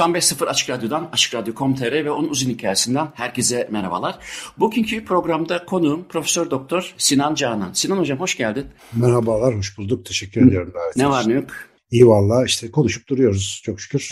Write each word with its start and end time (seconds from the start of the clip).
...95.0 0.00 0.46
Açık 0.46 0.70
Radyo'dan, 0.70 1.08
Açık 1.12 1.34
Radyo.com.tr 1.34 2.04
ve 2.04 2.10
onun 2.10 2.28
uzun 2.28 2.50
hikayesinden 2.50 3.08
herkese 3.14 3.68
merhabalar. 3.70 4.18
Bugünkü 4.58 5.04
programda 5.04 5.64
konuğum 5.64 6.04
Profesör 6.08 6.50
Doktor 6.50 6.94
Sinan 6.98 7.34
Canan. 7.34 7.72
Sinan 7.72 7.98
Hocam 7.98 8.20
hoş 8.20 8.36
geldin. 8.36 8.66
Merhabalar, 8.92 9.56
hoş 9.56 9.78
bulduk. 9.78 10.06
Teşekkür 10.06 10.48
ediyorum. 10.48 10.72
Ne 10.96 11.08
var 11.08 11.28
ne 11.28 11.32
yok? 11.32 11.50
İyi 11.90 12.06
valla 12.06 12.44
işte 12.44 12.70
konuşup 12.70 13.08
duruyoruz 13.08 13.60
çok 13.64 13.80
şükür. 13.80 14.10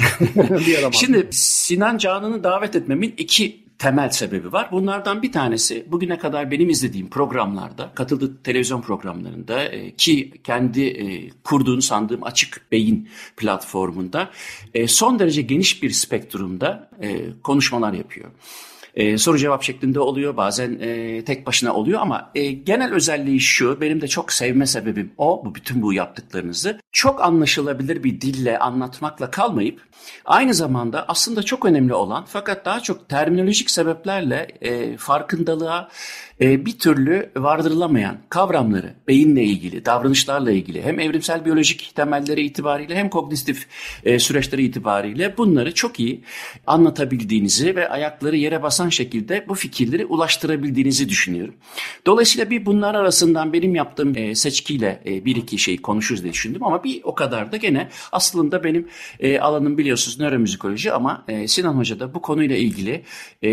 Şimdi 0.93 1.29
Sinan 1.31 1.99
Canan'ı 1.99 2.45
davet 2.45 2.77
etmemin 2.77 3.15
iki 3.19 3.68
temel 3.79 4.11
sebebi 4.11 4.53
var. 4.53 4.69
Bunlardan 4.73 5.23
bir 5.23 5.33
tanesi 5.33 5.87
bugüne 5.87 6.19
kadar 6.19 6.51
benim 6.51 6.71
izlediğim 6.71 7.11
programlarda, 7.11 7.91
katıldığı 7.95 8.43
televizyon 8.43 8.83
programlarında 8.83 9.65
e, 9.65 9.91
ki 9.91 10.33
kendi 10.45 10.83
e, 10.83 11.31
kurduğunu 11.45 11.83
sandığım 11.83 12.25
Açık 12.25 12.73
Beyin 12.73 13.09
platformunda 13.37 14.31
e, 14.75 14.89
son 14.89 15.19
derece 15.19 15.43
geniş 15.43 15.83
bir 15.83 15.91
spektrumda 15.91 16.91
konuşmalar 17.43 17.93
yapıyor. 17.93 18.31
E, 18.95 19.19
soru 19.19 19.39
cevap 19.39 19.63
şeklinde 19.63 20.01
oluyor 20.01 20.37
bazen 20.37 20.79
e, 20.81 21.25
tek 21.25 21.47
başına 21.47 21.75
oluyor 21.75 22.01
ama 22.01 22.31
e, 22.35 22.53
genel 22.53 22.93
özelliği 22.93 23.41
şu 23.41 23.81
benim 23.81 24.01
de 24.01 24.09
çok 24.09 24.33
sevme 24.33 24.67
sebebim 24.67 25.13
o 25.19 25.43
bu 25.45 25.55
bütün 25.55 25.83
bu 25.83 25.93
yaptıklarınızı. 25.93 26.81
Çok 26.93 27.23
anlaşılabilir 27.23 28.05
bir 28.05 28.21
dille 28.21 28.59
anlatmakla 28.59 29.31
kalmayıp 29.31 29.83
aynı 30.25 30.55
zamanda 30.55 31.05
aslında 31.09 31.43
çok 31.43 31.65
önemli 31.65 31.95
olan 31.95 32.25
fakat 32.29 32.65
daha 32.65 32.81
çok 32.81 33.09
terminolojik 33.09 33.71
sebeplerle 33.71 34.49
e, 34.61 34.97
farkındalığa 34.97 35.89
e, 36.41 36.67
bir 36.67 36.79
türlü 36.79 37.31
vardırılamayan 37.37 38.17
kavramları 38.29 38.95
beyinle 39.09 39.43
ilgili, 39.43 39.85
davranışlarla 39.85 40.53
ilgili 40.53 40.83
hem 40.83 41.01
evrimsel 41.01 41.45
biyolojik 41.45 41.93
temelleri 41.95 42.43
itibariyle 42.43 42.97
hem 42.97 43.11
kognitif 43.11 43.67
e, 44.05 44.19
süreçleri 44.19 44.63
itibariyle 44.63 45.37
bunları 45.39 45.75
çok 45.75 46.01
iyi 46.01 46.25
anlatabildiğinizi 46.67 47.77
ve 47.77 47.89
ayakları 47.89 48.37
yere 48.37 48.63
basan 48.63 48.88
şekilde 48.93 49.45
bu 49.49 49.55
fikirleri 49.55 50.07
ulaştırabildiğinizi 50.07 51.09
düşünüyorum. 51.09 51.55
Dolayısıyla 52.07 52.51
bir 52.51 52.67
bunlar 52.67 52.95
arasından 52.95 53.53
benim 53.53 53.75
yaptığım 53.75 54.35
seçkiyle 54.35 55.03
bir 55.25 55.37
iki 55.37 55.59
şeyi 55.59 55.83
konuşuruz 55.83 56.23
diye 56.23 56.33
düşündüm 56.33 56.65
ama 56.65 56.85
bir 56.85 57.01
o 57.05 57.15
kadar 57.15 57.53
da 57.53 57.57
gene 57.57 57.89
aslında 58.13 58.65
benim 58.65 58.89
alanım 59.41 59.79
biliyorsunuz 59.79 60.21
nöromüzikoloji 60.21 60.93
ama 60.93 61.25
Sinan 61.47 61.75
Hoca 61.75 62.01
da 62.01 62.15
bu 62.15 62.23
konuyla 62.23 62.57
ilgili 62.57 63.05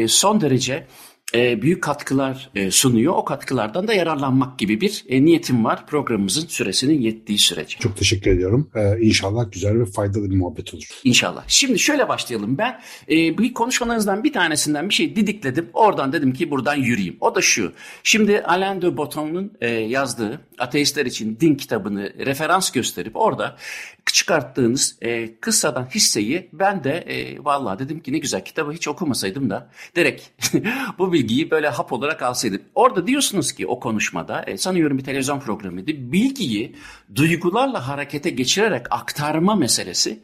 son 0.08 0.42
derece 0.42 0.88
e, 1.34 1.62
büyük 1.62 1.84
katkılar 1.84 2.50
e, 2.56 2.72
sunuyor. 2.72 3.14
O 3.18 3.26
katkılardan 3.26 3.88
da 3.88 3.94
yararlanmak 3.94 4.60
gibi 4.60 4.82
bir 4.82 5.06
e, 5.10 5.26
niyetim 5.26 5.66
var 5.66 5.88
programımızın 5.88 6.48
süresinin 6.48 7.02
yettiği 7.02 7.38
sürece. 7.38 7.78
Çok 7.80 7.98
teşekkür 7.98 8.32
ediyorum. 8.32 8.70
Ee, 8.76 9.00
inşallah 9.02 9.52
güzel 9.52 9.80
ve 9.80 9.86
faydalı 9.86 10.30
bir 10.30 10.36
muhabbet 10.36 10.74
olur. 10.74 11.02
İnşallah. 11.04 11.44
Şimdi 11.48 11.80
şöyle 11.80 12.10
başlayalım. 12.10 12.58
Ben 12.58 12.82
e, 13.10 13.38
bir 13.38 13.54
konuşmalarınızdan 13.54 14.24
bir 14.24 14.34
tanesinden 14.34 14.90
bir 14.90 14.94
şey 14.94 15.16
didikledim. 15.16 15.70
Oradan 15.74 16.14
dedim 16.14 16.34
ki 16.34 16.52
buradan 16.52 16.76
yürüyeyim. 16.76 17.18
O 17.22 17.36
da 17.36 17.42
şu. 17.42 17.74
Şimdi 18.04 18.42
Alain 18.42 18.82
de 18.82 18.98
Botton'un 18.98 19.52
e, 19.62 19.70
yazdığı 19.70 20.42
Ateistler 20.58 21.06
için 21.06 21.38
Din 21.40 21.56
kitabını 21.56 22.14
referans 22.26 22.72
gösterip 22.72 23.16
orada 23.16 23.58
çıkarttığınız 24.14 24.98
e, 25.02 25.36
kıssadan 25.36 25.86
hisseyi 25.86 26.50
ben 26.54 26.84
de 26.84 26.92
e, 26.92 27.46
vallahi 27.46 27.80
dedim 27.80 28.00
ki 28.00 28.14
ne 28.14 28.18
güzel 28.18 28.46
kitabı 28.46 28.72
hiç 28.72 28.88
okumasaydım 28.88 29.50
da 29.50 29.70
direkt 29.96 30.24
bu 31.00 31.14
bilgiyi 31.16 31.52
böyle 31.52 31.70
hap 31.70 31.94
olarak 31.94 32.22
alsaydım. 32.22 32.62
Orada 32.76 33.08
diyorsunuz 33.08 33.52
ki 33.52 33.68
o 33.68 33.80
konuşmada 33.80 34.44
e, 34.44 34.58
sanıyorum 34.58 34.98
bir 34.98 35.04
televizyon 35.04 35.40
programıydı. 35.40 35.92
Bilgiyi 36.12 36.76
duygularla 37.16 37.88
harekete 37.88 38.30
geçirerek 38.30 38.86
aktarma 38.90 39.56
meselesi 39.56 40.20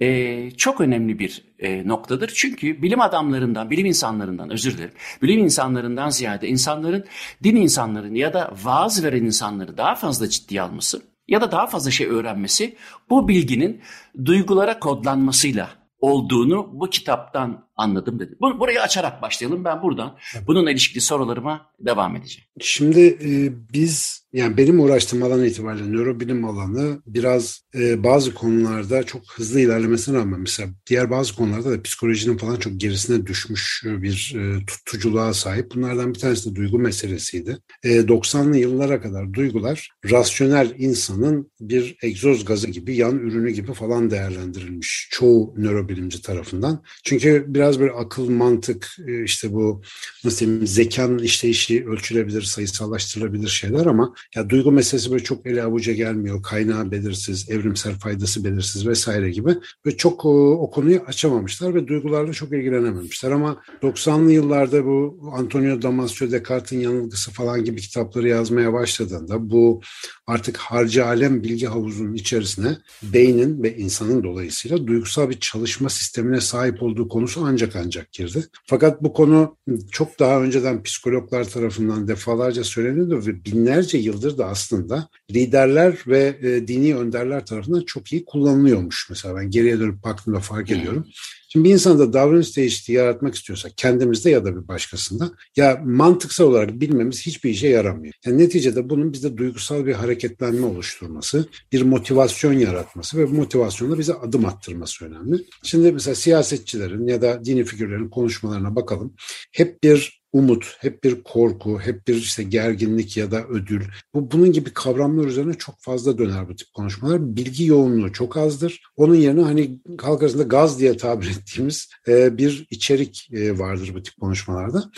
e, 0.00 0.50
çok 0.50 0.80
önemli 0.80 1.18
bir 1.18 1.44
e, 1.58 1.88
noktadır. 1.88 2.32
Çünkü 2.34 2.82
bilim 2.82 3.00
adamlarından, 3.00 3.70
bilim 3.70 3.86
insanlarından 3.86 4.50
özür 4.50 4.76
dilerim. 4.76 4.94
Bilim 5.22 5.38
insanlarından 5.38 6.10
ziyade 6.10 6.48
insanların, 6.48 7.04
din 7.44 7.56
insanların 7.56 8.14
ya 8.14 8.32
da 8.32 8.52
vaaz 8.64 9.04
veren 9.04 9.24
insanları 9.24 9.76
daha 9.76 9.94
fazla 9.94 10.28
ciddiye 10.28 10.62
alması 10.62 11.02
ya 11.28 11.40
da 11.40 11.52
daha 11.52 11.66
fazla 11.66 11.90
şey 11.90 12.06
öğrenmesi 12.06 12.76
bu 13.10 13.28
bilginin 13.28 13.80
duygulara 14.24 14.78
kodlanmasıyla 14.78 15.70
olduğunu 16.00 16.70
bu 16.72 16.90
kitaptan 16.90 17.65
anladım 17.76 18.18
dedi. 18.18 18.36
Burayı 18.40 18.82
açarak 18.82 19.22
başlayalım. 19.22 19.64
Ben 19.64 19.82
buradan 19.82 20.16
bununla 20.46 20.70
ilişkili 20.70 21.00
sorularıma 21.00 21.66
devam 21.80 22.16
edeceğim. 22.16 22.48
Şimdi 22.60 23.00
e, 23.00 23.52
biz 23.72 24.26
yani 24.32 24.56
benim 24.56 24.80
uğraştığım 24.80 25.22
alan 25.22 25.44
itibariyle 25.44 25.92
nörobilim 25.92 26.44
alanı 26.44 27.02
biraz 27.06 27.60
e, 27.74 28.04
bazı 28.04 28.34
konularda 28.34 29.02
çok 29.02 29.22
hızlı 29.32 29.60
ilerlemesine 29.60 30.18
rağmen 30.18 30.40
mesela 30.40 30.68
diğer 30.86 31.10
bazı 31.10 31.34
konularda 31.34 31.70
da 31.70 31.82
psikolojinin 31.82 32.36
falan 32.36 32.56
çok 32.56 32.80
gerisine 32.80 33.26
düşmüş 33.26 33.82
bir 33.84 34.36
e, 34.38 34.66
tutuculuğa 34.66 35.34
sahip. 35.34 35.74
Bunlardan 35.74 36.14
bir 36.14 36.18
tanesi 36.18 36.50
de 36.50 36.56
duygu 36.56 36.78
meselesiydi. 36.78 37.58
E, 37.82 37.88
90'lı 37.88 38.56
yıllara 38.56 39.00
kadar 39.00 39.32
duygular 39.32 39.90
rasyonel 40.10 40.74
insanın 40.78 41.50
bir 41.60 41.96
egzoz 42.02 42.44
gazı 42.44 42.70
gibi, 42.70 42.96
yan 42.96 43.18
ürünü 43.18 43.50
gibi 43.50 43.72
falan 43.72 44.10
değerlendirilmiş 44.10 45.08
çoğu 45.10 45.54
nörobilimci 45.56 46.22
tarafından. 46.22 46.82
Çünkü 47.04 47.44
biraz 47.48 47.65
bir 47.74 48.00
akıl, 48.00 48.30
mantık, 48.30 48.96
e, 49.06 49.24
işte 49.24 49.52
bu 49.52 49.82
nasıl 50.24 50.46
diyeyim 50.46 50.66
zekanın 50.66 51.18
işleyişi 51.18 51.86
ölçülebilir, 51.86 52.42
sayısallaştırılabilir 52.42 53.48
şeyler 53.48 53.86
ama 53.86 54.14
ya 54.34 54.50
duygu 54.50 54.72
meselesi 54.72 55.10
böyle 55.10 55.24
çok 55.24 55.46
ele 55.46 55.62
avuca 55.62 55.92
gelmiyor. 55.92 56.42
Kaynağı 56.42 56.90
belirsiz, 56.90 57.50
evrimsel 57.50 57.94
faydası 57.94 58.44
belirsiz 58.44 58.86
vesaire 58.86 59.30
gibi. 59.30 59.54
Ve 59.86 59.96
çok 59.96 60.24
o, 60.24 60.50
o 60.50 60.70
konuyu 60.70 61.00
açamamışlar 61.06 61.74
ve 61.74 61.88
duygularla 61.88 62.32
çok 62.32 62.52
ilgilenememişler. 62.52 63.30
Ama 63.30 63.62
90'lı 63.82 64.32
yıllarda 64.32 64.84
bu 64.84 65.20
Antonio 65.32 65.82
Damasio 65.82 66.30
Descartes'in 66.30 66.80
yanılgısı 66.80 67.30
falan 67.30 67.64
gibi 67.64 67.80
kitapları 67.80 68.28
yazmaya 68.28 68.72
başladığında 68.72 69.50
bu 69.50 69.80
artık 70.26 70.56
harcı 70.56 71.06
alem 71.06 71.42
bilgi 71.42 71.66
havuzunun 71.66 72.14
içerisine 72.14 72.76
beynin 73.02 73.62
ve 73.62 73.76
insanın 73.76 74.22
dolayısıyla 74.22 74.86
duygusal 74.86 75.30
bir 75.30 75.40
çalışma 75.40 75.88
sistemine 75.88 76.40
sahip 76.40 76.82
olduğu 76.82 77.08
konusu 77.08 77.42
ancak 77.44 77.55
ancak 77.76 78.12
girdi. 78.12 78.44
Fakat 78.64 79.02
bu 79.02 79.12
konu 79.12 79.56
çok 79.90 80.18
daha 80.18 80.42
önceden 80.42 80.82
psikologlar 80.82 81.44
tarafından 81.44 82.08
defalarca 82.08 82.64
söyleniyordu 82.64 83.26
ve 83.26 83.44
binlerce 83.44 83.98
yıl 83.98 84.16
yıldır 84.16 84.38
da 84.38 84.46
aslında 84.46 85.08
liderler 85.30 85.96
ve 86.06 86.38
e, 86.42 86.68
dini 86.68 86.96
önderler 86.96 87.46
tarafından 87.46 87.80
çok 87.80 88.12
iyi 88.12 88.24
kullanılıyormuş. 88.24 89.06
Mesela 89.10 89.36
ben 89.36 89.50
geriye 89.50 89.80
dönüp 89.80 90.04
baktığımda 90.04 90.40
fark 90.40 90.70
ediyorum. 90.70 91.06
Şimdi 91.56 91.68
bir 91.68 91.74
insanda 91.74 92.12
davranış 92.12 92.56
değişikliği 92.56 92.92
yaratmak 92.92 93.34
istiyorsa 93.34 93.68
kendimizde 93.76 94.30
ya 94.30 94.44
da 94.44 94.56
bir 94.56 94.68
başkasında 94.68 95.30
ya 95.56 95.82
mantıksal 95.84 96.44
olarak 96.44 96.80
bilmemiz 96.80 97.26
hiçbir 97.26 97.50
işe 97.50 97.68
yaramıyor. 97.68 98.14
Yani 98.26 98.38
neticede 98.38 98.90
bunun 98.90 99.12
bizde 99.12 99.36
duygusal 99.36 99.86
bir 99.86 99.92
hareketlenme 99.92 100.66
oluşturması, 100.66 101.48
bir 101.72 101.82
motivasyon 101.82 102.52
yaratması 102.52 103.18
ve 103.18 103.30
bu 103.30 103.34
motivasyonla 103.34 103.98
bize 103.98 104.14
adım 104.14 104.44
attırması 104.44 105.04
önemli. 105.04 105.44
Şimdi 105.62 105.92
mesela 105.92 106.14
siyasetçilerin 106.14 107.06
ya 107.06 107.22
da 107.22 107.44
dini 107.44 107.64
figürlerin 107.64 108.08
konuşmalarına 108.08 108.76
bakalım. 108.76 109.14
Hep 109.52 109.82
bir 109.82 110.22
umut, 110.36 110.76
hep 110.78 111.04
bir 111.04 111.22
korku, 111.22 111.78
hep 111.80 112.08
bir 112.08 112.14
işte 112.14 112.42
gerginlik 112.42 113.16
ya 113.16 113.30
da 113.30 113.44
ödül. 113.44 113.82
Bu 114.14 114.30
bunun 114.30 114.52
gibi 114.52 114.70
kavramlar 114.70 115.26
üzerine 115.26 115.54
çok 115.54 115.74
fazla 115.80 116.18
döner 116.18 116.48
bu 116.48 116.56
tip 116.56 116.72
konuşmalar. 116.74 117.36
Bilgi 117.36 117.66
yoğunluğu 117.66 118.12
çok 118.12 118.36
azdır. 118.36 118.82
Onun 118.96 119.14
yerine 119.14 119.42
hani 119.42 119.78
halk 120.00 120.22
arasında 120.22 120.42
gaz 120.42 120.80
diye 120.80 120.96
tabir 120.96 121.26
ettiğimiz 121.40 121.88
e, 122.08 122.38
bir 122.38 122.66
içerik 122.70 123.28
e, 123.32 123.58
vardır 123.58 123.92
bu 123.94 124.02
tip 124.02 124.20
konuşmalarda. 124.20 124.90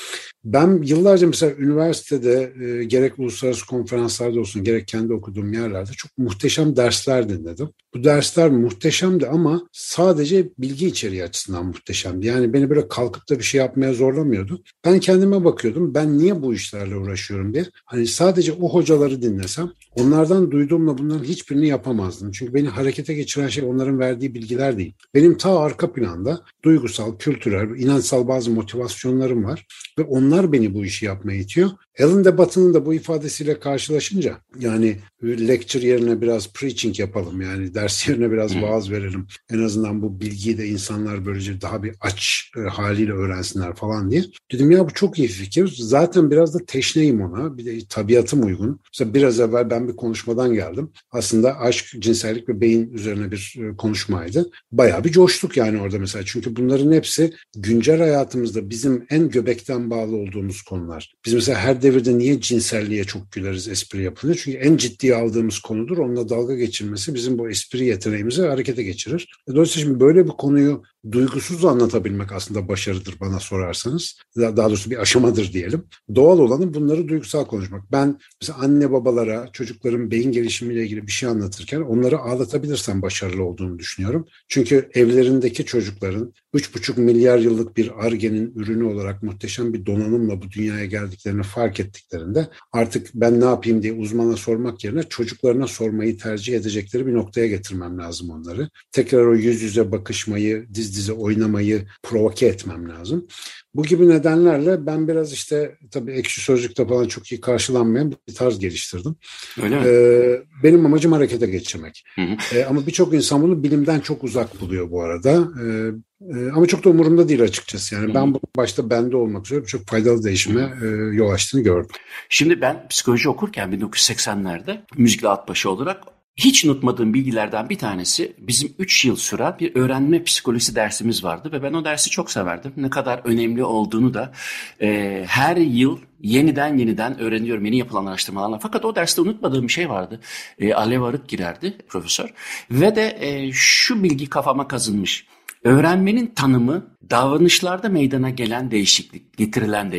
Ben 0.44 0.82
yıllarca 0.82 1.26
mesela 1.26 1.52
üniversitede 1.52 2.52
e, 2.64 2.84
gerek 2.84 3.18
uluslararası 3.18 3.66
konferanslarda 3.66 4.40
olsun 4.40 4.64
gerek 4.64 4.88
kendi 4.88 5.12
okuduğum 5.12 5.52
yerlerde 5.52 5.90
çok 5.92 6.18
muhteşem 6.18 6.76
dersler 6.76 7.28
dinledim. 7.28 7.68
Bu 7.94 8.04
dersler 8.04 8.50
muhteşemdi 8.50 9.26
ama 9.26 9.68
sadece 9.72 10.48
bilgi 10.58 10.86
içeriği 10.86 11.24
açısından 11.24 11.66
muhteşemdi. 11.66 12.26
Yani 12.26 12.52
beni 12.52 12.70
böyle 12.70 12.88
kalkıp 12.88 13.30
da 13.30 13.38
bir 13.38 13.44
şey 13.44 13.58
yapmaya 13.58 13.94
zorlamıyordu. 13.94 14.62
Ben 14.84 15.00
kendim 15.00 15.27
kendime 15.28 15.44
bakıyordum. 15.44 15.94
Ben 15.94 16.18
niye 16.18 16.42
bu 16.42 16.54
işlerle 16.54 16.96
uğraşıyorum 16.96 17.54
diye. 17.54 17.64
Hani 17.84 18.06
sadece 18.06 18.52
o 18.52 18.68
hocaları 18.68 19.22
dinlesem 19.22 19.70
onlardan 19.94 20.50
duyduğumla 20.50 20.98
bunların 20.98 21.24
hiçbirini 21.24 21.68
yapamazdım. 21.68 22.32
Çünkü 22.32 22.54
beni 22.54 22.68
harekete 22.68 23.14
geçiren 23.14 23.48
şey 23.48 23.64
onların 23.64 23.98
verdiği 23.98 24.34
bilgiler 24.34 24.78
değil. 24.78 24.94
Benim 25.14 25.36
ta 25.38 25.58
arka 25.58 25.92
planda 25.92 26.40
duygusal, 26.64 27.18
kültürel, 27.18 27.80
inançsal 27.80 28.28
bazı 28.28 28.50
motivasyonlarım 28.50 29.44
var 29.44 29.66
ve 29.98 30.02
onlar 30.02 30.52
beni 30.52 30.74
bu 30.74 30.84
işi 30.84 31.06
yapmaya 31.06 31.38
itiyor. 31.38 31.70
Alan 32.00 32.24
de 32.24 32.38
Battı'nın 32.38 32.74
da 32.74 32.86
bu 32.86 32.94
ifadesiyle 32.94 33.60
karşılaşınca 33.60 34.38
yani 34.58 34.96
lecture 35.24 35.86
yerine 35.86 36.20
biraz 36.20 36.52
preaching 36.52 36.98
yapalım 36.98 37.40
yani 37.40 37.74
ders 37.74 38.08
yerine 38.08 38.30
biraz 38.30 38.62
vaaz 38.62 38.90
verelim. 38.90 39.26
En 39.50 39.58
azından 39.58 40.02
bu 40.02 40.20
bilgiyi 40.20 40.58
de 40.58 40.66
insanlar 40.66 41.26
böylece 41.26 41.60
daha 41.60 41.82
bir 41.82 41.94
aç 42.00 42.50
e, 42.56 42.60
haliyle 42.60 43.12
öğrensinler 43.12 43.74
falan 43.74 44.10
diye. 44.10 44.24
Dedim 44.52 44.70
ya 44.70 44.88
bu 44.88 44.94
çok 44.94 45.17
iyi 45.18 45.28
fikir. 45.28 45.74
Zaten 45.78 46.30
biraz 46.30 46.54
da 46.54 46.58
teşneyim 46.66 47.20
ona. 47.20 47.58
Bir 47.58 47.64
de 47.64 47.78
tabiatım 47.88 48.46
uygun. 48.46 48.80
Mesela 48.92 49.14
biraz 49.14 49.40
evvel 49.40 49.70
ben 49.70 49.88
bir 49.88 49.96
konuşmadan 49.96 50.54
geldim. 50.54 50.90
Aslında 51.10 51.58
aşk, 51.58 51.86
cinsellik 51.98 52.48
ve 52.48 52.60
beyin 52.60 52.90
üzerine 52.90 53.30
bir 53.30 53.56
e, 53.58 53.76
konuşmaydı. 53.76 54.50
Bayağı 54.72 55.04
bir 55.04 55.12
coştuk 55.12 55.56
yani 55.56 55.80
orada 55.80 55.98
mesela. 55.98 56.24
Çünkü 56.26 56.56
bunların 56.56 56.92
hepsi 56.92 57.32
güncel 57.56 57.98
hayatımızda 57.98 58.70
bizim 58.70 59.06
en 59.10 59.28
göbekten 59.28 59.90
bağlı 59.90 60.16
olduğumuz 60.16 60.62
konular. 60.62 61.14
Biz 61.26 61.34
mesela 61.34 61.58
her 61.58 61.82
devirde 61.82 62.18
niye 62.18 62.40
cinselliğe 62.40 63.04
çok 63.04 63.32
güleriz, 63.32 63.68
espri 63.68 64.02
yapılıyor? 64.02 64.40
Çünkü 64.44 64.58
en 64.58 64.76
ciddi 64.76 65.14
aldığımız 65.14 65.58
konudur. 65.58 65.98
Onunla 65.98 66.28
dalga 66.28 66.54
geçirmesi 66.54 67.14
bizim 67.14 67.38
bu 67.38 67.50
espri 67.50 67.84
yeteneğimizi 67.84 68.42
harekete 68.42 68.82
geçirir. 68.82 69.28
Dolayısıyla 69.48 69.88
şimdi 69.88 70.00
böyle 70.00 70.24
bir 70.24 70.30
konuyu 70.30 70.82
duygusuz 71.12 71.64
anlatabilmek 71.64 72.32
aslında 72.32 72.68
başarıdır 72.68 73.14
bana 73.20 73.40
sorarsanız. 73.40 74.18
Daha 74.36 74.68
doğrusu 74.68 74.90
bir 74.90 74.97
aşamadır 74.98 75.52
diyelim. 75.52 75.84
Doğal 76.14 76.38
olanı 76.38 76.74
bunları 76.74 77.08
duygusal 77.08 77.44
konuşmak. 77.44 77.92
Ben 77.92 78.18
mesela 78.42 78.58
anne 78.58 78.92
babalara 78.92 79.48
çocukların 79.52 80.10
beyin 80.10 80.32
gelişimiyle 80.32 80.82
ilgili 80.82 81.06
bir 81.06 81.12
şey 81.12 81.28
anlatırken 81.28 81.80
onları 81.80 82.18
ağlatabilirsem 82.18 83.02
başarılı 83.02 83.44
olduğunu 83.44 83.78
düşünüyorum. 83.78 84.26
Çünkü 84.48 84.90
evlerindeki 84.94 85.64
çocukların 85.64 86.32
3,5 86.58 87.00
milyar 87.00 87.38
yıllık 87.38 87.76
bir 87.76 88.06
argenin 88.06 88.52
ürünü 88.56 88.84
olarak 88.84 89.22
muhteşem 89.22 89.72
bir 89.72 89.86
donanımla 89.86 90.42
bu 90.42 90.50
dünyaya 90.50 90.84
geldiklerini 90.84 91.42
fark 91.42 91.80
ettiklerinde 91.80 92.48
artık 92.72 93.10
ben 93.14 93.40
ne 93.40 93.44
yapayım 93.44 93.82
diye 93.82 93.92
uzmana 93.92 94.36
sormak 94.36 94.84
yerine 94.84 95.02
çocuklarına 95.02 95.66
sormayı 95.66 96.18
tercih 96.18 96.56
edecekleri 96.56 97.06
bir 97.06 97.14
noktaya 97.14 97.46
getirmem 97.46 97.98
lazım 97.98 98.30
onları. 98.30 98.70
Tekrar 98.92 99.26
o 99.26 99.34
yüz 99.34 99.62
yüze 99.62 99.92
bakışmayı, 99.92 100.66
diz 100.74 100.96
dize 100.96 101.12
oynamayı 101.12 101.86
provoke 102.02 102.46
etmem 102.46 102.88
lazım. 102.88 103.26
Bu 103.74 103.82
gibi 103.82 104.08
nedenlerle 104.08 104.86
ben 104.86 105.08
biraz 105.08 105.32
işte 105.32 105.76
tabii 105.90 106.12
ekşi 106.12 106.40
sözlükte 106.40 106.86
falan 106.86 107.08
çok 107.08 107.32
iyi 107.32 107.40
karşılanmayan 107.40 108.14
bir 108.28 108.34
tarz 108.34 108.58
geliştirdim. 108.58 109.16
Öyle 109.62 109.80
mi? 109.80 109.86
Ee, 109.86 110.42
benim 110.62 110.86
amacım 110.86 111.12
harekete 111.12 111.46
geçirmek. 111.46 112.04
Hı 112.14 112.22
hı. 112.22 112.36
Ee, 112.54 112.64
ama 112.64 112.86
birçok 112.86 113.14
insan 113.14 113.42
bunu 113.42 113.62
bilimden 113.62 114.00
çok 114.00 114.24
uzak 114.24 114.60
buluyor 114.60 114.90
bu 114.90 115.02
arada. 115.02 115.48
Ee, 115.62 115.90
e, 116.20 116.50
ama 116.54 116.66
çok 116.66 116.84
da 116.84 116.90
umurumda 116.90 117.28
değil 117.28 117.42
açıkçası. 117.42 117.94
Yani 117.94 118.14
ben 118.14 118.34
bu 118.34 118.40
başta 118.56 118.90
bende 118.90 119.16
olmak 119.16 119.46
üzere 119.46 119.64
çok 119.64 119.86
faydalı 119.86 120.24
değişime 120.24 120.72
e, 120.82 120.86
yol 121.16 121.30
açtığını 121.30 121.62
gördüm. 121.62 121.90
Şimdi 122.28 122.60
ben 122.60 122.88
psikoloji 122.88 123.28
okurken 123.28 123.72
1980'lerde 123.72 124.80
müzikle 124.96 125.28
at 125.28 125.48
başı 125.48 125.70
olarak 125.70 126.02
hiç 126.38 126.64
unutmadığım 126.64 127.14
bilgilerden 127.14 127.68
bir 127.68 127.78
tanesi 127.78 128.32
bizim 128.38 128.74
3 128.78 129.04
yıl 129.04 129.16
süren 129.16 129.56
bir 129.60 129.76
öğrenme 129.76 130.24
psikolojisi 130.24 130.74
dersimiz 130.74 131.24
vardı 131.24 131.52
ve 131.52 131.62
ben 131.62 131.72
o 131.72 131.84
dersi 131.84 132.10
çok 132.10 132.30
severdim. 132.30 132.72
Ne 132.76 132.90
kadar 132.90 133.20
önemli 133.24 133.64
olduğunu 133.64 134.14
da 134.14 134.32
e, 134.80 135.24
her 135.28 135.56
yıl 135.56 135.98
yeniden 136.20 136.78
yeniden 136.78 137.18
öğreniyorum 137.18 137.64
yeni 137.64 137.78
yapılan 137.78 138.06
araştırmalarla. 138.06 138.58
Fakat 138.58 138.84
o 138.84 138.94
derste 138.94 139.20
unutmadığım 139.20 139.62
bir 139.62 139.72
şey 139.72 139.90
vardı. 139.90 140.20
E, 140.58 140.74
Alev 140.74 141.02
Arık 141.02 141.28
girerdi 141.28 141.76
profesör 141.88 142.34
ve 142.70 142.96
de 142.96 143.16
e, 143.20 143.52
şu 143.52 144.02
bilgi 144.02 144.28
kafama 144.28 144.68
kazınmış. 144.68 145.26
Öğrenmenin 145.68 146.26
tanımı 146.26 146.86
davranışlarda 147.10 147.88
meydana 147.88 148.30
gelen 148.30 148.70
değişiklik, 148.70 149.36
getirilen 149.36 149.92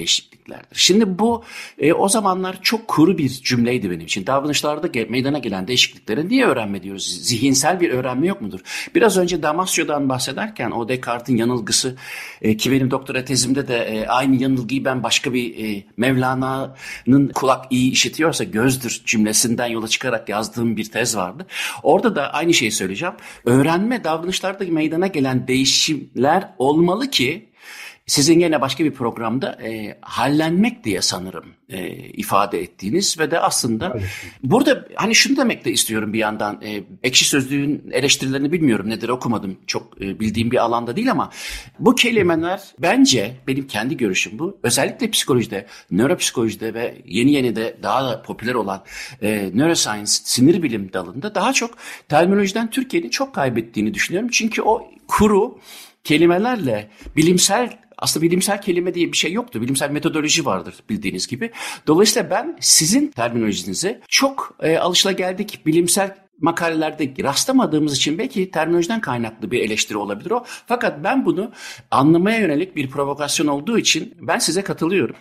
değişikliklerdir. 0.50 0.80
Şimdi 0.80 1.19
bu 1.19 1.44
e, 1.78 1.94
o 1.94 2.10
zamanlar 2.10 2.62
çok 2.62 2.88
kuru 2.88 3.18
bir 3.18 3.30
cümleydi 3.30 3.92
benim 3.92 4.06
için. 4.06 4.28
Davranışlarda 4.28 4.90
meydana 5.10 5.40
gelen 5.40 5.68
değişikliklere 5.68 6.28
niye 6.28 6.46
öğrenme 6.46 6.84
diyoruz? 6.84 7.19
Zihinsel 7.22 7.80
bir 7.80 7.90
öğrenme 7.90 8.28
yok 8.28 8.42
mudur? 8.42 8.60
Biraz 8.96 9.18
önce 9.18 9.44
Damasyo'dan 9.44 10.10
bahsederken 10.10 10.72
o 10.72 10.90
Descartes'in 10.90 11.38
yanılgısı 11.38 11.96
e, 12.42 12.57
ki 12.57 12.72
benim 12.72 12.92
doktora 12.92 13.25
tezimde 13.25 13.68
de 13.68 13.78
e, 13.78 14.07
aynı 14.07 14.42
yanılgıyı 14.42 14.86
ben 14.86 15.04
başka 15.04 15.34
bir 15.34 15.78
e, 15.78 15.84
Mevlana'nın 15.98 17.30
kulak 17.30 17.66
iyi 17.69 17.92
işitiyorsa 17.92 18.44
gözdür 18.44 19.02
cümlesinden 19.06 19.68
yola 19.68 19.88
çıkarak 19.88 20.30
yazdığım 20.30 20.78
bir 20.78 20.92
tez 20.92 21.18
vardı. 21.18 21.45
Orada 21.84 22.16
da 22.16 22.34
aynı 22.34 22.54
şeyi 22.54 22.72
söyleyeceğim. 22.72 23.16
Öğrenme 23.45 24.04
davranışlarda 24.04 24.66
meydana 24.69 25.07
gelen 25.07 25.48
değişimler 25.48 26.50
olmalı 26.57 27.10
ki 27.10 27.49
sizin 28.09 28.39
yine 28.39 28.61
başka 28.61 28.83
bir 28.85 28.91
programda 28.91 29.51
e, 29.63 29.97
hallenmek 30.01 30.83
diye 30.83 31.01
sanırım 31.01 31.45
e, 31.69 31.89
ifade 31.95 32.61
ettiğiniz 32.61 33.19
ve 33.19 33.31
de 33.31 33.39
aslında 33.39 33.94
evet. 33.95 34.09
burada 34.44 34.85
hani 34.95 35.15
şunu 35.15 35.38
demek 35.38 35.65
de 35.65 35.71
istiyorum 35.71 36.13
bir 36.13 36.19
yandan 36.19 36.61
e, 36.61 36.83
ekşi 37.03 37.25
sözlüğün 37.25 37.89
eleştirilerini 37.91 38.51
bilmiyorum 38.51 38.89
nedir 38.89 39.09
okumadım 39.09 39.57
çok 39.67 40.01
e, 40.01 40.19
bildiğim 40.19 40.51
bir 40.51 40.57
alanda 40.57 40.95
değil 40.95 41.11
ama 41.11 41.29
bu 41.79 41.95
kelimeler 41.95 42.61
bence 42.79 43.35
benim 43.47 43.67
kendi 43.67 43.97
görüşüm 43.97 44.39
bu 44.39 44.59
özellikle 44.63 45.11
psikolojide 45.11 45.67
nöropsikolojide 45.91 46.73
ve 46.73 47.01
yeni 47.06 47.31
yeni 47.31 47.56
de 47.56 47.77
daha 47.83 48.09
da 48.09 48.21
popüler 48.21 48.53
olan 48.53 48.83
e, 49.21 49.51
neuroscience 49.53 50.11
sinir 50.11 50.63
bilim 50.63 50.94
dalında 50.94 51.35
daha 51.35 51.53
çok 51.53 51.77
terminolojiden 52.07 52.69
Türkiye'nin 52.69 53.09
çok 53.09 53.35
kaybettiğini 53.35 53.94
düşünüyorum 53.94 54.29
çünkü 54.31 54.61
o 54.61 54.91
kuru 55.07 55.59
kelimelerle 56.03 56.89
bilimsel 57.15 57.79
aslında 58.00 58.25
bilimsel 58.25 58.62
kelime 58.62 58.94
diye 58.94 59.12
bir 59.12 59.18
şey 59.18 59.31
yoktu. 59.31 59.62
Bilimsel 59.62 59.92
metodoloji 59.92 60.46
vardır 60.46 60.75
bildiğiniz 60.90 61.28
gibi. 61.28 61.51
Dolayısıyla 61.88 62.30
ben 62.30 62.57
sizin 62.60 63.07
terminolojinizi 63.07 64.01
çok 64.07 64.57
e, 64.62 64.78
alışılageldik 64.78 65.66
bilimsel 65.66 66.30
makalelerde 66.42 67.23
rastlamadığımız 67.23 67.95
için 67.95 68.18
belki 68.18 68.52
terminolojiden 68.52 69.02
kaynaklı 69.02 69.52
bir 69.52 69.59
eleştiri 69.59 69.97
olabilir 69.97 70.31
o. 70.31 70.44
Fakat 70.45 71.04
ben 71.04 71.26
bunu 71.26 71.52
anlamaya 71.92 72.40
yönelik 72.40 72.76
bir 72.76 72.90
provokasyon 72.90 73.47
olduğu 73.47 73.78
için 73.78 74.14
ben 74.21 74.40
size 74.40 74.62
katılıyorum. 74.62 75.16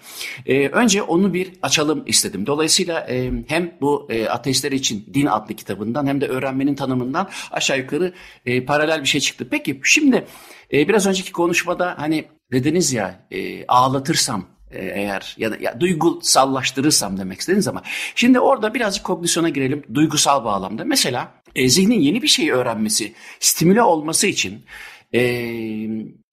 Ee, 0.46 0.68
önce 0.68 1.02
onu 1.02 1.34
bir 1.34 1.52
açalım 1.62 2.02
istedim. 2.06 2.46
Dolayısıyla 2.46 3.00
e, 3.10 3.32
hem 3.48 3.72
bu 3.80 4.06
e, 4.10 4.28
ateistler 4.28 4.72
için 4.72 5.06
Din 5.14 5.26
adlı 5.26 5.54
kitabından 5.54 6.06
hem 6.06 6.20
de 6.20 6.26
öğrenmenin 6.26 6.74
tanımından 6.74 7.28
aşağı 7.50 7.78
yukarı 7.78 8.12
e, 8.46 8.64
paralel 8.64 9.00
bir 9.00 9.08
şey 9.08 9.20
çıktı. 9.20 9.48
Peki 9.50 9.80
şimdi 9.84 10.26
e, 10.72 10.88
biraz 10.88 11.06
önceki 11.06 11.32
konuşmada 11.32 11.94
hani 11.98 12.24
dediniz 12.52 12.92
ya 12.92 13.26
e, 13.30 13.66
ağlatırsam 13.66 14.46
e, 14.70 14.86
eğer 14.86 15.34
ya 15.38 15.50
da 15.50 15.56
ya, 15.60 15.80
duygusallaştırırsam 15.80 17.18
demek 17.18 17.40
istediniz 17.40 17.68
ama 17.68 17.82
şimdi 18.14 18.40
orada 18.40 18.74
birazcık 18.74 19.04
kognisyona 19.04 19.48
girelim 19.48 19.82
duygusal 19.94 20.44
bağlamda. 20.44 20.84
Mesela 20.84 21.32
e, 21.54 21.68
zihnin 21.68 22.00
yeni 22.00 22.22
bir 22.22 22.28
şeyi 22.28 22.52
öğrenmesi, 22.52 23.12
stimüle 23.40 23.82
olması 23.82 24.26
için 24.26 24.64
e, 25.14 25.20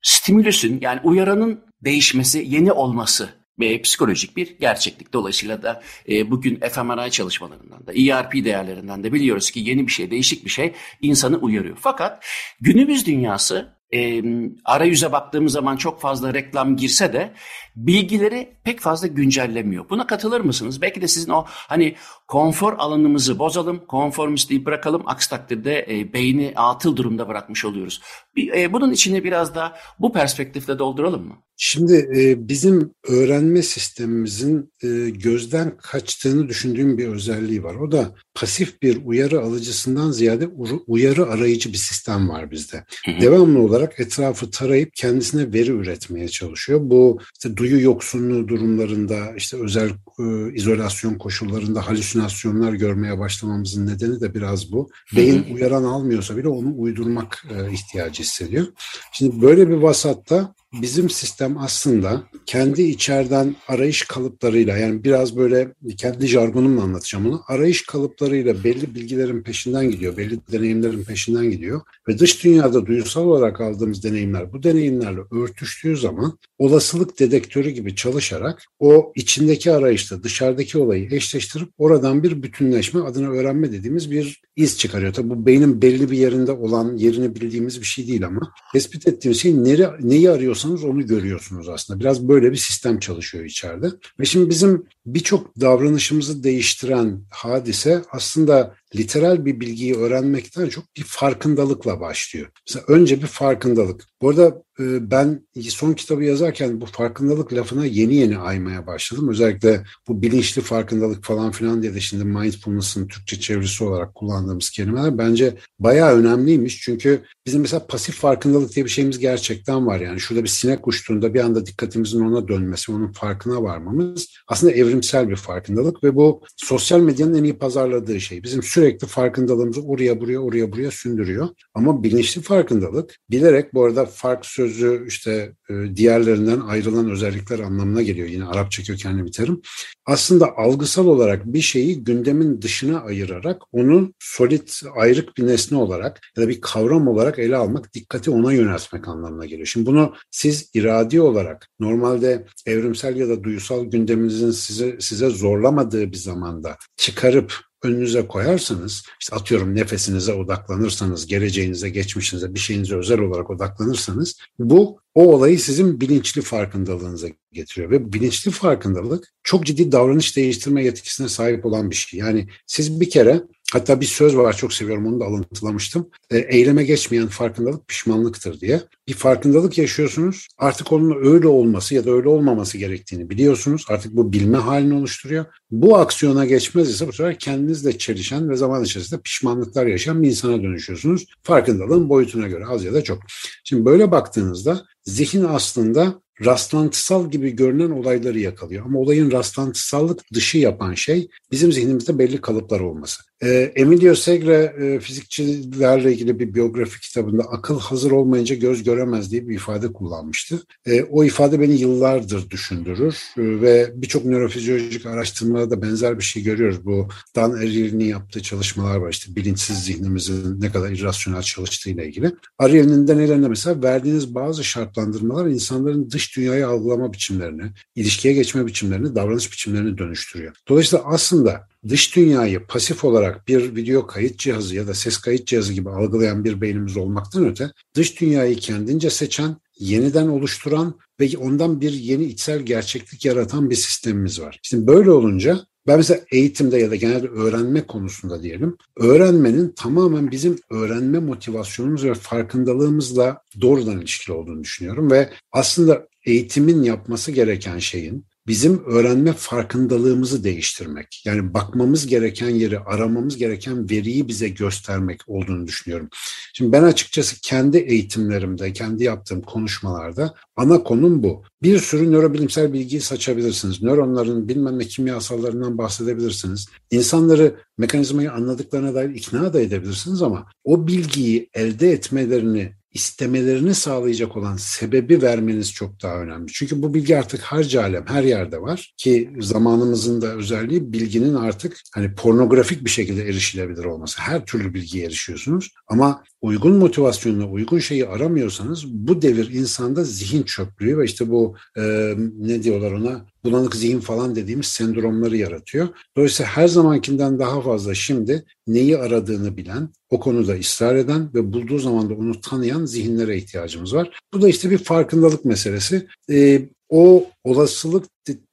stimülüsün 0.02 0.80
yani 0.82 1.00
uyaranın 1.04 1.60
değişmesi, 1.84 2.46
yeni 2.48 2.72
olması 2.72 3.30
ve 3.60 3.82
psikolojik 3.82 4.38
bir 4.38 4.60
gerçeklik. 4.60 5.14
Dolayısıyla 5.14 5.64
da 5.64 5.84
e, 6.10 6.32
bugün 6.32 6.60
fMRI 6.60 7.12
çalışmalarından 7.12 7.88
da 7.88 7.94
ERP 7.94 8.34
değerlerinden 8.34 9.04
de 9.04 9.14
biliyoruz 9.14 9.52
ki 9.52 9.60
yeni 9.60 9.88
bir 9.88 9.92
şey, 9.92 10.12
değişik 10.12 10.46
bir 10.46 10.50
şey 10.50 10.74
insanı 11.02 11.38
uyarıyor. 11.38 11.78
Fakat 11.80 12.26
günümüz 12.62 13.06
dünyası 13.06 13.76
e, 13.94 14.24
arayüze 14.66 15.12
baktığımız 15.12 15.54
zaman 15.54 15.78
çok 15.78 16.02
fazla 16.02 16.34
reklam 16.34 16.78
girse 16.78 17.14
de 17.14 17.34
bilgileri 17.76 18.50
pek 18.64 18.80
fazla 18.80 19.08
güncellemiyor. 19.08 19.90
Buna 19.90 20.08
katılır 20.08 20.42
mısınız? 20.42 20.82
Belki 20.82 21.02
de 21.02 21.08
sizin 21.08 21.32
o 21.32 21.46
hani 21.48 21.96
konfor 22.28 22.74
alanımızı 22.78 23.40
bozalım, 23.40 23.86
konformistliği 23.88 24.66
bırakalım. 24.66 25.04
Aksi 25.06 25.30
takdirde 25.30 25.86
e, 25.90 26.14
beyni 26.14 26.54
atıl 26.56 26.96
durumda 26.96 27.28
bırakmış 27.28 27.66
oluyoruz. 27.66 28.02
Bir, 28.36 28.54
e, 28.54 28.74
bunun 28.74 28.92
içini 28.92 29.24
biraz 29.24 29.56
da 29.56 29.78
bu 30.00 30.14
perspektifle 30.14 30.80
dolduralım 30.80 31.28
mı? 31.28 31.36
Şimdi 31.58 32.10
e, 32.18 32.48
bizim 32.50 32.94
öğrenme 33.08 33.62
sistemimizin 33.62 34.74
e, 34.84 35.10
gözden 35.10 35.78
kaçtığını 35.78 36.50
düşündüğüm 36.50 36.98
bir 36.98 37.08
özelliği 37.08 37.64
var. 37.64 37.76
O 37.76 37.92
da 37.92 38.16
pasif 38.34 38.82
bir 38.82 39.06
uyarı 39.06 39.42
alıcısından 39.42 40.12
ziyade 40.12 40.48
uyarı 40.88 41.26
arayıcı 41.26 41.74
bir 41.74 41.78
sistem 41.78 42.30
var 42.30 42.52
bizde. 42.52 42.86
Hı 43.06 43.12
hı. 43.12 43.22
Devamlı 43.22 43.60
olarak 43.60 43.75
etrafı 43.82 44.52
tarayıp 44.52 44.94
kendisine 44.96 45.54
veri 45.54 45.72
üretmeye 45.72 46.28
çalışıyor. 46.28 46.80
Bu 46.84 47.20
işte 47.34 47.58
duyu 47.58 47.82
yoksunluğu 47.82 48.48
durumlarında, 48.48 49.36
işte 49.38 49.58
özel 49.58 49.90
e, 50.20 50.54
izolasyon 50.54 51.16
koşullarında 51.18 51.88
halüsinasyonlar 51.88 52.74
görmeye 52.74 53.20
başlamamızın 53.20 53.88
nedeni 53.88 54.22
de 54.22 54.34
biraz 54.34 54.72
bu. 54.72 54.90
Beyin 55.16 55.46
uyaran 55.54 55.84
almıyorsa 55.84 56.38
bile 56.38 56.48
onu 56.48 56.74
uydurmak 56.78 57.46
e, 57.50 57.74
ihtiyacı 57.74 58.24
hissediyor. 58.24 58.68
Şimdi 59.12 59.42
böyle 59.42 59.70
bir 59.70 59.76
vasatta 59.76 60.56
bizim 60.82 61.10
sistem 61.10 61.58
aslında 61.58 62.24
kendi 62.46 62.82
içeriden 62.82 63.56
arayış 63.68 64.04
kalıplarıyla 64.04 64.78
yani 64.78 65.04
biraz 65.04 65.38
böyle 65.38 65.74
kendi 65.98 66.28
jargonumla 66.28 66.82
anlatacağım 66.82 67.26
onu. 67.26 67.42
Arayış 67.48 67.86
kalıplarıyla 67.86 68.64
belli 68.64 68.96
bilgilerin 68.96 69.44
peşinden 69.44 69.92
gidiyor, 69.92 70.18
belli 70.18 70.40
deneyimlerin 70.52 71.04
peşinden 71.04 71.52
gidiyor 71.52 71.82
ve 72.08 72.20
dış 72.20 72.44
dünyada 72.44 72.86
duysal 72.86 73.26
olarak 73.26 73.62
aldığımız 73.62 74.04
deneyimler 74.04 74.54
bu 74.54 74.64
deneyimlerle 74.64 75.20
örtüştüğü 75.32 75.98
zaman 75.98 76.38
olasılık 76.58 77.20
dedektörü 77.20 77.70
gibi 77.70 77.96
çalışarak 77.96 78.64
o 78.80 79.14
içindeki 79.16 79.72
arayışta 79.72 80.24
dışarıdaki 80.24 80.78
olayı 80.78 81.08
eşleştirip 81.12 81.70
oradan 81.78 82.24
bir 82.24 82.44
bütünleşme 82.44 83.02
adına 83.02 83.30
öğrenme 83.30 83.72
dediğimiz 83.72 84.12
bir 84.12 84.42
iz 84.56 84.78
çıkarıyor. 84.78 85.14
Tabii 85.14 85.30
bu 85.30 85.46
beynin 85.46 85.82
belli 85.82 86.12
bir 86.12 86.18
yerinde 86.18 86.52
olan 86.52 86.98
yerini 86.98 87.36
bildiğimiz 87.36 87.82
bir 87.82 87.86
şey 87.86 88.08
değil 88.08 88.26
ama 88.26 88.52
tespit 88.74 89.08
ettiğimiz 89.08 89.42
şey 89.42 89.64
nere, 89.64 89.92
neyi 90.02 90.30
arıyorsanız 90.66 90.84
onu 90.84 91.08
görüyorsunuz 91.08 91.70
aslında. 91.70 92.00
Biraz 92.00 92.28
böyle 92.28 92.52
bir 92.52 92.58
sistem 92.58 93.00
çalışıyor 93.00 93.46
içeride. 93.46 93.92
Ve 94.20 94.26
şimdi 94.26 94.50
bizim 94.50 94.86
birçok 95.06 95.62
davranışımızı 95.62 96.44
değiştiren 96.44 97.22
hadise 97.30 98.04
aslında 98.12 98.76
literal 98.98 99.46
bir 99.46 99.60
bilgiyi 99.60 99.96
öğrenmekten 99.96 100.70
çok 100.70 100.96
bir 100.98 101.04
farkındalıkla 101.04 102.00
başlıyor. 102.00 102.48
Mesela 102.68 102.86
önce 102.88 103.22
bir 103.22 103.28
farkındalık. 103.28 104.06
Bu 104.22 104.30
arada 104.30 104.64
e, 104.80 105.12
ben 105.12 105.42
son 105.62 105.94
kitabı 105.94 106.24
yazarken 106.24 106.82
bu 106.82 106.86
farkındalık 106.86 107.54
lafına 107.54 107.86
yeni 107.86 108.16
yeni 108.16 108.38
aymaya 108.38 108.88
başladım. 108.88 109.30
Özellikle 109.30 109.84
bu 110.08 110.22
bilinçli 110.22 110.62
farkındalık 110.62 111.24
falan 111.24 111.52
filan 111.52 111.82
diye 111.82 111.94
de 111.94 112.00
şimdi 112.00 112.24
mindfulness'ın 112.24 113.08
Türkçe 113.08 113.40
çevirisi 113.40 113.84
olarak 113.84 114.16
kullandığımız 114.16 114.70
kelimeler 114.70 115.18
bence 115.18 115.56
bayağı 115.80 116.16
önemliymiş. 116.16 116.82
Çünkü 116.82 117.24
bizim 117.46 117.62
mesela 117.62 117.88
pasif 117.88 118.16
farkındalık 118.16 118.76
diye 118.76 118.86
bir 118.86 118.92
şeyimiz 118.92 119.20
gerçekten 119.20 119.88
var. 119.88 120.00
Yani 120.00 120.20
şurada 120.20 120.44
bir 120.44 120.50
sinek 120.50 120.88
uçtuğunda 120.88 121.34
bir 121.34 121.40
anda 121.40 121.66
dikkatimizin 121.66 122.22
ona 122.22 122.48
dönmesi, 122.48 122.92
onun 122.92 123.12
farkına 123.12 123.64
varmamız 123.64 124.28
aslında 124.48 124.74
evrimsel 124.74 125.30
bir 125.30 125.36
farkındalık 125.36 126.04
ve 126.04 126.16
bu 126.16 126.42
sosyal 126.58 127.00
medyanın 127.00 127.36
en 127.36 127.44
iyi 127.44 127.58
pazarladığı 127.58 128.22
şey. 128.22 128.44
Bizim 128.44 128.64
sürekli 128.64 128.85
farkındalığımızı 129.08 129.82
oraya 129.82 130.22
buraya 130.22 130.40
oraya 130.40 130.72
buraya 130.72 130.92
sündürüyor. 130.92 131.48
Ama 131.74 132.04
bilinçli 132.04 132.42
farkındalık 132.42 133.16
bilerek 133.30 133.74
bu 133.74 133.86
arada 133.86 134.06
fark 134.06 134.46
sözü 134.46 135.06
işte 135.08 135.54
e, 135.70 135.74
diğerlerinden 135.96 136.60
ayrılan 136.60 137.10
özellikler 137.10 137.60
anlamına 137.60 138.02
geliyor. 138.02 138.28
Yine 138.28 138.46
Arapça 138.46 138.84
kökenli 138.84 139.26
bir 139.26 139.32
terim. 139.32 139.62
Aslında 140.06 140.58
algısal 140.58 141.08
olarak 141.08 141.46
bir 141.46 141.62
şeyi 141.62 142.04
gündemin 142.04 142.62
dışına 142.62 143.02
ayırarak 143.02 143.62
onu 143.72 144.14
solit 144.20 144.82
ayrık 144.96 145.38
bir 145.38 145.48
nesne 145.48 145.78
olarak 145.78 146.22
ya 146.38 146.44
da 146.44 146.50
bir 146.50 146.62
kavram 146.62 147.08
olarak 147.08 147.40
ele 147.40 147.56
almak, 147.56 147.94
dikkati 147.94 148.32
ona 148.32 148.54
yöneltmek 148.54 149.08
anlamına 149.08 149.46
geliyor. 149.46 149.68
Şimdi 149.68 149.86
bunu 149.86 150.14
siz 150.32 150.70
iradi 150.74 151.22
olarak 151.22 151.70
normalde 151.80 152.46
evrimsel 152.66 153.16
ya 153.16 153.30
da 153.30 153.44
duysal 153.44 153.86
gündeminizin 153.86 154.52
size 154.52 154.98
size 155.00 155.30
zorlamadığı 155.30 156.12
bir 156.12 156.18
zamanda 156.18 156.78
çıkarıp 156.98 157.54
önünüze 157.86 158.28
koyarsanız, 158.28 159.04
işte 159.22 159.36
atıyorum 159.36 159.76
nefesinize 159.76 160.34
odaklanırsanız, 160.34 161.28
geleceğinize, 161.28 161.90
geçmişinize, 161.90 162.54
bir 162.54 162.60
şeyinize 162.60 162.96
özel 162.96 163.20
olarak 163.20 163.50
odaklanırsanız 163.50 164.40
bu 164.60 165.00
o 165.16 165.34
olayı 165.36 165.60
sizin 165.60 166.02
bilinçli 166.02 166.42
farkındalığınıza 166.42 167.28
getiriyor. 167.52 167.92
Ve 167.92 168.14
bilinçli 168.14 168.52
farkındalık 168.52 169.34
çok 169.44 169.66
ciddi 169.66 169.92
davranış 169.92 170.38
değiştirme 170.38 170.84
yetkisine 170.84 171.30
sahip 171.30 171.66
olan 171.66 171.90
bir 171.90 171.96
şey. 171.96 172.20
Yani 172.20 172.48
siz 172.68 173.02
bir 173.02 173.10
kere 173.10 173.42
Hatta 173.74 174.02
bir 174.02 174.06
söz 174.06 174.38
var 174.38 174.58
çok 174.58 174.74
seviyorum 174.74 175.06
onu 175.06 175.20
da 175.20 175.26
alıntılamıştım. 175.26 176.10
E, 176.32 176.38
eyleme 176.38 176.84
geçmeyen 176.84 177.28
farkındalık 177.28 177.88
pişmanlıktır 177.88 178.60
diye. 178.60 178.82
Bir 179.08 179.14
farkındalık 179.14 179.78
yaşıyorsunuz. 179.78 180.48
Artık 180.58 180.92
onun 180.92 181.26
öyle 181.26 181.48
olması 181.48 181.96
ya 181.96 182.06
da 182.06 182.12
öyle 182.12 182.30
olmaması 182.30 182.78
gerektiğini 182.78 183.30
biliyorsunuz. 183.30 183.86
Artık 183.90 184.16
bu 184.16 184.34
bilme 184.34 184.58
halini 184.58 184.94
oluşturuyor. 184.94 185.46
Bu 185.72 185.98
aksiyona 185.98 186.46
geçmez 186.46 186.90
ise 186.90 187.08
bu 187.08 187.14
sefer 187.14 187.40
kendinizle 187.40 187.98
çelişen 187.98 188.50
ve 188.50 188.56
zaman 188.56 188.84
içerisinde 188.84 189.22
pişmanlıklar 189.22 189.86
yaşayan 189.86 190.24
bir 190.24 190.28
insana 190.28 190.64
dönüşüyorsunuz. 190.64 191.26
Farkındalığın 191.44 192.10
boyutuna 192.10 192.48
göre 192.48 192.66
az 192.66 192.84
ya 192.84 192.94
da 192.94 193.04
çok. 193.04 193.20
Şimdi 193.64 193.86
böyle 193.86 194.12
baktığınızda 194.12 194.86
zihin 195.04 195.44
aslında 195.44 196.22
rastlantısal 196.46 197.32
gibi 197.32 197.52
görünen 197.52 197.92
olayları 197.92 198.40
yakalıyor. 198.40 198.86
Ama 198.86 199.00
olayın 199.00 199.32
rastlantısallık 199.32 200.22
dışı 200.34 200.58
yapan 200.58 200.94
şey 200.94 201.30
bizim 201.52 201.72
zihnimizde 201.72 202.20
belli 202.20 202.42
kalıplar 202.42 202.80
olması. 202.80 203.22
E, 203.44 203.72
Emilio 203.76 204.16
Segre 204.16 204.76
e, 204.80 205.00
fizikçilerle 205.00 206.14
ilgili 206.14 206.40
bir 206.40 206.54
biyografi 206.54 207.02
kitabında 207.02 207.44
akıl 207.44 207.80
hazır 207.80 208.12
olmayınca 208.12 208.56
göz 208.56 208.84
göremez 208.84 209.32
diye 209.32 209.48
bir 209.48 209.56
ifade 209.56 209.94
kullanmıştı. 209.94 210.64
E, 210.86 211.04
o 211.04 211.24
ifade 211.24 211.60
beni 211.60 211.74
yıllardır 211.74 212.50
düşündürür 212.50 213.16
e, 213.38 213.42
ve 213.42 213.92
birçok 213.96 214.26
nörofizyolojik 214.26 215.06
araştırmada 215.06 215.70
da 215.70 215.82
benzer 215.82 216.18
bir 216.18 216.24
şey 216.24 216.44
görüyoruz. 216.44 216.86
Bu 216.86 217.08
Dan 217.36 217.52
Ariely'nin 217.52 218.06
yaptığı 218.06 218.42
çalışmalar 218.42 218.96
var 218.96 219.12
işte 219.12 219.36
bilinçsiz 219.36 219.84
zihnimizin 219.84 220.62
ne 220.62 220.72
kadar 220.72 220.92
irrasyonel 220.92 221.42
çalıştığıyla 221.42 222.04
ilgili. 222.04 222.32
Ariely'nin 222.58 223.08
denelerinde 223.08 223.48
mesela 223.48 223.84
verdiğiniz 223.84 224.36
bazı 224.36 224.64
şartlandırmalar 224.64 225.46
insanların 225.46 226.12
dış 226.12 226.38
dünyayı 226.38 226.68
algılama 226.68 227.14
biçimlerini, 227.14 227.72
ilişkiye 227.96 228.34
geçme 228.34 228.68
biçimlerini, 228.68 229.16
davranış 229.16 229.52
biçimlerini 229.52 229.98
dönüştürüyor. 229.98 230.56
Dolayısıyla 230.68 231.06
aslında 231.06 231.68
dış 231.90 232.16
dünyayı 232.16 232.68
pasif 232.68 233.04
olarak 233.06 233.48
bir 233.48 233.76
video 233.76 234.08
kayıt 234.08 234.40
cihazı 234.40 234.76
ya 234.76 234.88
da 234.88 234.94
ses 234.94 235.18
kayıt 235.18 235.48
cihazı 235.48 235.74
gibi 235.74 235.90
algılayan 235.90 236.44
bir 236.44 236.62
beynimiz 236.62 236.98
olmaktan 236.98 237.46
öte 237.46 237.72
dış 237.96 238.22
dünyayı 238.22 238.56
kendince 238.56 239.10
seçen, 239.10 239.58
yeniden 239.80 240.28
oluşturan 240.28 241.00
ve 241.20 241.30
ondan 241.38 241.82
bir 241.82 241.92
yeni 241.92 242.24
içsel 242.24 242.60
gerçeklik 242.60 243.26
yaratan 243.26 243.70
bir 243.70 243.76
sistemimiz 243.76 244.42
var. 244.42 244.60
Şimdi 244.64 244.88
böyle 244.88 245.12
olunca 245.12 245.60
ben 245.88 245.98
mesela 245.98 246.20
eğitimde 246.32 246.78
ya 246.78 246.92
da 246.92 246.96
genelde 246.96 247.28
öğrenme 247.28 247.88
konusunda 247.88 248.44
diyelim, 248.44 248.78
öğrenmenin 248.98 249.74
tamamen 249.76 250.32
bizim 250.32 250.60
öğrenme 250.70 251.20
motivasyonumuz 251.20 252.06
ve 252.06 252.14
farkındalığımızla 252.14 253.42
doğrudan 253.62 254.00
ilişkili 254.00 254.36
olduğunu 254.36 254.64
düşünüyorum 254.64 255.12
ve 255.12 255.30
aslında 255.52 256.08
eğitimin 256.26 256.84
yapması 256.84 257.32
gereken 257.32 257.80
şeyin 257.80 258.26
bizim 258.48 258.86
öğrenme 258.86 259.34
farkındalığımızı 259.34 260.44
değiştirmek. 260.44 261.22
Yani 261.26 261.54
bakmamız 261.54 262.08
gereken 262.08 262.50
yeri, 262.50 262.80
aramamız 262.80 263.38
gereken 263.38 263.90
veriyi 263.90 264.28
bize 264.28 264.50
göstermek 264.50 265.22
olduğunu 265.28 265.68
düşünüyorum. 265.68 266.10
Şimdi 266.54 266.72
ben 266.72 266.84
açıkçası 266.84 267.42
kendi 267.42 267.78
eğitimlerimde, 267.78 268.74
kendi 268.74 269.04
yaptığım 269.04 269.42
konuşmalarda 269.42 270.34
ana 270.56 270.84
konum 270.84 271.24
bu. 271.24 271.44
Bir 271.64 271.80
sürü 271.80 272.12
nörobilimsel 272.12 272.74
bilgiyi 272.74 273.02
saçabilirsiniz. 273.02 273.82
Nöronların 273.82 274.48
bilmem 274.48 274.80
ne 274.80 274.86
kimyasallarından 274.86 275.78
bahsedebilirsiniz. 275.78 276.68
İnsanları 276.92 277.56
mekanizmayı 277.78 278.32
anladıklarına 278.32 278.94
dair 278.96 279.10
ikna 279.10 279.54
da 279.54 279.62
edebilirsiniz 279.62 280.22
ama 280.22 280.46
o 280.64 280.88
bilgiyi 280.88 281.50
elde 281.54 281.92
etmelerini 281.92 282.74
istemelerini 282.96 283.76
sağlayacak 283.76 284.38
olan 284.38 284.56
sebebi 284.56 285.22
vermeniz 285.22 285.74
çok 285.74 286.02
daha 286.02 286.16
önemli. 286.16 286.52
Çünkü 286.54 286.82
bu 286.82 286.94
bilgi 286.94 287.18
artık 287.18 287.42
harca 287.42 287.82
alem 287.82 288.06
her 288.08 288.24
yerde 288.24 288.62
var 288.62 288.94
ki 288.98 289.30
zamanımızın 289.40 290.22
da 290.22 290.28
özelliği 290.28 290.94
bilginin 290.94 291.34
artık 291.34 291.78
hani 291.94 292.16
pornografik 292.16 292.86
bir 292.86 292.90
şekilde 292.90 293.24
erişilebilir 293.24 293.86
olması. 293.86 294.22
Her 294.22 294.46
türlü 294.46 294.74
bilgiye 294.74 295.06
erişiyorsunuz 295.06 295.72
ama 295.88 296.24
uygun 296.42 296.78
motivasyonla 296.78 297.46
uygun 297.46 297.80
şeyi 297.80 298.08
aramıyorsanız 298.08 298.88
bu 298.88 299.22
devir 299.22 299.50
insanda 299.54 300.04
zihin 300.04 300.44
çöplüğü 300.44 300.98
ve 300.98 301.06
işte 301.06 301.30
bu 301.30 301.56
e, 301.78 302.14
ne 302.38 302.64
diyorlar 302.64 302.92
ona 302.92 303.26
bulanık 303.46 303.76
zihin 303.76 304.00
falan 304.00 304.36
dediğimiz 304.36 304.66
sendromları 304.66 305.38
yaratıyor. 305.38 305.88
Dolayısıyla 306.18 306.52
her 306.52 306.68
zamankinden 306.68 307.40
daha 307.40 307.62
fazla 307.62 307.96
şimdi 307.96 308.46
neyi 308.68 308.98
aradığını 308.98 309.58
bilen, 309.58 309.90
o 310.10 310.20
konuda 310.20 310.54
ısrar 310.54 310.96
eden 310.96 311.34
ve 311.34 311.54
bulduğu 311.54 311.80
zaman 311.80 312.10
da 312.10 312.14
onu 312.14 312.42
tanıyan 312.42 312.86
zihinlere 312.86 313.38
ihtiyacımız 313.38 313.94
var. 313.94 314.20
Bu 314.34 314.42
da 314.42 314.50
işte 314.50 314.70
bir 314.70 314.78
farkındalık 314.78 315.46
meselesi. 315.46 316.08
Ee, 316.30 316.62
o 316.90 317.26
olasılık 317.44 318.06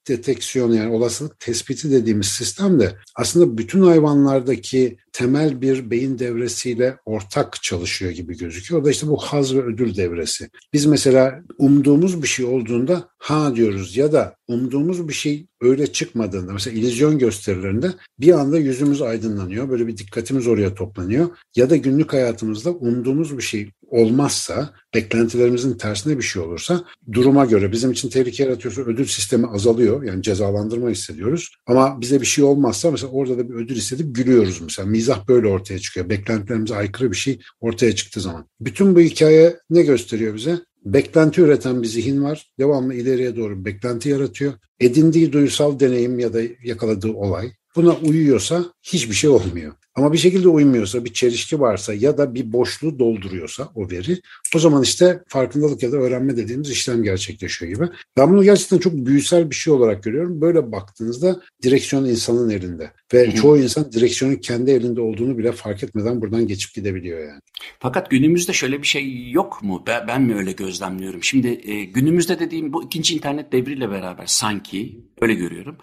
deteksiyonu 0.09 0.75
yani 0.77 0.95
olasılık 0.95 1.41
tespiti 1.41 1.91
dediğimiz 1.91 2.27
sistem 2.27 2.81
de 2.81 2.97
aslında 3.17 3.59
bütün 3.59 3.83
hayvanlardaki 3.83 4.97
temel 5.13 5.61
bir 5.61 5.91
beyin 5.91 6.19
devresiyle 6.19 6.97
ortak 7.05 7.63
çalışıyor 7.63 8.13
gibi 8.13 8.37
gözüküyor. 8.37 8.83
O 8.83 8.85
da 8.85 8.91
işte 8.91 9.07
bu 9.09 9.17
haz 9.17 9.55
ve 9.55 9.63
ödül 9.63 9.97
devresi. 9.97 10.49
Biz 10.73 10.87
mesela 10.87 11.43
umduğumuz 11.59 12.23
bir 12.23 12.29
şey 12.29 12.45
olduğunda 12.47 13.09
ha 13.19 13.57
diyoruz 13.57 13.97
ya 13.97 14.13
da 14.13 14.37
umduğumuz 14.49 15.09
bir 15.09 15.13
şey 15.13 15.47
öyle 15.61 15.93
çıkmadığında 15.93 16.53
mesela 16.53 16.79
illüzyon 16.79 17.19
gösterilerinde 17.19 17.91
bir 18.21 18.33
anda 18.33 18.59
yüzümüz 18.59 19.03
aydınlanıyor. 19.03 19.71
Böyle 19.71 19.87
bir 19.87 19.97
dikkatimiz 19.97 20.47
oraya 20.47 20.75
toplanıyor. 20.75 21.29
Ya 21.57 21.71
da 21.71 21.77
günlük 21.77 22.13
hayatımızda 22.13 22.71
umduğumuz 22.71 23.37
bir 23.37 23.43
şey 23.43 23.71
olmazsa, 23.93 24.75
beklentilerimizin 24.95 25.75
tersine 25.75 26.19
bir 26.19 26.23
şey 26.23 26.43
olursa 26.43 26.85
duruma 27.13 27.45
göre 27.45 27.73
bizim 27.73 27.91
için 27.93 28.09
tehlike 28.09 28.45
yaratıyorsa 28.45 28.83
ödül 28.83 29.05
sistemi 29.05 29.47
azalıyor. 29.47 30.03
Yani 30.03 30.23
cezalandırma 30.23 30.91
hissediyoruz. 30.91 31.55
Ama 31.67 32.01
bize 32.01 32.21
bir 32.21 32.27
şey 32.27 32.45
olmazsa 32.45 32.91
mesela 32.91 33.13
orada 33.13 33.39
da 33.39 33.49
bir 33.49 33.55
ödül 33.55 33.77
hissedip 33.77 34.15
gülüyoruz 34.15 34.61
mesela. 34.61 34.89
Mizah 34.89 35.29
böyle 35.29 35.49
ortaya 35.49 35.79
çıkıyor. 35.79 36.09
Beklentilerimize 36.09 36.75
aykırı 36.75 37.11
bir 37.11 37.17
şey 37.17 37.41
ortaya 37.61 37.95
çıktığı 37.95 38.21
zaman. 38.21 38.47
Bütün 38.61 38.95
bu 38.95 39.01
hikaye 39.01 39.57
ne 39.71 39.83
gösteriyor 39.83 40.35
bize? 40.35 40.59
beklenti 40.85 41.41
üreten 41.41 41.83
bir 41.83 41.89
zihin 41.89 42.23
var. 42.23 42.53
Devamlı 42.59 42.95
ileriye 42.95 43.37
doğru 43.37 43.65
beklenti 43.65 44.09
yaratıyor. 44.09 44.53
Edindiği 44.81 45.33
duysal 45.33 45.81
deneyim 45.81 46.19
ya 46.19 46.33
da 46.33 46.41
yakaladığı 46.65 47.13
olay 47.13 47.53
buna 47.77 47.97
uyuyorsa 47.97 48.65
hiçbir 48.83 49.15
şey 49.15 49.31
olmuyor. 49.31 49.73
Ama 49.95 50.13
bir 50.13 50.19
şekilde 50.19 50.49
uymuyorsa, 50.49 51.05
bir 51.05 51.13
çelişki 51.13 51.61
varsa 51.61 51.95
ya 51.95 52.19
da 52.19 52.35
bir 52.35 52.53
boşluğu 52.53 52.99
dolduruyorsa 52.99 53.69
o 53.75 53.91
veri 53.91 54.21
o 54.55 54.59
zaman 54.59 54.83
işte 54.83 55.23
farkındalık 55.29 55.83
ya 55.83 55.93
da 55.93 55.97
öğrenme 55.97 56.37
dediğimiz 56.37 56.71
işlem 56.71 57.03
gerçekleşiyor 57.03 57.73
gibi. 57.73 57.89
Ben 58.17 58.33
bunu 58.33 58.45
gerçekten 58.45 58.79
çok 58.79 58.93
büyüsel 58.93 59.51
bir 59.51 59.55
şey 59.55 59.73
olarak 59.73 60.03
görüyorum. 60.03 60.41
Böyle 60.41 60.73
baktığınızda 60.73 61.41
direksiyon 61.63 62.05
insanın 62.05 62.51
elinde. 62.51 62.91
Ve 63.15 63.27
Hı-hı. 63.27 63.35
çoğu 63.35 63.59
insan 63.59 63.93
direksiyonun 63.93 64.37
kendi 64.37 64.71
elinde 64.71 65.01
olduğunu 65.01 65.39
bile 65.39 65.53
fark 65.53 65.83
etmeden 65.83 66.21
buradan 66.21 66.47
geçip 66.47 66.75
gidebiliyor 66.75 67.19
yani. 67.29 67.41
Fakat 67.81 68.11
günümüzde 68.11 68.53
şöyle 68.53 68.83
bir 68.83 68.87
şey 68.87 69.31
yok 69.31 69.63
mu? 69.63 69.83
Ben, 69.87 70.09
ben 70.09 70.23
mi 70.23 70.35
öyle 70.35 70.53
gözlemliyorum? 70.53 71.23
Şimdi 71.23 71.61
e, 71.65 71.85
günümüzde 71.85 72.39
dediğim 72.39 72.73
bu 72.73 72.85
ikinci 72.85 73.15
internet 73.15 73.53
devriyle 73.53 73.91
beraber 73.91 74.27
sanki 74.27 75.01
öyle 75.21 75.35
görüyorum. 75.35 75.77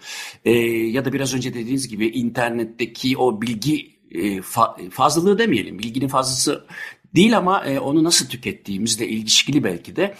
E, 0.44 0.50
ya 0.68 1.04
da 1.04 1.12
biraz 1.12 1.34
önce 1.34 1.54
dediğiniz 1.54 1.88
gibi 1.88 2.06
internetteki 2.06 3.16
o 3.18 3.42
bilgi 3.42 4.00
e, 4.10 4.42
fa, 4.42 4.76
fazlalığı 4.90 5.38
demeyelim. 5.38 5.78
Bilginin 5.78 6.08
fazlası 6.08 6.64
değil 7.14 7.36
ama 7.36 7.64
e, 7.64 7.80
onu 7.80 8.04
nasıl 8.04 8.28
tükettiğimizle 8.28 9.08
ilişkili 9.08 9.64
belki 9.64 9.96
de 9.96 10.14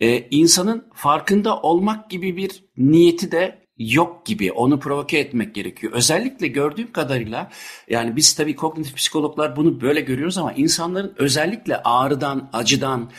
e, 0.00 0.28
insanın 0.30 0.86
farkında 0.94 1.60
olmak 1.60 2.10
gibi 2.10 2.36
bir 2.36 2.64
niyeti 2.76 3.32
de 3.32 3.62
yok 3.78 4.26
gibi 4.26 4.52
onu 4.52 4.80
provoke 4.80 5.18
etmek 5.18 5.54
gerekiyor. 5.54 5.92
Özellikle 5.92 6.46
gördüğüm 6.46 6.92
kadarıyla 6.92 7.50
yani 7.90 8.16
biz 8.16 8.34
tabii 8.34 8.56
kognitif 8.56 8.96
psikologlar 8.96 9.56
bunu 9.56 9.80
böyle 9.80 10.00
görüyoruz 10.00 10.38
ama 10.38 10.52
insanların 10.52 11.14
özellikle 11.16 11.76
ağrıdan, 11.76 12.50
acıdan, 12.52 13.10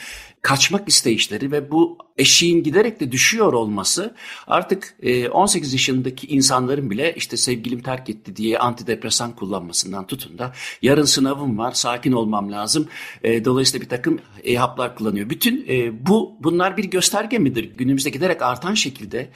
kaçmak 0.43 0.89
isteyişleri 0.89 1.51
ve 1.51 1.71
bu 1.71 1.97
eşiğin 2.17 2.63
giderek 2.63 2.99
de 2.99 3.11
düşüyor 3.11 3.53
olması 3.53 4.15
artık 4.47 4.97
18 5.31 5.73
e, 5.73 5.75
yaşındaki 5.75 6.27
insanların 6.27 6.89
bile 6.89 7.13
işte 7.15 7.37
sevgilim 7.37 7.81
terk 7.81 8.09
etti 8.09 8.35
diye 8.35 8.57
antidepresan 8.57 9.35
kullanmasından 9.35 10.07
tutun 10.07 10.37
da 10.37 10.53
yarın 10.81 11.03
sınavım 11.03 11.57
var 11.57 11.71
sakin 11.71 12.11
olmam 12.11 12.51
lazım. 12.51 12.87
E, 13.23 13.45
dolayısıyla 13.45 13.83
bir 13.83 13.89
takım 13.89 14.19
e-haplar 14.43 14.95
kullanıyor. 14.95 15.29
Bütün 15.29 15.65
e, 15.69 16.05
bu 16.07 16.37
bunlar 16.39 16.77
bir 16.77 16.85
gösterge 16.85 17.39
midir? 17.39 17.63
Günümüzde 17.77 18.09
giderek 18.09 18.41
artan 18.41 18.73
şekilde 18.73 19.29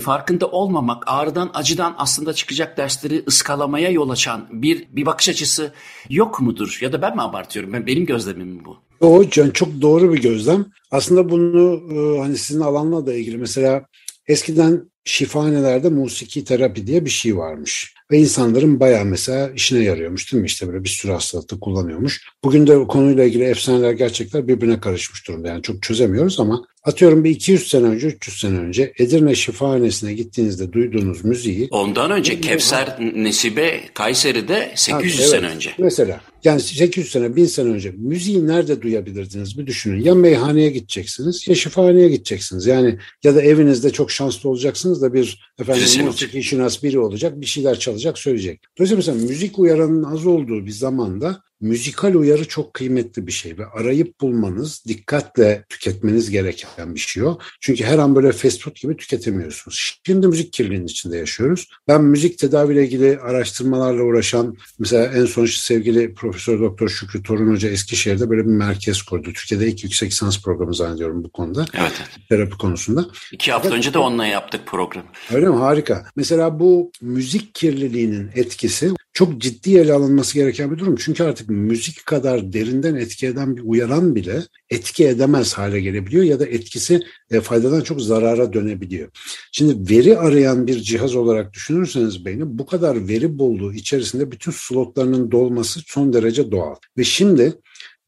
farkında 0.00 0.46
olmamak, 0.46 1.04
ağrıdan 1.06 1.50
acıdan 1.54 1.94
aslında 1.98 2.32
çıkacak 2.32 2.76
dersleri 2.76 3.24
ıskalamaya 3.28 3.90
yol 3.90 4.10
açan 4.10 4.46
bir 4.50 4.86
bir 4.90 5.06
bakış 5.06 5.28
açısı 5.28 5.72
yok 6.08 6.40
mudur? 6.40 6.78
Ya 6.80 6.92
da 6.92 7.02
ben 7.02 7.14
mi 7.14 7.22
abartıyorum? 7.22 7.72
Ben, 7.72 7.86
benim 7.86 8.06
gözlemim 8.06 8.64
bu. 8.64 8.91
O 9.02 9.24
çok 9.50 9.80
doğru 9.80 10.12
bir 10.12 10.22
gözlem. 10.22 10.66
Aslında 10.90 11.30
bunu 11.30 11.82
e, 11.92 12.18
hani 12.18 12.36
sizin 12.36 12.60
alanla 12.60 13.06
da 13.06 13.14
ilgili 13.14 13.36
mesela 13.36 13.86
eskiden 14.28 14.90
şifanelerde 15.04 15.88
musiki 15.88 16.44
terapi 16.44 16.86
diye 16.86 17.04
bir 17.04 17.10
şey 17.10 17.36
varmış. 17.36 17.94
Ve 18.12 18.18
insanların 18.18 18.80
bayağı 18.80 19.04
mesela 19.04 19.50
işine 19.50 19.84
yarıyormuş 19.84 20.32
değil 20.32 20.40
mi? 20.40 20.46
İşte 20.46 20.68
böyle 20.68 20.84
bir 20.84 20.88
sürü 20.88 21.12
hastalıkta 21.12 21.60
kullanıyormuş. 21.60 22.26
Bugün 22.44 22.66
de 22.66 22.86
konuyla 22.86 23.24
ilgili 23.24 23.44
efsaneler 23.44 23.92
gerçekler 23.92 24.48
birbirine 24.48 24.80
karışmış 24.80 25.28
durumda. 25.28 25.48
Yani 25.48 25.62
çok 25.62 25.82
çözemiyoruz 25.82 26.40
ama 26.40 26.64
atıyorum 26.84 27.24
bir 27.24 27.30
200 27.30 27.68
sene 27.68 27.86
önce, 27.86 28.06
300 28.06 28.40
sene 28.40 28.58
önce 28.58 28.92
Edirne 28.98 29.34
Şifahanesi'ne 29.34 30.12
gittiğinizde 30.12 30.72
duyduğunuz 30.72 31.24
müziği... 31.24 31.68
Ondan 31.70 32.10
önce 32.10 32.40
Kevser 32.40 32.98
Nesibe 33.14 33.80
Kayseri'de 33.94 34.72
800 34.74 35.18
ha, 35.18 35.22
evet, 35.22 35.30
sene 35.30 35.46
önce. 35.46 35.70
Mesela 35.78 36.20
yani 36.44 36.60
800 36.60 37.10
sene, 37.10 37.36
1000 37.36 37.46
sene 37.46 37.68
önce 37.68 37.92
müziği 37.96 38.46
nerede 38.46 38.82
duyabilirdiniz 38.82 39.58
bir 39.58 39.66
düşünün. 39.66 40.04
Ya 40.04 40.14
meyhaneye 40.14 40.70
gideceksiniz 40.70 41.48
ya 41.48 41.54
şifahaneye 41.54 42.08
gideceksiniz. 42.08 42.66
Yani 42.66 42.98
ya 43.24 43.34
da 43.34 43.42
evinizde 43.42 43.90
çok 43.90 44.10
şanslı 44.10 44.50
olacaksınız 44.50 45.02
da 45.02 45.14
bir 45.14 45.52
efendim 45.60 46.04
musiki 46.04 46.42
şinas 46.42 46.82
biri 46.82 46.98
olacak 46.98 47.40
bir 47.40 47.46
şeyler 47.46 47.78
çalacak 47.78 48.01
söyleyecek. 48.18 48.60
Dolayısıyla 48.78 48.96
mesela 48.96 49.28
müzik 49.28 49.58
uyaranın 49.58 50.02
az 50.02 50.26
olduğu 50.26 50.66
bir 50.66 50.70
zamanda 50.70 51.42
müzikal 51.62 52.14
uyarı 52.14 52.48
çok 52.48 52.74
kıymetli 52.74 53.26
bir 53.26 53.32
şey 53.32 53.58
ve 53.58 53.66
arayıp 53.66 54.20
bulmanız, 54.20 54.84
dikkatle 54.88 55.64
tüketmeniz 55.68 56.30
gereken 56.30 56.94
bir 56.94 57.00
şey 57.00 57.22
o. 57.22 57.38
Çünkü 57.60 57.84
her 57.84 57.98
an 57.98 58.16
böyle 58.16 58.32
fast 58.32 58.62
food 58.62 58.76
gibi 58.76 58.96
tüketemiyorsunuz. 58.96 59.98
Şimdi 60.06 60.26
müzik 60.26 60.52
kirliliğinin 60.52 60.86
içinde 60.86 61.16
yaşıyoruz. 61.16 61.68
Ben 61.88 62.04
müzik 62.04 62.38
tedaviyle 62.38 62.84
ilgili 62.84 63.18
araştırmalarla 63.18 64.02
uğraşan 64.02 64.56
mesela 64.78 65.06
en 65.06 65.24
son 65.24 65.46
sevgili 65.46 66.14
Profesör 66.14 66.60
Doktor 66.60 66.88
Şükrü 66.88 67.22
Torun 67.22 67.52
Hoca 67.52 67.68
Eskişehir'de 67.68 68.30
böyle 68.30 68.42
bir 68.42 68.52
merkez 68.52 69.02
kurdu. 69.02 69.32
Türkiye'de 69.32 69.68
ilk 69.68 69.84
yüksek 69.84 70.10
lisans 70.10 70.42
programı 70.42 70.74
zannediyorum 70.74 71.24
bu 71.24 71.30
konuda. 71.30 71.66
Evet. 71.74 71.92
Terapi 72.28 72.56
konusunda. 72.56 73.06
İki 73.32 73.52
hafta 73.52 73.68
evet. 73.68 73.78
önce 73.78 73.94
de 73.94 73.98
onunla 73.98 74.26
yaptık 74.26 74.66
program. 74.66 75.04
Öyle 75.34 75.48
mi? 75.48 75.56
Harika. 75.56 76.06
Mesela 76.16 76.60
bu 76.60 76.92
müzik 77.00 77.54
kirliliğinin 77.54 78.30
etkisi 78.34 78.90
çok 79.12 79.40
ciddi 79.40 79.78
ele 79.78 79.92
alınması 79.92 80.34
gereken 80.34 80.70
bir 80.70 80.78
durum. 80.78 80.96
Çünkü 80.96 81.24
artık 81.24 81.50
müzik 81.50 82.06
kadar 82.06 82.52
derinden 82.52 82.94
etki 82.94 83.26
eden 83.26 83.56
bir 83.56 83.62
uyaran 83.64 84.14
bile 84.14 84.42
etki 84.70 85.06
edemez 85.08 85.54
hale 85.54 85.80
gelebiliyor 85.80 86.24
ya 86.24 86.40
da 86.40 86.46
etkisi 86.46 87.00
e, 87.30 87.40
faydadan 87.40 87.80
çok 87.80 88.02
zarara 88.02 88.52
dönebiliyor. 88.52 89.08
Şimdi 89.52 89.94
veri 89.94 90.18
arayan 90.18 90.66
bir 90.66 90.80
cihaz 90.80 91.14
olarak 91.14 91.52
düşünürseniz 91.52 92.24
beyni 92.24 92.58
bu 92.58 92.66
kadar 92.66 93.08
veri 93.08 93.38
bolluğu 93.38 93.74
içerisinde 93.74 94.30
bütün 94.30 94.52
slotlarının 94.52 95.30
dolması 95.30 95.80
son 95.86 96.12
derece 96.12 96.50
doğal. 96.50 96.74
Ve 96.98 97.04
şimdi 97.04 97.52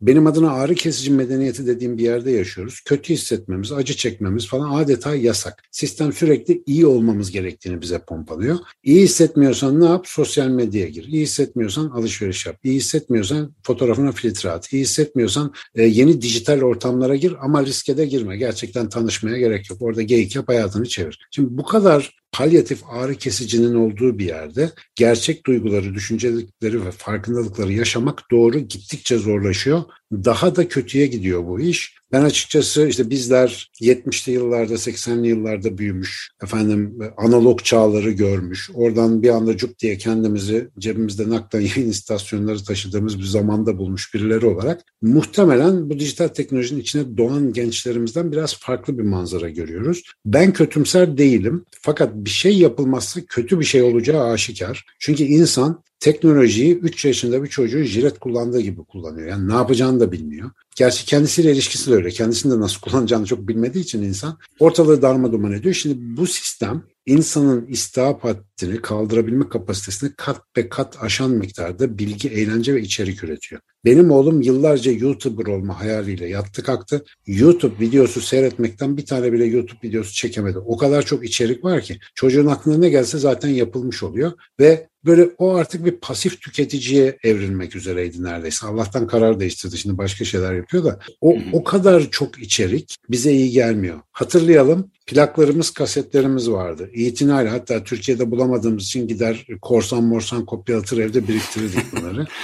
benim 0.06 0.26
adına 0.26 0.52
ağrı 0.52 0.74
kesici 0.74 1.10
medeniyeti 1.10 1.66
dediğim 1.66 1.98
bir 1.98 2.02
yerde 2.02 2.30
yaşıyoruz. 2.30 2.80
Kötü 2.80 3.14
hissetmemiz, 3.14 3.72
acı 3.72 3.96
çekmemiz 3.96 4.46
falan 4.46 4.82
adeta 4.82 5.14
yasak. 5.14 5.62
Sistem 5.70 6.12
sürekli 6.12 6.62
iyi 6.66 6.86
olmamız 6.86 7.30
gerektiğini 7.30 7.80
bize 7.80 7.98
pompalıyor. 7.98 8.58
İyi 8.82 9.02
hissetmiyorsan 9.02 9.80
ne 9.80 9.84
yap? 9.84 10.06
Sosyal 10.06 10.48
medyaya 10.48 10.88
gir. 10.88 11.04
İyi 11.04 11.22
hissetmiyorsan 11.22 11.88
alışveriş 11.88 12.46
yap. 12.46 12.56
İyi 12.64 12.76
hissetmiyorsan 12.76 13.54
fotoğrafına 13.62 14.12
filtre 14.12 14.50
at. 14.50 14.72
İyi 14.72 14.82
hissetmiyorsan 14.82 15.52
e, 15.74 15.82
yeni 15.82 16.22
dijital 16.22 16.60
ortamlara 16.60 17.16
gir 17.16 17.34
ama 17.40 17.66
riske 17.66 17.96
de 17.96 18.06
girme. 18.06 18.36
Gerçekten 18.36 18.88
tanışmaya 18.88 19.38
gerek 19.38 19.70
yok. 19.70 19.82
Orada 19.82 20.02
geyik 20.02 20.36
yap 20.36 20.48
hayatını 20.48 20.86
çevir. 20.86 21.28
Şimdi 21.30 21.58
bu 21.58 21.64
kadar 21.64 22.23
palyatif 22.34 22.82
ağrı 22.88 23.14
kesicinin 23.14 23.74
olduğu 23.74 24.18
bir 24.18 24.26
yerde 24.26 24.70
gerçek 24.94 25.46
duyguları, 25.46 25.94
düşüncelikleri 25.94 26.86
ve 26.86 26.90
farkındalıkları 26.90 27.72
yaşamak 27.72 28.30
doğru 28.30 28.58
gittikçe 28.58 29.18
zorlaşıyor. 29.18 29.82
Daha 30.12 30.56
da 30.56 30.68
kötüye 30.68 31.06
gidiyor 31.06 31.46
bu 31.46 31.60
iş. 31.60 31.96
Ben 32.14 32.22
açıkçası 32.22 32.86
işte 32.86 33.10
bizler 33.10 33.70
70'li 33.80 34.32
yıllarda 34.32 34.74
80'li 34.74 35.28
yıllarda 35.28 35.78
büyümüş 35.78 36.30
efendim 36.42 36.98
analog 37.16 37.62
çağları 37.62 38.10
görmüş. 38.10 38.70
Oradan 38.74 39.22
bir 39.22 39.28
anda 39.28 39.56
cuk 39.56 39.78
diye 39.78 39.98
kendimizi 39.98 40.68
cebimizde 40.78 41.30
naklen 41.30 41.60
yayın 41.76 41.90
istasyonları 41.90 42.64
taşıdığımız 42.64 43.18
bir 43.18 43.24
zamanda 43.24 43.78
bulmuş 43.78 44.14
birileri 44.14 44.46
olarak 44.46 44.80
muhtemelen 45.02 45.90
bu 45.90 45.98
dijital 45.98 46.28
teknolojinin 46.28 46.80
içine 46.80 47.16
doğan 47.16 47.52
gençlerimizden 47.52 48.32
biraz 48.32 48.56
farklı 48.56 48.98
bir 48.98 49.04
manzara 49.04 49.48
görüyoruz. 49.48 50.02
Ben 50.26 50.52
kötümser 50.52 51.18
değilim 51.18 51.64
fakat 51.80 52.14
bir 52.14 52.30
şey 52.30 52.58
yapılmazsa 52.58 53.20
kötü 53.28 53.60
bir 53.60 53.64
şey 53.64 53.82
olacağı 53.82 54.24
aşikar. 54.24 54.84
Çünkü 54.98 55.24
insan 55.24 55.82
teknolojiyi 56.04 56.78
3 56.78 57.04
yaşında 57.04 57.42
bir 57.42 57.48
çocuğun 57.48 57.82
jilet 57.82 58.18
kullandığı 58.18 58.60
gibi 58.60 58.84
kullanıyor. 58.84 59.28
Yani 59.28 59.48
ne 59.48 59.54
yapacağını 59.54 60.00
da 60.00 60.12
bilmiyor. 60.12 60.50
Gerçi 60.76 61.06
kendisiyle 61.06 61.52
ilişkisi 61.52 61.90
de 61.90 61.94
öyle. 61.94 62.10
Kendisini 62.10 62.52
de 62.52 62.60
nasıl 62.60 62.80
kullanacağını 62.90 63.26
çok 63.26 63.48
bilmediği 63.48 63.80
için 63.80 64.02
insan 64.02 64.38
ortalığı 64.58 65.02
darma 65.02 65.32
duman 65.32 65.52
ediyor. 65.52 65.74
Şimdi 65.74 66.16
bu 66.16 66.26
sistem 66.26 66.82
insanın 67.06 67.66
istihap 67.66 68.24
haddini 68.24 68.82
kaldırabilme 68.82 69.48
kapasitesini 69.48 70.10
kat 70.16 70.56
be 70.56 70.68
kat 70.68 70.96
aşan 71.00 71.30
miktarda 71.30 71.98
bilgi, 71.98 72.28
eğlence 72.28 72.74
ve 72.74 72.80
içerik 72.80 73.24
üretiyor. 73.24 73.60
Benim 73.84 74.10
oğlum 74.10 74.42
yıllarca 74.42 74.92
YouTuber 74.92 75.46
olma 75.46 75.80
hayaliyle 75.80 76.28
yattı 76.28 76.62
kalktı. 76.62 77.04
YouTube 77.26 77.80
videosu 77.80 78.20
seyretmekten 78.20 78.96
bir 78.96 79.06
tane 79.06 79.32
bile 79.32 79.44
YouTube 79.44 79.88
videosu 79.88 80.14
çekemedi. 80.14 80.58
O 80.58 80.76
kadar 80.76 81.02
çok 81.02 81.24
içerik 81.24 81.64
var 81.64 81.80
ki 81.80 81.98
çocuğun 82.14 82.46
aklına 82.46 82.78
ne 82.78 82.88
gelse 82.88 83.18
zaten 83.18 83.48
yapılmış 83.48 84.02
oluyor 84.02 84.32
ve 84.60 84.88
böyle 85.06 85.30
o 85.38 85.54
artık 85.54 85.84
bir 85.84 85.96
pasif 85.96 86.40
tüketiciye 86.40 87.18
evrilmek 87.22 87.76
üzereydi 87.76 88.22
neredeyse. 88.22 88.66
Allah'tan 88.66 89.06
karar 89.06 89.40
değiştirdi. 89.40 89.78
Şimdi 89.78 89.98
başka 89.98 90.24
şeyler 90.24 90.54
yapıyor 90.54 90.84
da 90.84 90.98
o 91.20 91.36
o 91.52 91.64
kadar 91.64 92.10
çok 92.10 92.38
içerik 92.38 92.96
bize 93.10 93.32
iyi 93.32 93.50
gelmiyor. 93.50 94.00
Hatırlayalım 94.12 94.90
plaklarımız, 95.06 95.70
kasetlerimiz 95.70 96.50
vardı. 96.50 96.90
İtinayla 96.92 97.52
hatta 97.52 97.84
Türkiye'de 97.84 98.30
bulamadığımız 98.30 98.84
için 98.84 99.08
gider 99.08 99.46
korsan 99.62 100.04
morsan 100.04 100.46
kopyalatır 100.46 100.98
evde 100.98 101.28
biriktirirdik 101.28 101.92
bunları. 101.92 102.26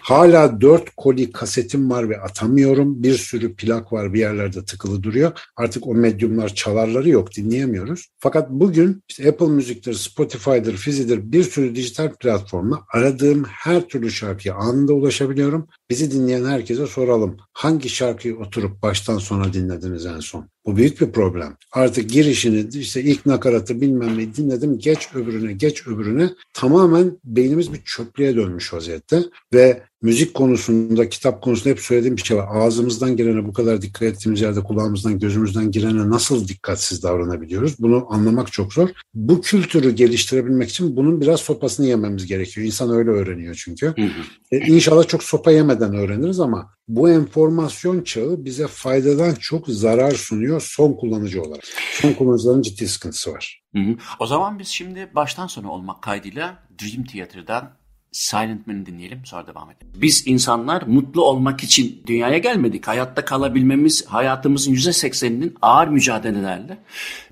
Hala 0.00 0.60
dört 0.60 0.90
koli 0.96 1.32
kasetim 1.32 1.90
var 1.90 2.10
ve 2.10 2.20
atamıyorum. 2.20 3.02
Bir 3.02 3.14
sürü 3.14 3.54
plak 3.56 3.92
var 3.92 4.14
bir 4.14 4.20
yerlerde 4.20 4.64
tıkılı 4.64 5.02
duruyor. 5.02 5.32
Artık 5.56 5.86
o 5.86 5.94
medyumlar 5.94 6.48
çalarları 6.48 7.08
yok 7.08 7.34
dinleyemiyoruz. 7.36 8.08
Fakat 8.18 8.50
bugün 8.50 9.02
işte 9.08 9.28
Apple 9.28 9.46
Müzik'tir, 9.46 9.94
Spotify'dır, 9.94 10.76
Fizi'dir 10.76 11.32
bir 11.32 11.42
sürü 11.42 11.74
dijital 11.74 12.14
platformla 12.14 12.84
aradığım 12.94 13.44
her 13.44 13.88
türlü 13.88 14.10
şarkıya 14.10 14.54
anında 14.54 14.92
ulaşabiliyorum. 14.92 15.68
Bizi 15.90 16.10
dinleyen 16.10 16.44
herkese 16.44 16.86
soralım. 16.86 17.36
Hangi 17.58 17.88
şarkıyı 17.88 18.36
oturup 18.36 18.82
baştan 18.82 19.18
sona 19.18 19.52
dinlediniz 19.52 20.06
en 20.06 20.20
son? 20.20 20.48
Bu 20.66 20.76
büyük 20.76 21.00
bir 21.00 21.12
problem. 21.12 21.56
Artık 21.72 22.10
girişini 22.10 22.78
işte 22.78 23.02
ilk 23.02 23.26
nakaratı 23.26 23.80
bilmem 23.80 24.18
ne 24.18 24.34
dinledim 24.34 24.78
geç 24.78 25.08
öbürüne 25.14 25.52
geç 25.52 25.86
öbürüne 25.86 26.30
tamamen 26.54 27.18
beynimiz 27.24 27.72
bir 27.72 27.82
çöplüğe 27.84 28.36
dönmüş 28.36 28.74
vaziyette 28.74 29.22
ve 29.54 29.82
müzik 30.02 30.34
konusunda, 30.34 31.08
kitap 31.08 31.42
konusunda 31.42 31.70
hep 31.70 31.80
söylediğim 31.80 32.16
bir 32.16 32.22
şey 32.22 32.36
var. 32.36 32.48
Ağzımızdan 32.50 33.16
gelene 33.16 33.46
bu 33.46 33.52
kadar 33.52 33.82
dikkat 33.82 34.02
ettiğimiz 34.02 34.40
yerde 34.40 34.60
kulağımızdan, 34.60 35.18
gözümüzden 35.18 35.70
girene 35.70 36.10
nasıl 36.10 36.48
dikkatsiz 36.48 37.02
davranabiliyoruz? 37.02 37.78
Bunu 37.78 38.06
anlamak 38.10 38.52
çok 38.52 38.72
zor. 38.72 38.88
Bu 39.14 39.40
kültürü 39.40 39.90
geliştirebilmek 39.90 40.68
için 40.68 40.96
bunun 40.96 41.20
biraz 41.20 41.40
sopasını 41.40 41.86
yememiz 41.86 42.26
gerekiyor. 42.26 42.66
İnsan 42.66 42.90
öyle 42.90 43.10
öğreniyor 43.10 43.62
çünkü. 43.64 43.86
Hı 43.86 44.02
hı. 44.02 44.56
E, 44.56 44.58
inşallah 44.58 45.08
çok 45.08 45.22
sopa 45.22 45.50
yemeden 45.50 45.94
öğreniriz 45.94 46.40
ama 46.40 46.70
bu 46.88 47.10
enformasyon 47.10 48.02
çağı 48.02 48.44
bize 48.44 48.66
faydadan 48.66 49.34
çok 49.34 49.68
zarar 49.68 50.10
sunuyor 50.10 50.60
son 50.64 50.92
kullanıcı 50.92 51.42
olarak. 51.42 51.64
Son 51.92 52.12
kullanıcıların 52.12 52.62
ciddi 52.62 52.88
sıkıntısı 52.88 53.32
var. 53.32 53.62
Hı 53.74 53.78
hı. 53.78 53.96
O 54.18 54.26
zaman 54.26 54.58
biz 54.58 54.68
şimdi 54.68 55.10
baştan 55.14 55.46
sona 55.46 55.72
olmak 55.72 56.02
kaydıyla 56.02 56.64
Dream 56.82 57.04
Theater'dan 57.04 57.78
Silent 58.12 58.66
Man'i 58.66 58.86
dinleyelim 58.86 59.26
sonra 59.26 59.46
devam 59.46 59.70
edelim. 59.70 59.92
Biz 59.94 60.22
insanlar 60.26 60.82
mutlu 60.82 61.24
olmak 61.24 61.64
için 61.64 62.02
dünyaya 62.06 62.38
gelmedik. 62.38 62.88
Hayatta 62.88 63.24
kalabilmemiz 63.24 64.06
hayatımızın 64.06 64.72
yüzde 64.72 64.92
sekseninin 64.92 65.54
ağır 65.62 65.88
mücadelelerle, 65.88 66.78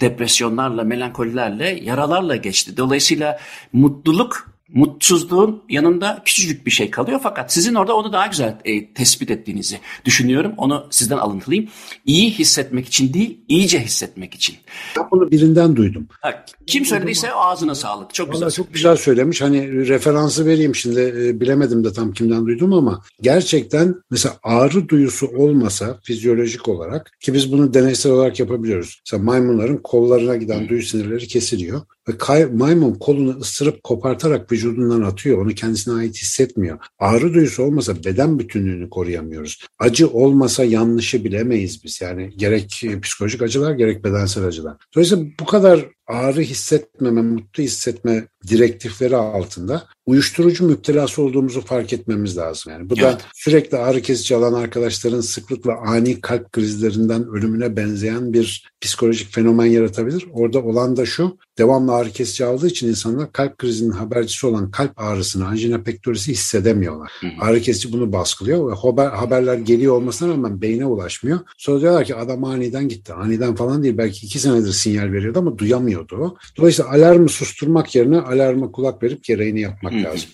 depresyonlarla, 0.01 0.85
melankolilerle, 0.85 1.81
yaralarla 1.83 2.37
geçti. 2.37 2.77
Dolayısıyla 2.77 3.39
mutluluk 3.73 4.56
mutsuzluğun 4.69 5.63
yanında 5.69 6.23
küçücük 6.25 6.67
bir 6.67 6.71
şey 6.71 6.91
kalıyor 6.91 7.21
fakat 7.23 7.53
sizin 7.53 7.75
orada 7.75 7.97
onu 7.97 8.13
daha 8.13 8.27
güzel 8.27 8.59
e, 8.65 8.93
tespit 8.93 9.31
ettiğinizi 9.31 9.79
düşünüyorum. 10.05 10.53
Onu 10.57 10.87
sizden 10.91 11.17
alıntılayayım. 11.17 11.71
İyi 12.07 12.31
hissetmek 12.31 12.87
için 12.87 13.13
değil, 13.13 13.41
iyice 13.49 13.81
hissetmek 13.81 14.35
için. 14.35 14.57
Ben 14.99 15.05
bunu 15.11 15.31
birinden 15.31 15.77
duydum. 15.77 16.09
Ha, 16.21 16.45
kim 16.67 16.85
söylediyse 16.85 17.33
ağzına 17.33 17.75
sağlık. 17.75 18.15
Çok 18.15 18.33
güzel. 18.33 18.51
Çok 18.51 18.75
güzel 18.75 18.97
söylemiş. 18.97 19.43
Hani 19.43 19.89
referansı 19.89 20.47
vereyim 20.47 20.75
şimdi 20.75 21.01
e, 21.01 21.41
bilemedim 21.41 21.85
de 21.85 21.93
tam 21.93 22.13
kimden 22.13 22.47
duydum 22.47 22.73
ama 22.73 23.03
gerçekten 23.23 23.95
mesela 24.11 24.35
ağrı 24.43 24.89
duyusu 24.89 25.27
olmasa 25.27 25.99
fizyolojik 26.03 26.69
olarak 26.69 27.13
ki 27.21 27.35
biz 27.35 27.53
bunu 27.53 27.75
deneysel 27.75 28.13
olarak 28.13 28.41
yapabiliyoruz. 28.41 29.01
Mesela 29.07 29.23
maymunların 29.23 29.81
kollarına 29.83 30.37
giden 30.37 30.69
duyu 30.69 30.83
sinirleri 30.83 31.27
kesiliyor. 31.27 31.83
Ve 32.09 32.19
kay, 32.19 32.47
maymun 32.47 32.95
kolunu 32.95 33.39
ısırıp 33.41 33.83
kopartarak 33.83 34.53
vücudundan 34.53 35.03
atıyor. 35.03 35.39
Onu 35.39 35.55
kendisine 35.55 35.95
ait 35.95 36.17
hissetmiyor. 36.17 36.79
Ağrı 36.99 37.35
duyusu 37.35 37.63
olmasa 37.63 38.05
beden 38.05 38.39
bütünlüğünü 38.39 38.91
koruyamıyoruz. 38.91 39.67
Acı 39.79 40.09
olmasa 40.09 40.65
yanlışı 40.65 41.25
bilemeyiz 41.25 41.85
biz. 41.85 42.01
Yani 42.01 42.33
gerek 42.37 42.83
psikolojik 43.03 43.43
acılar 43.43 43.73
gerek 43.73 44.05
bedensel 44.05 44.45
acılar. 44.45 44.77
Dolayısıyla 44.95 45.25
bu 45.41 45.45
kadar 45.45 45.96
ağrı 46.07 46.41
hissetmeme, 46.41 47.23
mutlu 47.23 47.63
hissetme 47.63 48.29
direktifleri 48.49 49.17
altında 49.17 49.87
uyuşturucu 50.07 50.67
müptelası 50.67 51.23
olduğumuzu 51.23 51.61
fark 51.61 51.93
etmemiz 51.93 52.37
lazım. 52.37 52.73
Yani 52.73 52.91
bu 52.91 52.95
evet. 52.99 53.05
da 53.05 53.19
sürekli 53.35 53.77
ağrı 53.77 54.03
kesici 54.03 54.37
alan 54.37 54.53
arkadaşların 54.53 55.21
sıklıkla 55.21 55.77
ani 55.77 56.21
kalp 56.21 56.53
krizlerinden 56.53 57.29
ölümüne 57.29 57.77
benzeyen 57.77 58.33
bir 58.33 58.69
psikolojik 58.81 59.33
fenomen 59.33 59.67
yaratabilir. 59.67 60.27
Orada 60.33 60.63
olan 60.63 60.97
da 60.97 61.07
şu, 61.07 61.39
devamlı 61.59 61.93
ağrı 61.93 62.11
kesici 62.11 62.45
aldığı 62.45 62.67
için 62.67 62.89
insanlar 62.89 63.33
kalp 63.33 63.59
krizinin 63.59 63.91
habercisi 63.91 64.47
olan 64.47 64.71
kalp 64.71 65.01
ağrısını, 65.01 65.47
anjina 65.47 65.83
pektorisi 65.83 66.33
hissedemiyorlar. 66.33 67.13
Hı 67.21 67.27
hı. 67.27 67.31
Ağrı 67.41 67.61
kesici 67.61 67.93
bunu 67.93 68.13
baskılıyor 68.13 68.71
ve 68.71 68.75
haber, 68.75 69.11
haberler 69.11 69.59
geliyor 69.59 69.95
olmasına 69.95 70.33
rağmen 70.33 70.63
beyne 70.63 70.87
ulaşmıyor. 70.87 71.41
Sonra 71.57 71.81
diyorlar 71.81 72.05
ki 72.05 72.15
adam 72.15 72.45
aniden 72.45 72.89
gitti. 72.89 73.13
Aniden 73.13 73.55
falan 73.55 73.83
değil 73.83 73.99
belki 73.99 74.27
iki 74.27 74.39
senedir 74.39 74.73
sinyal 74.73 75.13
veriyordu 75.13 75.39
ama 75.39 75.59
duyamıyordu. 75.97 76.39
Dolayısıyla 76.57 76.91
alarmı 76.91 77.29
susturmak 77.29 77.95
yerine 77.95 78.21
alarma 78.21 78.73
kulak 78.73 79.03
verip 79.03 79.25
gereğini 79.25 79.61
yapmak 79.61 79.93
lazım. 79.93 80.31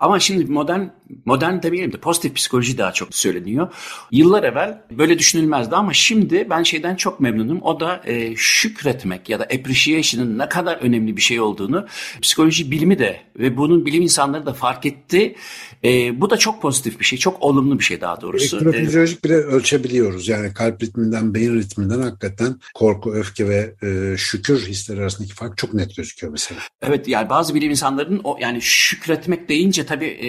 Ama 0.00 0.20
şimdi 0.20 0.52
modern, 0.52 0.82
modern 1.24 1.62
demeyelim 1.62 1.92
de 1.92 1.96
pozitif 1.96 2.34
psikoloji 2.34 2.78
daha 2.78 2.92
çok 2.92 3.14
söyleniyor. 3.14 3.68
Yıllar 4.10 4.42
evvel 4.42 4.82
böyle 4.90 5.18
düşünülmezdi 5.18 5.76
ama 5.76 5.92
şimdi 5.92 6.46
ben 6.50 6.62
şeyden 6.62 6.96
çok 6.96 7.20
memnunum. 7.20 7.62
O 7.62 7.80
da 7.80 8.02
e, 8.06 8.36
şükretmek 8.36 9.28
ya 9.28 9.38
da 9.38 9.44
appreciation'ın 9.44 10.38
ne 10.38 10.48
kadar 10.48 10.76
önemli 10.76 11.16
bir 11.16 11.22
şey 11.22 11.40
olduğunu 11.40 11.86
psikoloji 12.22 12.70
bilimi 12.70 12.98
de 12.98 13.20
ve 13.38 13.56
bunun 13.56 13.86
bilim 13.86 14.02
insanları 14.02 14.46
da 14.46 14.52
fark 14.52 14.86
etti. 14.86 15.34
E, 15.84 16.20
bu 16.20 16.30
da 16.30 16.36
çok 16.36 16.62
pozitif 16.62 17.00
bir 17.00 17.04
şey, 17.04 17.18
çok 17.18 17.42
olumlu 17.42 17.78
bir 17.78 17.84
şey 17.84 18.00
daha 18.00 18.20
doğrusu. 18.20 18.56
Elektrofizyolojik 18.56 19.24
bile 19.24 19.34
ölçebiliyoruz. 19.34 20.28
Yani 20.28 20.54
kalp 20.54 20.82
ritminden, 20.82 21.34
beyin 21.34 21.54
ritminden 21.54 22.00
hakikaten 22.00 22.60
korku, 22.74 23.14
öfke 23.14 23.48
ve 23.48 23.74
e, 23.82 24.16
şükür 24.16 24.66
hisleri 24.66 25.03
arasındaki 25.04 25.34
fark 25.34 25.58
çok 25.58 25.74
net 25.74 25.96
gözüküyor 25.96 26.32
mesela. 26.32 26.60
Evet 26.82 27.08
yani 27.08 27.28
bazı 27.28 27.54
bilim 27.54 27.70
insanlarının 27.70 28.20
o 28.24 28.36
yani 28.40 28.62
şükretmek 28.62 29.48
deyince 29.48 29.86
tabii 29.86 30.06
e, 30.06 30.28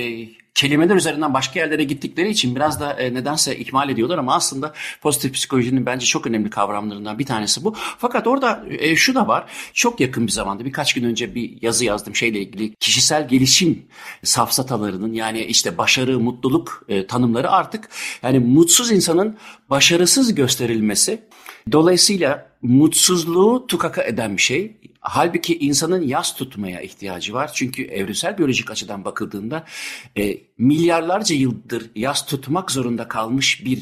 kelimeler 0.55 0.95
üzerinden 0.95 1.33
başka 1.33 1.59
yerlere 1.59 1.83
gittikleri 1.83 2.29
için 2.29 2.55
biraz 2.55 2.79
da 2.79 2.93
e, 2.93 3.13
nedense 3.13 3.57
ihmal 3.57 3.89
ediyorlar 3.89 4.17
ama 4.17 4.35
aslında 4.35 4.73
pozitif 5.01 5.33
psikolojinin 5.33 5.85
bence 5.85 6.05
çok 6.05 6.27
önemli 6.27 6.49
kavramlarından 6.49 7.19
bir 7.19 7.25
tanesi 7.25 7.63
bu. 7.63 7.75
Fakat 7.97 8.27
orada 8.27 8.65
e, 8.69 8.95
şu 8.95 9.15
da 9.15 9.27
var. 9.27 9.45
Çok 9.73 9.99
yakın 9.99 10.27
bir 10.27 10.31
zamanda 10.31 10.65
birkaç 10.65 10.93
gün 10.93 11.03
önce 11.03 11.35
bir 11.35 11.61
yazı 11.61 11.85
yazdım 11.85 12.15
şeyle 12.15 12.39
ilgili 12.39 12.75
kişisel 12.75 13.27
gelişim 13.27 13.85
safsatalarının 14.23 15.13
yani 15.13 15.43
işte 15.43 15.77
başarı, 15.77 16.19
mutluluk 16.19 16.85
e, 16.87 17.07
tanımları 17.07 17.51
artık 17.51 17.89
yani 18.23 18.39
mutsuz 18.39 18.91
insanın 18.91 19.37
başarısız 19.69 20.35
gösterilmesi 20.35 21.21
Dolayısıyla 21.71 22.49
mutsuzluğu 22.65 23.67
tukaka 23.67 24.03
eden 24.03 24.37
bir 24.37 24.41
şey. 24.41 24.77
Halbuki 24.99 25.57
insanın 25.57 26.01
yas 26.01 26.35
tutmaya 26.35 26.81
ihtiyacı 26.81 27.33
var. 27.33 27.51
Çünkü 27.53 27.83
evrimsel 27.83 28.37
biyolojik 28.37 28.71
açıdan 28.71 29.05
bakıldığında 29.05 29.65
e, 30.17 30.37
milyarlarca 30.57 31.35
yıldır 31.35 31.91
yas 31.95 32.25
tutmak 32.25 32.71
zorunda 32.71 33.07
kalmış 33.07 33.65
bir 33.65 33.81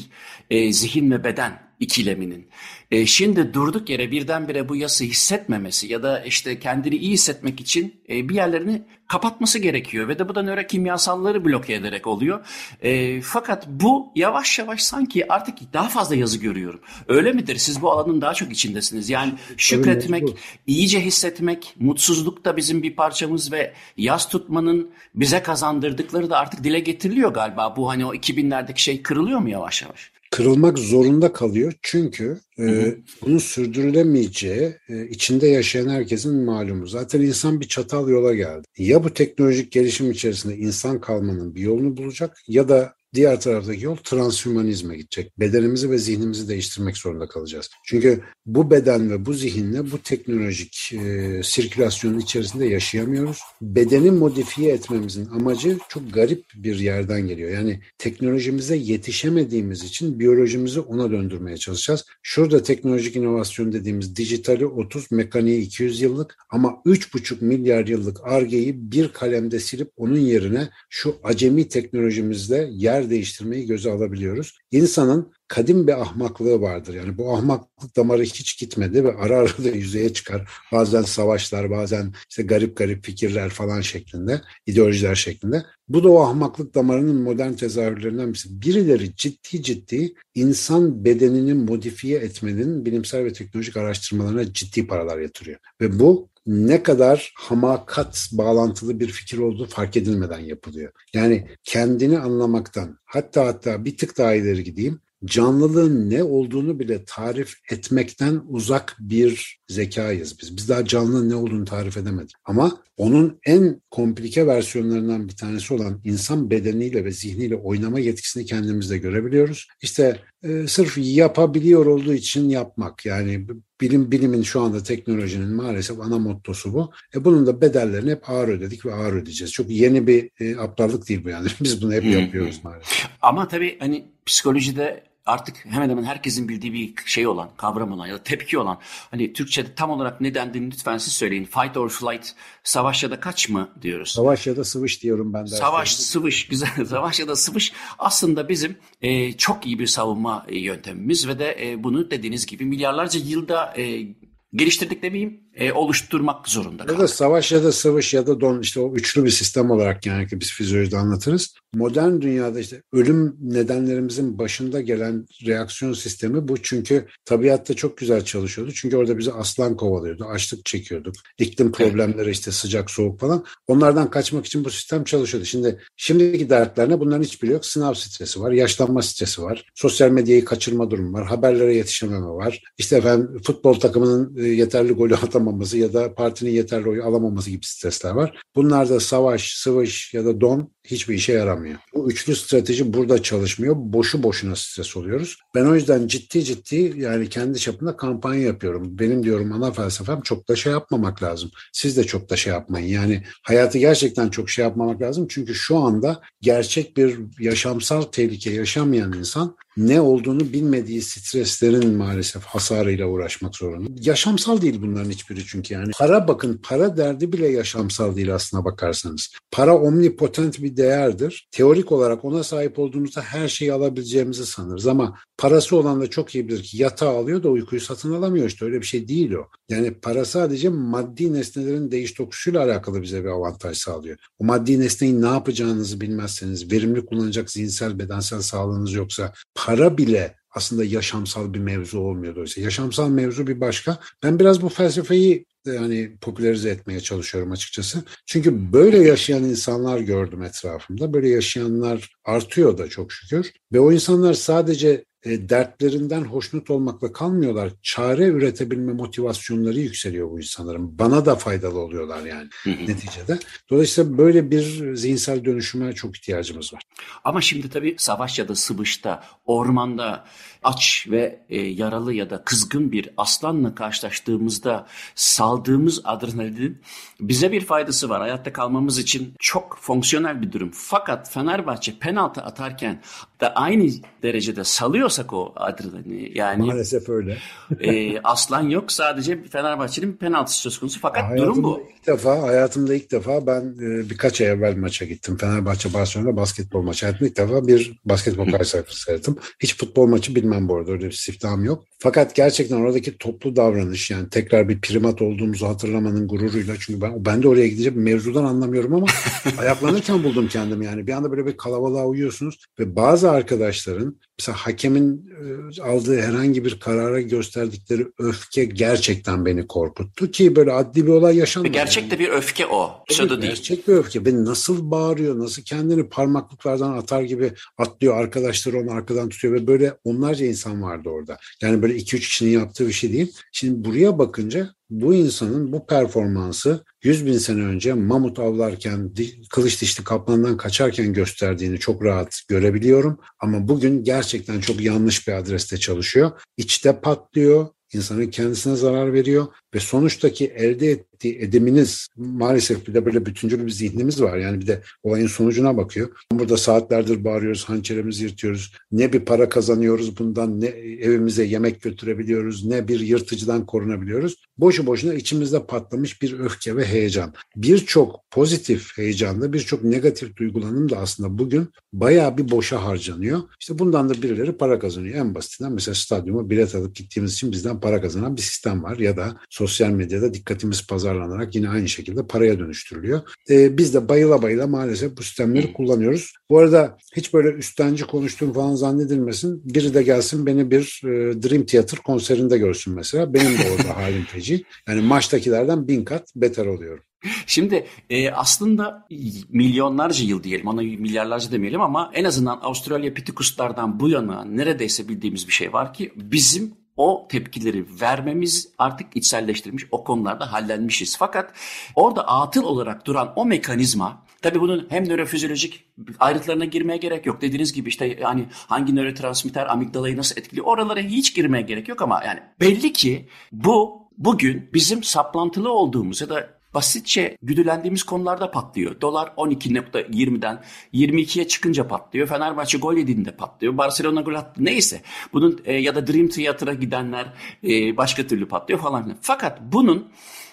e, 0.50 0.72
zihin 0.72 1.10
ve 1.10 1.24
beden 1.24 1.64
ikileminin. 1.80 2.48
E, 2.90 3.06
şimdi 3.06 3.54
durduk 3.54 3.90
yere 3.90 4.10
birdenbire 4.10 4.68
bu 4.68 4.76
yası 4.76 5.04
hissetmemesi 5.04 5.92
ya 5.92 6.02
da 6.02 6.24
işte 6.24 6.58
kendini 6.58 6.96
iyi 6.96 7.12
hissetmek 7.12 7.60
için 7.60 7.94
e, 8.08 8.28
bir 8.28 8.34
yerlerini 8.34 8.82
kapatması 9.08 9.58
gerekiyor 9.58 10.08
ve 10.08 10.18
de 10.18 10.28
bu 10.28 10.34
da 10.34 10.42
nörokimyasalları 10.42 11.44
bloke 11.44 11.74
ederek 11.74 12.06
oluyor. 12.06 12.46
E, 12.82 13.20
fakat 13.20 13.66
bu 13.68 14.12
yavaş 14.14 14.58
yavaş 14.58 14.82
sanki 14.82 15.32
artık 15.32 15.72
daha 15.72 15.88
fazla 15.88 16.14
yazı 16.14 16.38
görüyorum. 16.38 16.80
Öyle 17.08 17.32
midir? 17.32 17.56
Siz 17.56 17.82
bu 17.82 17.92
alanın 17.92 18.20
daha 18.20 18.34
çok 18.34 18.52
içindesiniz. 18.74 19.10
Yani 19.10 19.32
şükretmek, 19.56 20.28
iyice 20.66 21.00
hissetmek, 21.00 21.74
mutsuzluk 21.80 22.44
da 22.44 22.56
bizim 22.56 22.82
bir 22.82 22.96
parçamız 22.96 23.52
ve 23.52 23.72
yaz 23.96 24.28
tutmanın 24.28 24.90
bize 25.14 25.42
kazandırdıkları 25.42 26.30
da 26.30 26.38
artık 26.38 26.64
dile 26.64 26.80
getiriliyor 26.80 27.34
galiba. 27.34 27.76
Bu 27.76 27.88
hani 27.88 28.06
o 28.06 28.14
2000'lerdeki 28.14 28.78
şey 28.78 29.02
kırılıyor 29.02 29.38
mu 29.38 29.50
yavaş 29.50 29.82
yavaş? 29.82 30.14
kırılmak 30.30 30.78
zorunda 30.78 31.32
kalıyor. 31.32 31.72
Çünkü 31.82 32.40
e, 32.58 32.94
bunun 33.22 33.38
sürdürülemeyeceği 33.38 34.76
e, 34.88 35.06
içinde 35.08 35.46
yaşayan 35.46 35.88
herkesin 35.88 36.44
malumu. 36.44 36.86
Zaten 36.86 37.20
insan 37.20 37.60
bir 37.60 37.68
çatal 37.68 38.08
yola 38.08 38.34
geldi. 38.34 38.62
Ya 38.78 39.04
bu 39.04 39.14
teknolojik 39.14 39.72
gelişim 39.72 40.10
içerisinde 40.10 40.56
insan 40.56 41.00
kalmanın 41.00 41.54
bir 41.54 41.60
yolunu 41.60 41.96
bulacak 41.96 42.38
ya 42.48 42.68
da 42.68 42.94
Diğer 43.14 43.40
taraftaki 43.40 43.84
yol 43.84 43.96
transhümanizme 43.96 44.96
gidecek. 44.96 45.40
Bedenimizi 45.40 45.90
ve 45.90 45.98
zihnimizi 45.98 46.48
değiştirmek 46.48 46.96
zorunda 46.96 47.28
kalacağız. 47.28 47.70
Çünkü 47.84 48.20
bu 48.46 48.70
beden 48.70 49.10
ve 49.10 49.26
bu 49.26 49.34
zihinle 49.34 49.90
bu 49.90 49.98
teknolojik 49.98 50.92
e, 50.92 51.40
sirkülasyonun 51.44 52.18
içerisinde 52.18 52.66
yaşayamıyoruz. 52.66 53.38
Bedeni 53.62 54.10
modifiye 54.10 54.72
etmemizin 54.72 55.26
amacı 55.26 55.78
çok 55.88 56.12
garip 56.12 56.44
bir 56.54 56.78
yerden 56.78 57.20
geliyor. 57.20 57.50
Yani 57.50 57.80
teknolojimize 57.98 58.76
yetişemediğimiz 58.76 59.84
için 59.84 60.18
biyolojimizi 60.18 60.80
ona 60.80 61.10
döndürmeye 61.10 61.56
çalışacağız. 61.56 62.04
Şurada 62.22 62.62
teknolojik 62.62 63.16
inovasyon 63.16 63.72
dediğimiz 63.72 64.16
dijitali 64.16 64.66
30, 64.66 65.10
mekaniği 65.10 65.60
200 65.62 66.00
yıllık 66.00 66.36
ama 66.50 66.68
3,5 66.68 67.44
milyar 67.44 67.86
yıllık 67.86 68.20
argeyi 68.24 68.92
bir 68.92 69.08
kalemde 69.08 69.58
silip 69.58 69.90
onun 69.96 70.18
yerine 70.18 70.68
şu 70.90 71.16
acemi 71.24 71.68
teknolojimizde 71.68 72.68
yer 72.72 73.03
yer 73.04 73.10
değiştirmeyi 73.10 73.66
göze 73.66 73.90
alabiliyoruz. 73.90 74.58
İnsanın 74.70 75.32
kadim 75.48 75.86
bir 75.86 76.00
ahmaklığı 76.00 76.60
vardır. 76.60 76.94
Yani 76.94 77.18
bu 77.18 77.36
ahmaklık 77.36 77.96
damarı 77.96 78.22
hiç 78.22 78.58
gitmedi 78.58 79.04
ve 79.04 79.14
ara 79.14 79.36
ara 79.36 79.64
da 79.64 79.68
yüzeye 79.68 80.12
çıkar. 80.12 80.50
Bazen 80.72 81.02
savaşlar, 81.02 81.70
bazen 81.70 82.12
işte 82.30 82.42
garip 82.42 82.76
garip 82.76 83.04
fikirler 83.04 83.50
falan 83.50 83.80
şeklinde, 83.80 84.40
ideolojiler 84.66 85.14
şeklinde. 85.14 85.62
Bu 85.88 86.04
da 86.04 86.08
o 86.08 86.20
ahmaklık 86.20 86.74
damarının 86.74 87.22
modern 87.22 87.52
tezahürlerinden 87.52 88.28
birisi. 88.28 88.60
Birileri 88.62 89.16
ciddi 89.16 89.62
ciddi 89.62 90.14
insan 90.34 91.04
bedenini 91.04 91.54
modifiye 91.54 92.18
etmenin 92.18 92.86
bilimsel 92.86 93.24
ve 93.24 93.32
teknolojik 93.32 93.76
araştırmalarına 93.76 94.52
ciddi 94.52 94.86
paralar 94.86 95.18
yatırıyor. 95.18 95.58
Ve 95.80 95.98
bu 95.98 96.28
ne 96.46 96.82
kadar 96.82 97.32
hamakat 97.36 98.28
bağlantılı 98.32 99.00
bir 99.00 99.08
fikir 99.08 99.38
olduğu 99.38 99.66
fark 99.66 99.96
edilmeden 99.96 100.40
yapılıyor. 100.40 100.92
Yani 101.14 101.48
kendini 101.64 102.18
anlamaktan 102.18 102.98
hatta 103.04 103.46
hatta 103.46 103.84
bir 103.84 103.96
tık 103.96 104.18
daha 104.18 104.34
ileri 104.34 104.64
gideyim 104.64 105.00
canlılığın 105.24 106.10
ne 106.10 106.22
olduğunu 106.22 106.78
bile 106.78 107.04
tarif 107.06 107.54
etmekten 107.70 108.40
uzak 108.48 108.96
bir 109.00 109.60
zekayız 109.68 110.40
biz. 110.40 110.56
Biz 110.56 110.68
daha 110.68 110.84
canlının 110.84 111.30
ne 111.30 111.34
olduğunu 111.34 111.64
tarif 111.64 111.96
edemedik. 111.96 112.36
Ama 112.44 112.82
onun 112.96 113.38
en 113.46 113.82
komplike 113.90 114.46
versiyonlarından 114.46 115.28
bir 115.28 115.36
tanesi 115.36 115.74
olan 115.74 116.00
insan 116.04 116.50
bedeniyle 116.50 117.04
ve 117.04 117.10
zihniyle 117.10 117.56
oynama 117.56 118.00
yetkisini 118.00 118.44
kendimizde 118.44 118.98
görebiliyoruz. 118.98 119.68
İşte 119.82 120.20
e, 120.44 120.66
sırf 120.66 120.98
yapabiliyor 120.98 121.86
olduğu 121.86 122.14
için 122.14 122.48
yapmak 122.48 123.06
yani 123.06 123.46
bilim 123.80 124.10
bilimin 124.12 124.42
şu 124.42 124.60
anda 124.60 124.82
teknolojinin 124.82 125.48
maalesef 125.48 126.00
ana 126.00 126.18
mottosu 126.18 126.74
bu. 126.74 126.92
E 127.14 127.24
bunun 127.24 127.46
da 127.46 127.60
bedellerini 127.60 128.10
hep 128.10 128.30
ağır 128.30 128.48
ödedik 128.48 128.86
ve 128.86 128.94
ağır 128.94 129.12
ödeyeceğiz. 129.12 129.52
Çok 129.52 129.70
yeni 129.70 130.06
bir 130.06 130.30
e, 130.40 130.56
aptallık 130.56 131.08
değil 131.08 131.24
bu 131.24 131.28
yani. 131.28 131.48
Biz 131.60 131.82
bunu 131.82 131.92
hep 131.92 132.04
yapıyoruz 132.04 132.60
maalesef. 132.64 133.06
Ama 133.22 133.48
tabii 133.48 133.78
hani 133.78 134.04
psikolojide 134.26 135.04
artık 135.26 135.64
hemen 135.64 135.90
hemen 135.90 136.04
herkesin 136.04 136.48
bildiği 136.48 136.72
bir 136.72 136.94
şey 137.06 137.26
olan, 137.26 137.50
kavram 137.56 137.92
olan 137.92 138.06
ya 138.06 138.14
da 138.14 138.22
tepki 138.22 138.58
olan 138.58 138.78
hani 139.10 139.32
Türkçe'de 139.32 139.74
tam 139.74 139.90
olarak 139.90 140.20
ne 140.20 140.34
dendiğini 140.34 140.70
lütfen 140.70 140.98
siz 140.98 141.12
söyleyin. 141.12 141.44
Fight 141.44 141.76
or 141.76 141.88
flight, 141.88 142.34
savaş 142.64 143.02
ya 143.02 143.10
da 143.10 143.20
kaç 143.20 143.48
mı 143.48 143.68
diyoruz? 143.82 144.10
Savaş 144.10 144.46
ya 144.46 144.56
da 144.56 144.64
sıvış 144.64 145.02
diyorum 145.02 145.32
ben 145.32 145.42
de. 145.42 145.50
Savaş, 145.50 145.96
sıvış, 145.96 146.48
güzel. 146.48 146.68
Savaş 146.88 147.20
ya 147.20 147.28
da 147.28 147.36
sıvış 147.36 147.72
aslında 147.98 148.48
bizim 148.48 148.76
e, 149.02 149.32
çok 149.32 149.66
iyi 149.66 149.78
bir 149.78 149.86
savunma 149.86 150.46
yöntemimiz 150.50 151.28
ve 151.28 151.38
de 151.38 151.56
e, 151.60 151.84
bunu 151.84 152.10
dediğiniz 152.10 152.46
gibi 152.46 152.64
milyarlarca 152.64 153.20
yılda 153.24 153.74
e, 153.76 154.14
geliştirdik 154.54 155.02
demeyeyim 155.02 155.43
e, 155.56 155.72
oluşturmak 155.72 156.48
zorunda 156.48 156.82
kaldık. 156.82 156.98
Ya 156.98 157.02
da 157.02 157.08
savaş 157.08 157.52
ya 157.52 157.64
da 157.64 157.72
savaş 157.72 158.14
ya 158.14 158.26
da 158.26 158.40
don 158.40 158.60
işte 158.60 158.80
o 158.80 158.94
üçlü 158.94 159.24
bir 159.24 159.30
sistem 159.30 159.70
olarak 159.70 160.06
yani 160.06 160.26
biz 160.32 160.52
fizyolojide 160.52 160.96
anlatırız. 160.96 161.54
Modern 161.74 162.20
dünyada 162.20 162.60
işte 162.60 162.82
ölüm 162.92 163.36
nedenlerimizin 163.40 164.38
başında 164.38 164.80
gelen 164.80 165.26
reaksiyon 165.46 165.92
sistemi 165.92 166.48
bu. 166.48 166.56
Çünkü 166.62 167.06
tabiatta 167.24 167.74
çok 167.74 167.96
güzel 167.96 168.24
çalışıyordu. 168.24 168.72
Çünkü 168.74 168.96
orada 168.96 169.18
bizi 169.18 169.32
aslan 169.32 169.76
kovalıyordu. 169.76 170.24
Açlık 170.24 170.66
çekiyorduk. 170.66 171.14
İklim 171.38 171.72
problemleri 171.72 172.30
işte 172.30 172.50
sıcak 172.50 172.90
soğuk 172.90 173.20
falan. 173.20 173.44
Onlardan 173.66 174.10
kaçmak 174.10 174.46
için 174.46 174.64
bu 174.64 174.70
sistem 174.70 175.04
çalışıyordu. 175.04 175.46
Şimdi 175.46 175.78
şimdiki 175.96 176.50
dertlerine 176.50 177.00
bunların 177.00 177.22
hiçbiri 177.22 177.52
yok. 177.52 177.66
Sınav 177.66 177.94
stresi 177.94 178.40
var. 178.40 178.52
Yaşlanma 178.52 179.02
stresi 179.02 179.42
var. 179.42 179.66
Sosyal 179.74 180.10
medyayı 180.10 180.44
kaçırma 180.44 180.90
durumu 180.90 181.12
var. 181.12 181.26
Haberlere 181.26 181.74
yetişememe 181.74 182.26
var. 182.26 182.62
İşte 182.78 182.96
efendim 182.96 183.40
futbol 183.46 183.74
takımının 183.74 184.44
yeterli 184.44 184.92
golü 184.92 185.14
atamaması 185.22 185.43
alamaması 185.44 185.78
ya 185.78 185.92
da 185.92 186.14
partinin 186.14 186.50
yeterli 186.50 186.88
oyu 186.88 187.04
alamaması 187.04 187.50
gibi 187.50 187.66
stresler 187.66 188.10
var. 188.10 188.38
Bunlarda 188.56 189.00
savaş, 189.00 189.54
sıvış 189.54 190.14
ya 190.14 190.24
da 190.24 190.40
don 190.40 190.70
hiçbir 190.84 191.14
işe 191.14 191.32
yaramıyor. 191.32 191.78
Bu 191.94 192.10
üçlü 192.10 192.36
strateji 192.36 192.92
burada 192.92 193.22
çalışmıyor. 193.22 193.74
Boşu 193.78 194.22
boşuna 194.22 194.56
stres 194.56 194.96
oluyoruz. 194.96 195.38
Ben 195.54 195.64
o 195.64 195.74
yüzden 195.74 196.06
ciddi 196.06 196.44
ciddi 196.44 196.94
yani 196.96 197.28
kendi 197.28 197.58
çapında 197.58 197.96
kampanya 197.96 198.40
yapıyorum. 198.40 198.98
Benim 198.98 199.24
diyorum 199.24 199.52
ana 199.52 199.72
felsefem 199.72 200.20
çok 200.20 200.48
da 200.48 200.56
şey 200.56 200.72
yapmamak 200.72 201.22
lazım. 201.22 201.50
Siz 201.72 201.96
de 201.96 202.04
çok 202.04 202.30
da 202.30 202.36
şey 202.36 202.52
yapmayın. 202.52 202.86
Yani 202.86 203.22
hayatı 203.42 203.78
gerçekten 203.78 204.28
çok 204.28 204.50
şey 204.50 204.64
yapmamak 204.64 205.02
lazım. 205.02 205.26
Çünkü 205.28 205.54
şu 205.54 205.78
anda 205.78 206.20
gerçek 206.40 206.96
bir 206.96 207.18
yaşamsal 207.38 208.02
tehlike 208.02 208.50
yaşamayan 208.50 209.12
insan 209.12 209.56
ne 209.76 210.00
olduğunu 210.00 210.52
bilmediği 210.52 211.02
streslerin 211.02 211.94
maalesef 211.96 212.44
hasarıyla 212.44 213.06
uğraşmak 213.06 213.56
zorunda. 213.56 213.90
Yaşamsal 214.00 214.60
değil 214.60 214.82
bunların 214.82 215.10
hiçbiri 215.10 215.46
çünkü 215.46 215.74
yani. 215.74 215.90
Para 215.98 216.28
bakın 216.28 216.60
para 216.62 216.96
derdi 216.96 217.32
bile 217.32 217.48
yaşamsal 217.48 218.16
değil 218.16 218.34
aslına 218.34 218.64
bakarsanız. 218.64 219.28
Para 219.50 219.76
omnipotent 219.76 220.62
bir 220.62 220.73
değerdir. 220.76 221.48
Teorik 221.50 221.92
olarak 221.92 222.24
ona 222.24 222.44
sahip 222.44 222.78
olduğumuzda 222.78 223.20
her 223.20 223.48
şeyi 223.48 223.72
alabileceğimizi 223.72 224.46
sanırız 224.46 224.86
ama 224.86 225.18
parası 225.38 225.76
olan 225.76 226.00
da 226.00 226.10
çok 226.10 226.34
iyi 226.34 226.48
bilir 226.48 226.62
ki 226.62 226.82
yatağı 226.82 227.08
alıyor 227.08 227.42
da 227.42 227.48
uykuyu 227.48 227.80
satın 227.80 228.12
alamıyor 228.12 228.46
işte 228.46 228.64
öyle 228.64 228.80
bir 228.80 228.86
şey 228.86 229.08
değil 229.08 229.32
o. 229.32 229.46
Yani 229.68 229.94
para 229.94 230.24
sadece 230.24 230.68
maddi 230.68 231.32
nesnelerin 231.32 231.90
değiş 231.90 232.12
tokuşuyla 232.12 232.64
alakalı 232.64 233.02
bize 233.02 233.24
bir 233.24 233.28
avantaj 233.28 233.78
sağlıyor. 233.78 234.18
O 234.38 234.44
maddi 234.44 234.80
nesneyi 234.80 235.22
ne 235.22 235.26
yapacağınızı 235.26 236.00
bilmezseniz, 236.00 236.72
verimli 236.72 237.06
kullanacak 237.06 237.50
zihinsel, 237.50 237.98
bedensel 237.98 238.40
sağlığınız 238.40 238.92
yoksa 238.92 239.32
para 239.54 239.98
bile 239.98 240.34
aslında 240.54 240.84
yaşamsal 240.84 241.54
bir 241.54 241.58
mevzu 241.58 241.98
olmuyor 241.98 242.34
dolayısıyla. 242.34 242.64
Yaşamsal 242.64 243.08
mevzu 243.08 243.46
bir 243.46 243.60
başka. 243.60 243.98
Ben 244.22 244.38
biraz 244.38 244.62
bu 244.62 244.68
felsefeyi 244.68 245.46
yani 245.66 246.16
popülerize 246.20 246.70
etmeye 246.70 247.00
çalışıyorum 247.00 247.52
açıkçası. 247.52 248.02
Çünkü 248.26 248.72
böyle 248.72 248.98
yaşayan 248.98 249.44
insanlar 249.44 249.98
gördüm 249.98 250.42
etrafımda. 250.42 251.12
Böyle 251.12 251.28
yaşayanlar 251.28 252.16
artıyor 252.24 252.78
da 252.78 252.88
çok 252.88 253.12
şükür. 253.12 253.52
Ve 253.72 253.80
o 253.80 253.92
insanlar 253.92 254.34
sadece 254.34 255.04
e, 255.24 255.48
dertlerinden 255.48 256.24
hoşnut 256.24 256.70
olmakla 256.70 257.12
kalmıyorlar. 257.12 257.70
Çare 257.82 258.24
üretebilme 258.24 258.92
motivasyonları 258.92 259.78
yükseliyor 259.78 260.30
bu 260.30 260.38
insanların. 260.38 260.98
Bana 260.98 261.26
da 261.26 261.36
faydalı 261.36 261.78
oluyorlar 261.78 262.26
yani 262.26 262.48
neticede. 262.66 263.38
Dolayısıyla 263.70 264.18
böyle 264.18 264.50
bir 264.50 264.94
zihinsel 264.94 265.44
dönüşüme 265.44 265.92
çok 265.92 266.16
ihtiyacımız 266.16 266.74
var. 266.74 266.82
Ama 267.24 267.40
şimdi 267.40 267.70
tabii 267.70 267.94
savaş 267.98 268.38
ya 268.38 268.48
da 268.48 268.54
sıvışta, 268.54 269.24
ormanda 269.44 270.24
aç 270.62 271.06
ve 271.10 271.40
e, 271.48 271.60
yaralı 271.60 272.14
ya 272.14 272.30
da 272.30 272.44
kızgın 272.44 272.92
bir 272.92 273.10
aslanla 273.16 273.74
karşılaştığımızda 273.74 274.86
saldığımız 275.14 276.00
adrenalin 276.04 276.82
bize 277.20 277.52
bir 277.52 277.60
faydası 277.60 278.08
var. 278.08 278.20
Hayatta 278.20 278.52
kalmamız 278.52 278.98
için 278.98 279.34
çok 279.38 279.78
fonksiyonel 279.80 280.42
bir 280.42 280.52
durum. 280.52 280.70
Fakat 280.74 281.30
Fenerbahçe 281.30 281.98
penaltı 281.98 282.40
atarken 282.42 283.02
da 283.40 283.54
aynı 283.54 283.90
derecede 284.22 284.64
salıyorsak 285.14 285.32
o 285.32 285.52
adrenalini 285.56 286.38
yani 286.38 286.66
maalesef 286.66 287.08
öyle. 287.08 287.38
e, 287.80 288.20
aslan 288.20 288.68
yok 288.68 288.92
sadece 288.92 289.42
Fenerbahçe'nin 289.42 290.12
penaltısı 290.12 290.58
söz 290.58 290.78
konusu 290.78 291.00
fakat 291.00 291.22
hayatımda 291.22 291.46
durum 291.46 291.64
bu. 291.64 291.82
ilk 291.90 292.06
defa 292.06 292.42
hayatımda 292.42 292.94
ilk 292.94 293.10
defa 293.12 293.46
ben 293.46 293.60
e, 293.60 294.10
birkaç 294.10 294.40
ay 294.40 294.46
evvel 294.46 294.76
maça 294.76 295.04
gittim. 295.04 295.36
Fenerbahçe 295.36 295.94
Barcelona 295.94 296.36
basketbol 296.36 296.82
maçı. 296.82 297.06
Hayatımda 297.06 297.28
ilk 297.28 297.36
defa 297.36 297.66
bir 297.66 298.00
basketbol 298.04 298.50
karşılaşması 298.50 299.00
seyrettim. 299.00 299.36
Hiç 299.60 299.76
futbol 299.76 300.06
maçı 300.06 300.34
bilmem 300.34 300.68
bu 300.68 300.76
arada 300.76 300.92
öyle 300.92 301.06
bir 301.06 301.12
siftahım 301.12 301.64
yok. 301.64 301.84
Fakat 301.98 302.34
gerçekten 302.34 302.76
oradaki 302.76 303.18
toplu 303.18 303.56
davranış 303.56 304.10
yani 304.10 304.28
tekrar 304.28 304.68
bir 304.68 304.80
primat 304.80 305.22
olduğumuzu 305.22 305.66
hatırlamanın 305.66 306.28
gururuyla 306.28 306.74
çünkü 306.80 307.00
ben, 307.00 307.24
ben 307.24 307.42
de 307.42 307.48
oraya 307.48 307.68
gideceğim 307.68 308.02
mevzudan 308.02 308.44
anlamıyorum 308.44 308.94
ama 308.94 309.06
ayaklanırken 309.58 310.24
buldum 310.24 310.48
kendimi 310.48 310.84
yani 310.84 311.06
bir 311.06 311.12
anda 311.12 311.30
böyle 311.30 311.46
bir 311.46 311.56
kalabalığa 311.56 312.06
uyuyorsunuz 312.06 312.64
ve 312.78 312.96
bazı 312.96 313.30
arkadaşların 313.30 314.16
mesela 314.38 314.56
hakemin 314.58 315.30
e, 315.78 315.82
aldığı 315.82 316.20
herhangi 316.20 316.64
bir 316.64 316.80
karara 316.80 317.20
gösterdikleri 317.20 318.06
öfke 318.18 318.64
gerçekten 318.64 319.46
beni 319.46 319.66
korkuttu 319.66 320.30
ki 320.30 320.56
böyle 320.56 320.72
adli 320.72 321.06
bir 321.06 321.12
olay 321.12 321.36
yaşanmadı. 321.36 321.72
Gerçek 321.72 322.10
de 322.10 322.18
bir 322.18 322.28
öfke 322.28 322.66
o. 322.66 323.04
Evet, 323.10 323.30
değil. 323.30 323.40
Gerçek 323.42 323.88
bir 323.88 323.92
öfke. 323.92 324.24
Beni 324.24 324.44
nasıl 324.44 324.90
bağırıyor, 324.90 325.38
nasıl 325.38 325.62
kendini 325.62 326.08
parmaklıklardan 326.08 326.92
atar 326.92 327.22
gibi 327.22 327.52
atlıyor. 327.78 328.16
Arkadaşları 328.16 328.80
onu 328.80 328.90
arkadan 328.90 329.28
tutuyor 329.28 329.54
ve 329.54 329.66
böyle 329.66 329.94
onlarca 330.04 330.46
insan 330.46 330.82
vardı 330.82 331.08
orada. 331.08 331.36
Yani 331.62 331.82
böyle 331.82 331.94
iki 331.94 332.16
üç 332.16 332.28
kişinin 332.28 332.50
yaptığı 332.50 332.88
bir 332.88 332.92
şey 332.92 333.12
değil. 333.12 333.32
Şimdi 333.52 333.84
buraya 333.84 334.18
bakınca 334.18 334.74
bu 334.90 335.14
insanın 335.14 335.72
bu 335.72 335.86
performansı 335.86 336.84
100 337.02 337.26
bin 337.26 337.38
sene 337.38 337.62
önce 337.62 337.94
mamut 337.94 338.38
avlarken, 338.38 339.12
kılıç 339.50 339.82
dişli 339.82 340.04
kaplandan 340.04 340.56
kaçarken 340.56 341.12
gösterdiğini 341.12 341.78
çok 341.78 342.04
rahat 342.04 342.40
görebiliyorum. 342.48 343.20
Ama 343.38 343.68
bugün 343.68 344.04
gerçekten 344.04 344.60
çok 344.60 344.80
yanlış 344.80 345.28
bir 345.28 345.32
adreste 345.32 345.76
çalışıyor. 345.76 346.30
İçte 346.56 347.00
patlıyor, 347.00 347.66
insanın 347.92 348.26
kendisine 348.26 348.76
zarar 348.76 349.12
veriyor 349.12 349.46
ve 349.74 349.80
sonuçtaki 349.80 350.46
elde 350.46 351.04
ediminiz 351.24 352.08
maalesef 352.16 352.88
bir 352.88 352.94
de 352.94 353.06
böyle 353.06 353.26
bütüncül 353.26 353.66
bir 353.66 353.70
zihnimiz 353.70 354.22
var. 354.22 354.38
Yani 354.38 354.60
bir 354.60 354.66
de 354.66 354.82
olayın 355.02 355.26
sonucuna 355.26 355.76
bakıyor. 355.76 356.08
Burada 356.32 356.56
saatlerdir 356.56 357.24
bağırıyoruz, 357.24 357.64
hançerimizi 357.64 358.24
yırtıyoruz. 358.24 358.72
Ne 358.92 359.12
bir 359.12 359.20
para 359.20 359.48
kazanıyoruz 359.48 360.18
bundan, 360.18 360.60
ne 360.60 360.66
evimize 360.66 361.44
yemek 361.44 361.82
götürebiliyoruz, 361.82 362.64
ne 362.64 362.88
bir 362.88 363.00
yırtıcıdan 363.00 363.66
korunabiliyoruz. 363.66 364.36
Boşu 364.58 364.86
boşuna 364.86 365.14
içimizde 365.14 365.66
patlamış 365.66 366.22
bir 366.22 366.40
öfke 366.40 366.76
ve 366.76 366.84
heyecan. 366.84 367.34
Birçok 367.56 368.20
pozitif 368.30 368.98
heyecanda, 368.98 369.52
birçok 369.52 369.84
negatif 369.84 370.36
duygulanım 370.36 370.90
da 370.90 370.98
aslında 370.98 371.38
bugün 371.38 371.68
bayağı 371.92 372.38
bir 372.38 372.50
boşa 372.50 372.84
harcanıyor. 372.84 373.40
İşte 373.60 373.78
bundan 373.78 374.08
da 374.08 374.14
birileri 374.22 374.52
para 374.52 374.78
kazanıyor. 374.78 375.14
En 375.14 375.34
basitinden 375.34 375.72
mesela 375.72 375.94
stadyuma 375.94 376.50
bilet 376.50 376.74
alıp 376.74 376.94
gittiğimiz 376.94 377.32
için 377.32 377.52
bizden 377.52 377.80
para 377.80 378.00
kazanan 378.00 378.36
bir 378.36 378.42
sistem 378.42 378.82
var. 378.82 378.98
Ya 378.98 379.16
da 379.16 379.36
sosyal 379.50 379.90
medyada 379.90 380.34
dikkatimiz 380.34 380.86
pazarlanarak 381.04 381.54
yine 381.54 381.68
aynı 381.68 381.88
şekilde 381.88 382.26
paraya 382.26 382.58
dönüştürülüyor. 382.58 383.20
Ee, 383.50 383.78
biz 383.78 383.94
de 383.94 384.08
bayıla 384.08 384.42
bayıla 384.42 384.66
maalesef 384.66 385.16
bu 385.16 385.22
sistemleri 385.22 385.72
kullanıyoruz. 385.72 386.32
Bu 386.50 386.58
arada 386.58 386.96
hiç 387.16 387.34
böyle 387.34 387.48
üstenci 387.48 388.04
konuştuğum 388.06 388.52
falan 388.52 388.74
zannedilmesin. 388.74 389.62
Biri 389.64 389.94
de 389.94 390.02
gelsin 390.02 390.46
beni 390.46 390.70
bir 390.70 391.00
e, 391.04 391.42
Dream 391.42 391.66
Theater 391.66 391.98
konserinde 391.98 392.58
görsün 392.58 392.94
mesela. 392.94 393.34
Benim 393.34 393.58
de 393.58 393.70
orada 393.78 393.96
halim 394.02 394.24
feci. 394.24 394.64
Yani 394.88 395.02
maçtakilerden 395.02 395.88
bin 395.88 396.04
kat 396.04 396.28
beter 396.36 396.66
oluyorum. 396.66 397.04
Şimdi 397.46 397.86
e, 398.10 398.30
aslında 398.30 399.06
milyonlarca 399.48 400.24
yıl 400.24 400.42
diyelim, 400.42 400.66
ona 400.66 400.82
milyarlarca 400.82 401.52
demeyelim 401.52 401.80
ama 401.80 402.10
en 402.14 402.24
azından 402.24 402.58
Australopithecus'lardan 402.62 404.00
bu 404.00 404.08
yana 404.08 404.44
neredeyse 404.44 405.08
bildiğimiz 405.08 405.48
bir 405.48 405.52
şey 405.52 405.72
var 405.72 405.94
ki 405.94 406.12
bizim 406.16 406.83
o 406.96 407.26
tepkileri 407.28 407.86
vermemiz 408.00 408.68
artık 408.78 409.16
içselleştirilmiş, 409.16 409.86
o 409.90 410.04
konularda 410.04 410.52
hallenmişiz. 410.52 411.16
Fakat 411.16 411.52
orada 411.94 412.28
atıl 412.28 412.64
olarak 412.64 413.06
duran 413.06 413.32
o 413.36 413.44
mekanizma 413.44 414.24
Tabii 414.44 414.60
bunun 414.60 414.86
hem 414.90 415.08
nörofizyolojik 415.08 415.84
ayrıntılarına 416.20 416.64
girmeye 416.64 416.96
gerek 416.96 417.26
yok. 417.26 417.40
Dediğiniz 417.40 417.72
gibi 417.72 417.88
işte 417.88 418.06
yani 418.06 418.46
hangi 418.52 418.96
nörotransmitter 418.96 419.66
amigdalayı 419.66 420.16
nasıl 420.16 420.36
etkiliyor 420.36 420.66
oralara 420.66 421.00
hiç 421.00 421.34
girmeye 421.34 421.62
gerek 421.62 421.88
yok 421.88 422.02
ama 422.02 422.24
yani 422.24 422.40
belli 422.60 422.92
ki 422.92 423.28
bu 423.52 424.08
bugün 424.18 424.70
bizim 424.74 425.02
saplantılı 425.02 425.72
olduğumuz 425.72 426.20
ya 426.20 426.28
da 426.28 426.48
basitçe 426.74 427.36
güdülendiğimiz 427.42 428.02
konularda 428.02 428.50
patlıyor. 428.50 429.00
Dolar 429.00 429.26
12.20'den 429.26 430.62
22'ye 430.94 431.48
çıkınca 431.48 431.88
patlıyor. 431.88 432.28
Fenerbahçe 432.28 432.78
gol 432.78 432.96
yediğinde 432.96 433.36
patlıyor. 433.36 433.76
Barcelona 433.76 434.20
gol 434.20 434.34
attı. 434.34 434.64
Neyse. 434.64 435.02
Bunun 435.32 435.60
e, 435.64 435.72
ya 435.72 435.94
da 435.94 436.06
Dream 436.06 436.28
Theater'a 436.28 436.74
gidenler 436.74 437.32
e, 437.64 437.96
başka 437.96 438.26
türlü 438.26 438.48
patlıyor 438.48 438.80
falan. 438.80 439.16
Fakat 439.20 439.60
bunun 439.62 440.08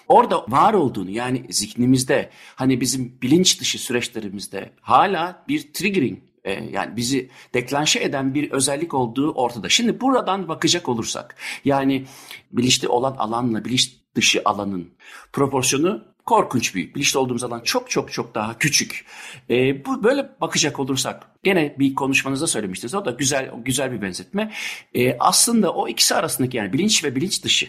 orada 0.08 0.44
var 0.48 0.74
olduğunu 0.74 1.10
yani 1.10 1.46
zihnimizde 1.50 2.30
hani 2.54 2.80
bizim 2.80 3.18
bilinç 3.22 3.60
dışı 3.60 3.78
süreçlerimizde 3.78 4.72
hala 4.80 5.44
bir 5.48 5.72
triggering 5.72 6.18
e, 6.44 6.52
yani 6.52 6.96
bizi 6.96 7.30
deklanşe 7.54 8.00
eden 8.00 8.34
bir 8.34 8.50
özellik 8.50 8.94
olduğu 8.94 9.32
ortada. 9.32 9.68
Şimdi 9.68 10.00
buradan 10.00 10.48
bakacak 10.48 10.88
olursak 10.88 11.36
yani 11.64 12.06
bilinçli 12.52 12.88
olan 12.88 13.16
alanla 13.16 13.64
bilinç 13.64 14.02
dışı 14.14 14.42
alanın 14.44 14.90
proporsiyonu 15.32 16.04
korkunç 16.26 16.74
büyük. 16.74 16.94
Bilinçli 16.94 17.18
olduğumuz 17.18 17.44
alan 17.44 17.60
çok 17.60 17.90
çok 17.90 18.12
çok 18.12 18.34
daha 18.34 18.58
küçük. 18.58 19.06
E, 19.50 19.84
bu 19.84 20.04
böyle 20.04 20.30
bakacak 20.40 20.80
olursak 20.80 21.30
gene 21.42 21.76
bir 21.78 21.94
konuşmanızda 21.94 22.46
söylemiştiniz. 22.46 22.94
O 22.94 23.04
da 23.04 23.10
güzel 23.10 23.50
güzel 23.64 23.92
bir 23.92 24.02
benzetme. 24.02 24.52
E, 24.94 25.16
aslında 25.18 25.72
o 25.74 25.88
ikisi 25.88 26.14
arasındaki 26.14 26.56
yani 26.56 26.72
bilinç 26.72 27.04
ve 27.04 27.16
bilinç 27.16 27.44
dışı 27.44 27.68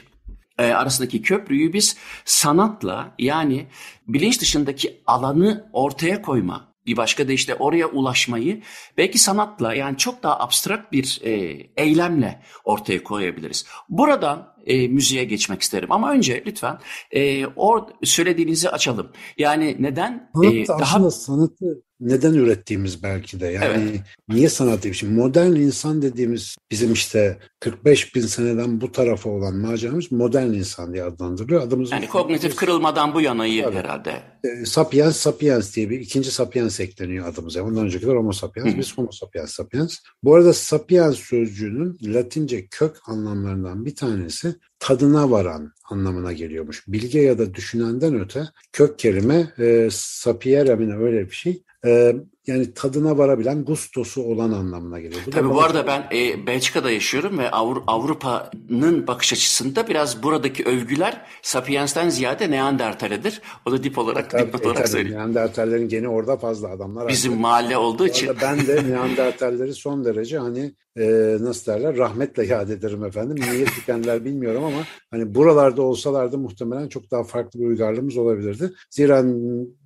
e, 0.57 0.63
arasındaki 0.65 1.21
köprüyü 1.21 1.73
biz 1.73 1.97
sanatla 2.25 3.15
yani 3.19 3.67
bilinç 4.07 4.41
dışındaki 4.41 5.01
alanı 5.05 5.69
ortaya 5.73 6.21
koyma 6.21 6.73
bir 6.85 6.97
başka 6.97 7.27
da 7.27 7.31
işte 7.31 7.55
oraya 7.55 7.87
ulaşmayı 7.87 8.61
belki 8.97 9.19
sanatla 9.19 9.73
yani 9.73 9.97
çok 9.97 10.23
daha 10.23 10.39
abstrakt 10.39 10.91
bir 10.91 11.19
e, 11.23 11.31
eylemle 11.77 12.41
ortaya 12.63 13.03
koyabiliriz. 13.03 13.65
Buradan 13.89 14.52
e, 14.65 14.87
müziğe 14.87 15.23
geçmek 15.23 15.61
isterim 15.61 15.91
ama 15.91 16.11
önce 16.11 16.43
lütfen 16.47 16.79
e, 17.11 17.45
o 17.47 17.87
söylediğinizi 18.03 18.69
açalım. 18.69 19.11
Yani 19.37 19.75
neden 19.79 20.29
Sanat 20.35 20.53
e, 20.53 20.67
daha 20.67 21.11
sanatı 21.11 21.83
neden 21.99 22.33
ürettiğimiz 22.33 23.03
belki 23.03 23.39
de. 23.39 23.47
Yani 23.47 23.89
evet. 23.89 24.01
niye 24.29 24.49
sanat 24.49 24.83
diye 24.83 24.93
Şimdi 24.93 25.13
modern 25.13 25.51
insan 25.51 26.01
dediğimiz 26.01 26.55
bizim 26.71 26.93
işte 26.93 27.37
45 27.59 28.15
bin 28.15 28.21
seneden 28.21 28.81
bu 28.81 28.91
tarafa 28.91 29.29
olan 29.29 29.55
maceramız 29.55 30.11
modern 30.11 30.53
insan 30.53 30.93
diye 30.93 31.03
adlandırılıyor. 31.03 31.61
Adımız 31.61 31.91
yani 31.91 32.07
kognitif 32.07 32.55
kırılmadan 32.55 33.13
bu 33.13 33.21
yanayı 33.21 33.63
evet. 33.63 33.75
herhalde. 33.75 34.23
E, 34.43 34.65
sapiens 34.65 35.17
sapiens 35.17 35.75
diye 35.75 35.89
bir 35.89 35.99
ikinci 35.99 36.31
sapiens 36.31 36.79
ekleniyor 36.79 37.27
adımıza. 37.27 37.63
Ondan 37.63 37.85
öncekiler 37.85 38.15
homo 38.15 38.31
sapiens, 38.31 38.73
Hı. 38.73 38.77
biz 38.77 38.97
homo 38.97 39.11
sapiens 39.11 39.51
sapiens. 39.51 39.97
Bu 40.23 40.35
arada 40.35 40.53
sapiens 40.53 41.17
sözcüğünün 41.17 41.97
latince 42.03 42.67
kök 42.67 42.97
anlamlarından 43.07 43.85
bir 43.85 43.95
tanesi 43.95 44.55
tadına 44.83 45.31
varan 45.31 45.73
anlamına 45.89 46.33
geliyormuş. 46.33 46.87
Bilge 46.87 47.21
ya 47.21 47.37
da 47.37 47.53
düşünenden 47.53 48.19
öte 48.19 48.43
kök 48.73 48.99
kelime 48.99 49.53
e, 49.59 49.89
sapiere 49.91 50.79
öyle 50.97 51.25
bir 51.25 51.35
şey 51.35 51.63
e, 51.85 52.15
yani 52.47 52.73
tadına 52.73 53.17
varabilen 53.17 53.65
gustosu 53.65 54.23
olan 54.23 54.51
anlamına 54.51 54.99
geliyor. 54.99 55.21
Bu 55.27 55.31
Tabii 55.31 55.49
bu 55.49 55.61
arada 55.61 55.87
ben 55.87 56.07
e, 56.17 56.47
Belçika'da 56.47 56.91
yaşıyorum 56.91 57.37
ve 57.37 57.51
Avru 57.51 57.83
Avrupa'nın 57.87 59.07
bakış 59.07 59.33
açısında 59.33 59.87
biraz 59.87 60.23
buradaki 60.23 60.65
övgüler 60.65 61.21
Sapiens'ten 61.41 62.09
ziyade 62.09 62.51
Neandertal'edir. 62.51 63.41
O 63.65 63.71
da 63.71 63.83
dip 63.83 63.97
olarak, 63.97 64.29
tabii, 64.29 64.53
dip 64.53 64.65
olarak 64.65 64.85
e, 64.85 64.87
söyleyeyim. 64.87 65.17
Neandertallerin 65.17 65.89
geni 65.89 66.07
orada 66.07 66.37
fazla 66.37 66.69
adamlar. 66.69 67.07
Bizim 67.07 67.31
artık. 67.31 67.41
mahalle 67.41 67.77
olduğu 67.77 68.07
için. 68.07 68.29
Ben 68.41 68.67
de 68.67 68.83
Neandertalleri 68.89 69.73
son 69.73 70.05
derece 70.05 70.37
hani 70.37 70.73
e, 70.97 71.37
nasıl 71.39 71.71
derler 71.71 71.97
rahmetle 71.97 72.45
yad 72.45 72.69
ederim 72.69 73.05
efendim. 73.05 73.37
Niye 73.51 73.65
tükenler 73.65 74.25
bilmiyorum 74.25 74.63
ama 74.63 74.77
hani 75.11 75.35
buralarda 75.35 75.81
olsalardı 75.81 76.37
muhtemelen 76.37 76.87
çok 76.87 77.11
daha 77.11 77.23
farklı 77.23 77.59
bir 77.59 77.65
uygarlığımız 77.65 78.17
olabilirdi. 78.17 78.71
Zira 78.89 79.23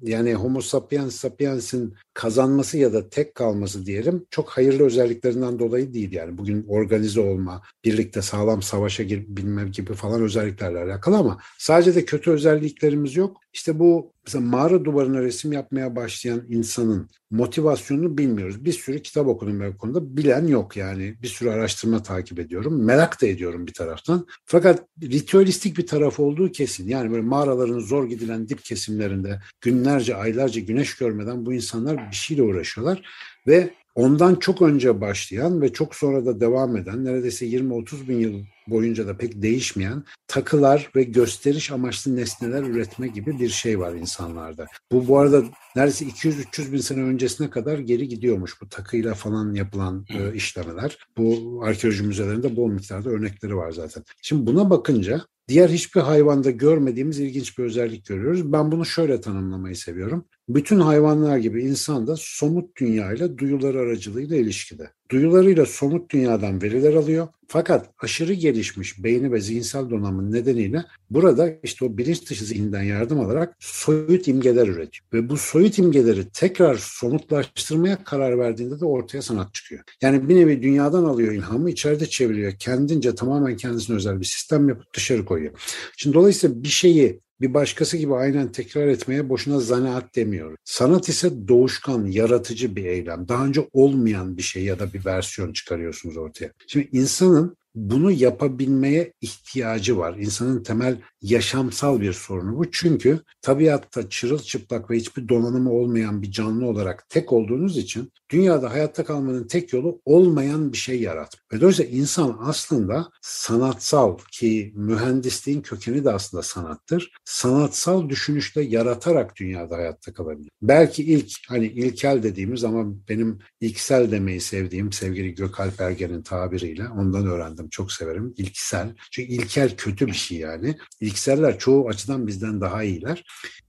yani 0.02 0.34
Homo 0.34 0.62
sapiens 0.62 1.16
sapiens'in 1.16 1.96
kazanması 2.18 2.78
ya 2.78 2.94
da 2.94 3.10
tek 3.10 3.36
kalması 3.36 3.86
diyelim 3.86 4.26
çok 4.32 4.50
hayırlı 4.50 4.84
özelliklerinden 4.86 5.60
dolayı 5.60 5.94
değil 5.94 6.12
yani. 6.12 6.38
Bugün 6.38 6.66
organize 6.68 7.22
olma, 7.22 7.62
birlikte 7.86 8.22
sağlam 8.22 8.62
savaşa 8.62 9.04
bilmem 9.10 9.72
gibi 9.72 9.94
falan 9.94 10.22
özelliklerle 10.22 10.80
alakalı 10.80 11.18
ama 11.18 11.38
sadece 11.58 11.96
de 11.96 12.06
kötü 12.06 12.32
özelliklerimiz 12.32 13.16
yok. 13.16 13.38
İşte 13.58 13.80
bu 13.80 14.14
mesela 14.26 14.46
mağara 14.46 14.86
duvarına 14.86 15.22
resim 15.22 15.52
yapmaya 15.52 15.96
başlayan 15.96 16.44
insanın 16.50 17.10
motivasyonunu 17.32 18.18
bilmiyoruz. 18.18 18.66
Bir 18.66 18.72
sürü 18.72 19.02
kitap 19.02 19.28
okudum 19.28 19.60
ben 19.60 19.78
konuda. 19.78 20.18
Bilen 20.18 20.48
yok 20.48 20.78
yani. 20.78 21.16
Bir 21.22 21.28
sürü 21.28 21.50
araştırma 21.50 22.04
takip 22.04 22.40
ediyorum. 22.40 22.86
Merak 22.86 23.22
da 23.22 23.28
ediyorum 23.28 23.68
bir 23.68 23.74
taraftan. 23.74 24.28
Fakat 24.46 24.86
ritüelistik 25.04 25.78
bir 25.78 25.88
taraf 25.88 26.20
olduğu 26.20 26.52
kesin. 26.52 26.88
Yani 26.88 27.12
böyle 27.12 27.22
mağaraların 27.22 27.80
zor 27.80 28.10
gidilen 28.10 28.50
dip 28.50 28.64
kesimlerinde 28.64 29.40
günlerce, 29.62 30.16
aylarca 30.16 30.62
güneş 30.62 30.96
görmeden 30.96 31.46
bu 31.46 31.54
insanlar 31.54 32.12
bir 32.12 32.16
şeyle 32.16 32.42
uğraşıyorlar. 32.42 33.02
Ve 33.48 33.70
ondan 33.96 34.36
çok 34.36 34.62
önce 34.62 35.02
başlayan 35.02 35.62
ve 35.62 35.74
çok 35.74 35.96
sonra 35.96 36.26
da 36.26 36.40
devam 36.40 36.78
eden 36.78 37.06
neredeyse 37.06 37.46
20-30 37.46 38.08
bin 38.08 38.20
yıl 38.20 38.44
boyunca 38.70 39.08
da 39.08 39.18
pek 39.18 39.42
değişmeyen 39.42 40.04
takılar 40.28 40.92
ve 40.96 41.04
gösteriş 41.04 41.72
amaçlı 41.72 42.16
nesneler 42.16 42.64
üretme 42.64 43.08
gibi 43.08 43.40
bir 43.40 43.50
şey 43.50 43.80
var 43.80 43.94
insanlarda. 43.94 44.68
Bu 44.92 45.08
bu 45.08 45.18
arada 45.20 45.44
neredeyse 45.76 46.06
200-300 46.06 46.72
bin 46.72 46.78
sene 46.78 47.02
öncesine 47.02 47.50
kadar 47.50 47.80
geri 47.80 48.08
gidiyormuş 48.08 48.62
bu 48.62 48.70
takıyla 48.70 49.14
falan 49.14 49.54
yapılan 49.54 50.06
e, 50.10 50.34
işlemeler. 50.34 50.98
Bu 51.18 51.60
arkeoloji 51.64 52.04
müzelerinde 52.04 52.56
bol 52.56 52.72
miktarda 52.72 53.10
örnekleri 53.10 53.56
var 53.56 53.72
zaten. 53.72 54.04
Şimdi 54.22 54.48
buna 54.48 54.70
bakınca 54.70 55.22
diğer 55.48 55.70
hiçbir 55.70 56.02
hayvanda 56.02 56.52
görmediğimiz 56.52 57.20
ilginç 57.20 57.58
bir 57.58 57.64
özellik 57.64 58.06
görüyoruz. 58.06 58.54
Ben 58.54 58.72
bunu 58.72 58.86
şöyle 58.86 59.22
tanımlamayı 59.22 59.76
seviyorum. 59.76 60.26
Bütün 60.50 60.80
hayvanlar 60.80 61.38
gibi 61.38 61.64
insan 61.64 62.08
da 62.08 62.16
somut 62.18 62.78
dünyayla 62.78 63.38
duyuları 63.38 63.80
aracılığıyla 63.80 64.38
ilişkide. 64.38 64.92
Duyularıyla 65.12 65.66
somut 65.66 66.12
dünyadan 66.12 66.62
veriler 66.62 66.94
alıyor. 66.94 67.28
Fakat 67.48 67.90
aşırı 68.00 68.34
gelişmiş 68.34 69.04
beyni 69.04 69.32
ve 69.32 69.42
zihinsel 69.42 69.90
donanımın 69.90 70.32
nedeniyle 70.32 70.86
burada 71.10 71.50
işte 71.64 71.86
o 71.86 71.98
bilinç 71.98 72.30
dışı 72.30 72.46
zihinden 72.46 72.84
yardım 72.84 73.20
alarak 73.20 73.56
soyut 73.60 74.28
imgeler 74.28 74.68
üretiyor. 74.68 75.08
Ve 75.14 75.30
bu 75.30 75.38
soyut 75.38 75.78
imgeleri 75.78 76.30
tekrar 76.30 76.76
somutlaştırmaya 76.76 78.04
karar 78.04 78.40
verdiğinde 78.40 78.80
de 78.80 78.86
ortaya 78.86 79.22
sanat 79.22 79.54
çıkıyor. 79.54 79.84
Yani 80.02 80.30
bir 80.30 80.36
nevi 80.36 80.64
dünyadan 80.64 81.04
alıyor 81.04 81.34
ilhamı, 81.34 81.72
içeride 81.72 82.06
çeviriyor. 82.06 82.54
Kendince 82.60 83.16
tamamen 83.16 83.58
kendisine 83.58 83.96
özel 83.96 84.20
bir 84.20 84.26
sistem 84.26 84.70
yapıp 84.70 84.94
dışarı 84.96 85.26
koyuyor. 85.26 85.54
Şimdi 85.98 86.14
dolayısıyla 86.14 86.64
bir 86.64 86.68
şeyi 86.68 87.20
bir 87.42 87.54
başkası 87.54 87.98
gibi 87.98 88.16
aynen 88.16 88.52
tekrar 88.52 88.88
etmeye 88.88 89.30
boşuna 89.30 89.60
zanaat 89.60 90.16
demiyor. 90.16 90.58
Sanat 90.64 91.10
ise 91.10 91.48
doğuşkan, 91.48 92.06
yaratıcı 92.06 92.76
bir 92.76 92.86
eylem. 92.86 93.28
Daha 93.28 93.46
önce 93.46 93.68
olmayan 93.74 94.38
bir 94.38 94.42
şey 94.42 94.64
ya 94.64 94.80
da 94.80 94.94
bir 94.94 95.06
versiyon 95.06 95.54
çıkarıyorsunuz 95.54 96.18
ortaya. 96.18 96.52
Şimdi 96.68 96.90
insanın 96.92 97.58
bunu 97.76 98.12
yapabilmeye 98.12 99.14
ihtiyacı 99.22 99.98
var. 99.98 100.16
İnsanın 100.18 100.64
temel 100.64 100.98
yaşamsal 101.22 102.02
bir 102.02 102.14
sorunu 102.14 102.58
bu. 102.58 102.72
Çünkü 102.72 103.20
tabiatta 103.42 104.10
çırılçıplak 104.10 104.92
ve 104.92 104.98
hiçbir 104.98 105.30
donanımı 105.30 105.72
olmayan 105.72 106.22
bir 106.22 106.32
canlı 106.32 106.66
olarak 106.66 107.10
tek 107.10 107.34
olduğunuz 107.34 107.78
için 107.78 108.12
dünyada 108.30 108.72
hayatta 108.72 109.06
kalmanın 109.06 109.48
tek 109.48 109.74
yolu 109.74 110.02
olmayan 110.06 110.74
bir 110.74 110.78
şey 110.78 111.02
yaratmak. 111.02 111.54
Ve 111.54 111.62
dolayısıyla 111.62 111.92
insan 111.92 112.38
aslında 112.42 113.10
sanatsal 113.22 114.18
ki 114.32 114.74
mühendisliğin 114.76 115.62
kökeni 115.62 116.06
de 116.06 116.12
aslında 116.12 116.44
sanattır. 116.44 117.12
Sanatsal 117.26 118.10
düşünüşle 118.10 118.62
yaratarak 118.62 119.36
dünyada 119.36 119.76
hayatta 119.76 120.14
kalabilir. 120.14 120.50
Belki 120.62 121.04
ilk 121.04 121.32
hani 121.48 121.66
ilkel 121.66 122.24
dediğimiz 122.24 122.64
ama 122.64 122.86
benim 123.10 123.40
ilksel 123.62 124.12
demeyi 124.12 124.42
sevdiğim 124.42 124.92
sevgili 124.92 125.36
Gökalp 125.36 125.82
Ergen'in 125.82 126.22
tabiriyle 126.22 126.88
ondan 126.88 127.28
öğrendim. 127.28 127.70
Çok 127.70 127.92
severim. 127.92 128.34
İlksel. 128.38 128.96
Çünkü 129.12 129.34
ilkel 129.34 129.78
kötü 129.78 130.08
bir 130.08 130.14
şey 130.14 130.38
yani. 130.38 130.78
İlkseller 131.18 131.60
çoğu 131.60 131.88
açıdan 131.88 132.28
bizden 132.28 132.62
daha 132.62 132.84
iyiler. 132.84 133.24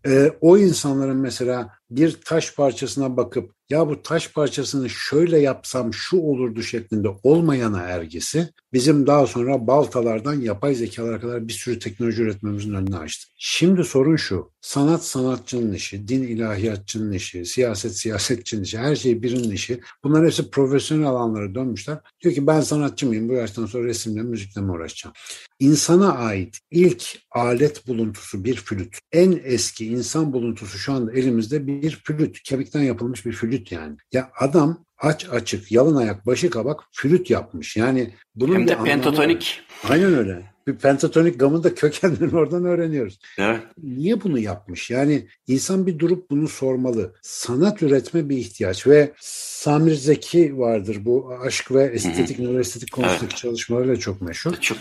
Ee, 0.06 0.32
o 0.40 0.58
insanların 0.58 1.16
mesela 1.16 1.70
bir 1.90 2.20
taş 2.24 2.54
parçasına 2.54 3.16
bakıp 3.16 3.52
ya 3.70 3.88
bu 3.88 4.02
taş 4.02 4.32
parçasını 4.32 4.90
şöyle 4.90 5.38
yapsam 5.38 5.94
şu 5.94 6.16
olurdu 6.16 6.62
şeklinde 6.62 7.08
olmayana 7.22 7.80
ergisi 7.80 8.48
bizim 8.72 9.06
daha 9.06 9.26
sonra 9.26 9.66
baltalardan 9.66 10.34
yapay 10.34 10.74
zekalara 10.74 11.20
kadar 11.20 11.48
bir 11.48 11.52
sürü 11.52 11.78
teknoloji 11.78 12.22
üretmemizin 12.22 12.74
önünü 12.74 12.96
açtı. 12.96 13.26
Şimdi 13.38 13.84
sorun 13.84 14.16
şu, 14.16 14.50
sanat 14.68 15.04
sanatçının 15.04 15.72
işi, 15.72 16.08
din 16.08 16.22
ilahiyatçının 16.22 17.12
işi, 17.12 17.46
siyaset 17.46 17.96
siyasetçinin 17.96 18.62
işi, 18.62 18.78
her 18.78 18.96
şey 18.96 19.22
birinin 19.22 19.50
işi. 19.50 19.80
Bunlar 20.04 20.26
hepsi 20.26 20.50
profesyonel 20.50 21.06
alanlara 21.06 21.54
dönmüşler. 21.54 21.98
Diyor 22.22 22.34
ki 22.34 22.46
ben 22.46 22.60
sanatçı 22.60 23.06
mıyım, 23.06 23.28
bu 23.28 23.32
yaştan 23.32 23.66
sonra 23.66 23.84
resimle, 23.84 24.22
müzikle 24.22 24.60
mi 24.60 24.72
uğraşacağım? 24.72 25.14
İnsana 25.58 26.12
ait 26.12 26.58
ilk 26.70 27.18
alet 27.30 27.86
buluntusu 27.86 28.44
bir 28.44 28.56
flüt. 28.56 28.98
En 29.12 29.40
eski 29.44 29.86
insan 29.86 30.32
buluntusu 30.32 30.78
şu 30.78 30.92
anda 30.92 31.12
elimizde 31.12 31.66
bir 31.66 32.00
flüt, 32.04 32.42
kemikten 32.42 32.82
yapılmış 32.82 33.26
bir 33.26 33.32
flüt 33.32 33.72
yani. 33.72 33.96
Ya 34.12 34.30
adam 34.40 34.84
aç 34.98 35.28
açık, 35.28 35.72
yalın 35.72 35.96
ayak, 35.96 36.26
başı 36.26 36.50
kabak 36.50 36.80
flüt 36.92 37.30
yapmış. 37.30 37.76
Yani 37.76 38.14
bunun 38.34 38.54
Hem 38.54 38.68
de 38.68 38.78
pentatonik. 38.84 39.60
Aynen 39.88 40.14
öyle. 40.14 40.57
Pentatonik 40.76 41.40
gamın 41.40 41.64
da 41.64 41.74
kökenlerini 41.74 42.36
oradan 42.36 42.64
öğreniyoruz. 42.64 43.18
Evet. 43.38 43.60
Niye 43.82 44.22
bunu 44.22 44.38
yapmış? 44.38 44.90
Yani 44.90 45.28
insan 45.46 45.86
bir 45.86 45.98
durup 45.98 46.30
bunu 46.30 46.48
sormalı. 46.48 47.14
Sanat 47.22 47.82
üretme 47.82 48.28
bir 48.28 48.36
ihtiyaç 48.36 48.86
ve 48.86 49.12
Samir 49.20 49.94
Zeki 49.94 50.58
vardır. 50.58 50.98
Bu 51.04 51.32
aşk 51.42 51.72
ve 51.72 51.84
estetik, 51.84 52.38
nöroestetik 52.38 52.92
konusundaki 52.92 53.24
evet. 53.24 53.36
çalışmalarıyla 53.36 53.96
çok 53.96 54.22
meşhur. 54.22 54.54
Çok. 54.60 54.78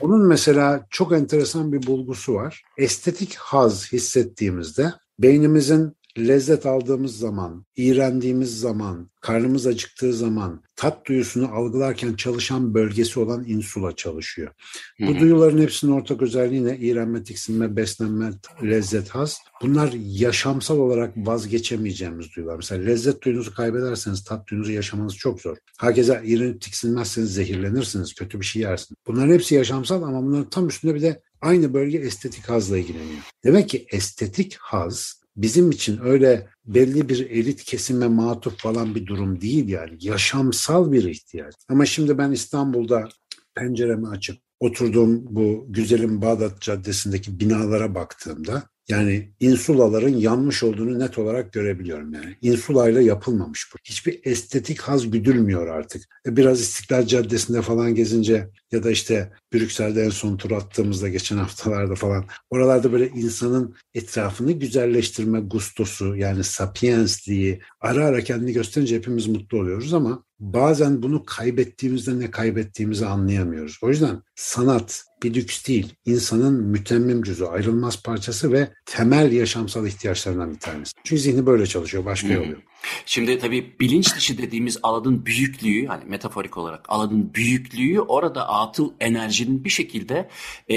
Onun 0.00 0.26
mesela 0.26 0.86
çok 0.90 1.12
enteresan 1.12 1.72
bir 1.72 1.86
bulgusu 1.86 2.34
var. 2.34 2.62
Estetik 2.76 3.34
haz 3.34 3.92
hissettiğimizde 3.92 4.92
beynimizin 5.18 5.97
lezzet 6.18 6.66
aldığımız 6.66 7.18
zaman, 7.18 7.64
iğrendiğimiz 7.76 8.60
zaman, 8.60 9.10
karnımız 9.20 9.66
acıktığı 9.66 10.12
zaman 10.12 10.62
tat 10.76 11.06
duyusunu 11.06 11.54
algılarken 11.54 12.14
çalışan 12.14 12.74
bölgesi 12.74 13.20
olan 13.20 13.44
insula 13.46 13.96
çalışıyor. 13.96 14.52
Hı 14.98 15.04
hı. 15.04 15.08
Bu 15.08 15.18
duyuların 15.18 15.62
hepsinin 15.62 15.92
ortak 15.92 16.22
özelliği 16.22 16.64
ne? 16.64 16.76
İğrenme, 16.76 17.22
tiksinme, 17.22 17.76
beslenme, 17.76 18.30
lezzet, 18.62 19.08
haz. 19.08 19.38
Bunlar 19.62 19.92
yaşamsal 19.92 20.78
olarak 20.78 21.16
vazgeçemeyeceğimiz 21.16 22.36
duyular. 22.36 22.56
Mesela 22.56 22.84
lezzet 22.84 23.22
duyunuzu 23.22 23.54
kaybederseniz 23.54 24.24
tat 24.24 24.48
duyunuzu 24.48 24.72
yaşamanız 24.72 25.16
çok 25.16 25.40
zor. 25.40 25.56
Herkese 25.80 26.22
iğrenip 26.24 26.60
tiksinmezseniz 26.60 27.34
zehirlenirsiniz, 27.34 28.14
kötü 28.14 28.40
bir 28.40 28.44
şey 28.46 28.62
yersiniz. 28.62 28.96
Bunların 29.06 29.32
hepsi 29.32 29.54
yaşamsal 29.54 30.02
ama 30.02 30.22
bunların 30.22 30.50
tam 30.50 30.68
üstünde 30.68 30.94
bir 30.94 31.02
de 31.02 31.22
aynı 31.40 31.74
bölge 31.74 31.98
estetik 31.98 32.48
hazla 32.48 32.78
ilgileniyor. 32.78 33.22
Demek 33.44 33.68
ki 33.68 33.86
estetik 33.90 34.56
haz 34.60 35.20
bizim 35.42 35.70
için 35.70 36.00
öyle 36.02 36.48
belli 36.66 37.08
bir 37.08 37.30
elit 37.30 37.64
kesime 37.64 38.08
matuf 38.08 38.58
falan 38.58 38.94
bir 38.94 39.06
durum 39.06 39.40
değil 39.40 39.68
yani. 39.68 39.96
Yaşamsal 40.00 40.92
bir 40.92 41.04
ihtiyaç. 41.04 41.54
Ama 41.68 41.86
şimdi 41.86 42.18
ben 42.18 42.32
İstanbul'da 42.32 43.08
penceremi 43.54 44.08
açıp 44.08 44.38
oturduğum 44.60 45.36
bu 45.36 45.66
güzelim 45.68 46.22
Bağdat 46.22 46.60
Caddesi'ndeki 46.60 47.40
binalara 47.40 47.94
baktığımda 47.94 48.62
yani 48.88 49.28
insulaların 49.40 50.16
yanmış 50.16 50.62
olduğunu 50.62 50.98
net 50.98 51.18
olarak 51.18 51.52
görebiliyorum 51.52 52.12
yani. 52.12 52.36
Insulayla 52.42 53.00
yapılmamış 53.00 53.70
bu. 53.74 53.78
Hiçbir 53.84 54.20
estetik 54.24 54.80
haz 54.80 55.10
güdülmüyor 55.10 55.66
artık. 55.66 56.02
E, 56.26 56.36
biraz 56.36 56.60
İstiklal 56.60 57.06
Caddesi'nde 57.06 57.62
falan 57.62 57.94
gezince 57.94 58.48
ya 58.72 58.82
da 58.82 58.90
işte 58.90 59.32
Brüksel'de 59.52 60.02
en 60.02 60.10
son 60.10 60.36
tur 60.36 60.50
attığımızda 60.50 61.08
geçen 61.08 61.36
haftalarda 61.36 61.94
falan 61.94 62.24
oralarda 62.50 62.92
böyle 62.92 63.08
insanın 63.08 63.74
etrafını 63.94 64.52
güzelleştirme 64.52 65.40
gustosu 65.40 66.16
yani 66.16 66.44
sapiensliği 66.44 67.60
ara 67.80 68.04
ara 68.06 68.20
kendini 68.20 68.52
gösterince 68.52 68.96
hepimiz 68.96 69.26
mutlu 69.26 69.58
oluyoruz 69.58 69.94
ama 69.94 70.24
bazen 70.40 71.02
bunu 71.02 71.24
kaybettiğimizde 71.24 72.18
ne 72.18 72.30
kaybettiğimizi 72.30 73.06
anlayamıyoruz. 73.06 73.78
O 73.82 73.88
yüzden 73.88 74.22
sanat 74.34 75.04
bir 75.22 75.34
lüks 75.34 75.68
değil. 75.68 75.94
insanın 76.04 76.62
mütemmim 76.64 77.22
cüzü, 77.22 77.44
ayrılmaz 77.44 78.02
parçası 78.02 78.52
ve 78.52 78.68
temel 78.86 79.32
yaşamsal 79.32 79.86
ihtiyaçlarından 79.86 80.54
bir 80.54 80.58
tanesi. 80.58 80.92
Çünkü 81.04 81.22
zihni 81.22 81.46
böyle 81.46 81.66
çalışıyor, 81.66 82.04
başka 82.04 82.28
yolu 82.28 82.50
yok. 82.50 82.60
Şimdi 83.06 83.38
tabii 83.38 83.76
bilinç 83.80 84.16
dışı 84.16 84.38
dediğimiz 84.38 84.78
alanın 84.82 85.26
büyüklüğü 85.26 85.86
hani 85.86 86.04
metaforik 86.04 86.56
olarak 86.56 86.84
alanın 86.88 87.34
büyüklüğü 87.34 88.00
orada 88.00 88.48
atıl 88.48 88.92
enerjinin 89.00 89.64
bir 89.64 89.70
şekilde 89.70 90.28
e, 90.70 90.76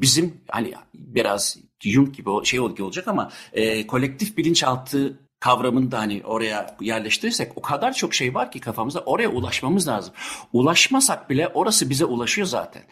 bizim 0.00 0.34
hani 0.48 0.72
biraz 0.94 1.58
Jung 1.80 2.16
gibi 2.16 2.30
şey 2.44 2.60
olacak 2.60 3.08
ama 3.08 3.32
e, 3.52 3.86
kolektif 3.86 4.36
bilinçaltı 4.36 5.18
kavramını 5.44 5.90
da 5.90 5.98
hani 5.98 6.22
oraya 6.24 6.76
yerleştirirsek 6.80 7.52
o 7.56 7.62
kadar 7.62 7.92
çok 7.92 8.14
şey 8.14 8.34
var 8.34 8.50
ki 8.50 8.60
kafamızda 8.60 9.00
oraya 9.00 9.28
ulaşmamız 9.28 9.88
lazım. 9.88 10.14
Ulaşmasak 10.52 11.30
bile 11.30 11.48
orası 11.48 11.90
bize 11.90 12.04
ulaşıyor 12.04 12.46
zaten. 12.46 12.82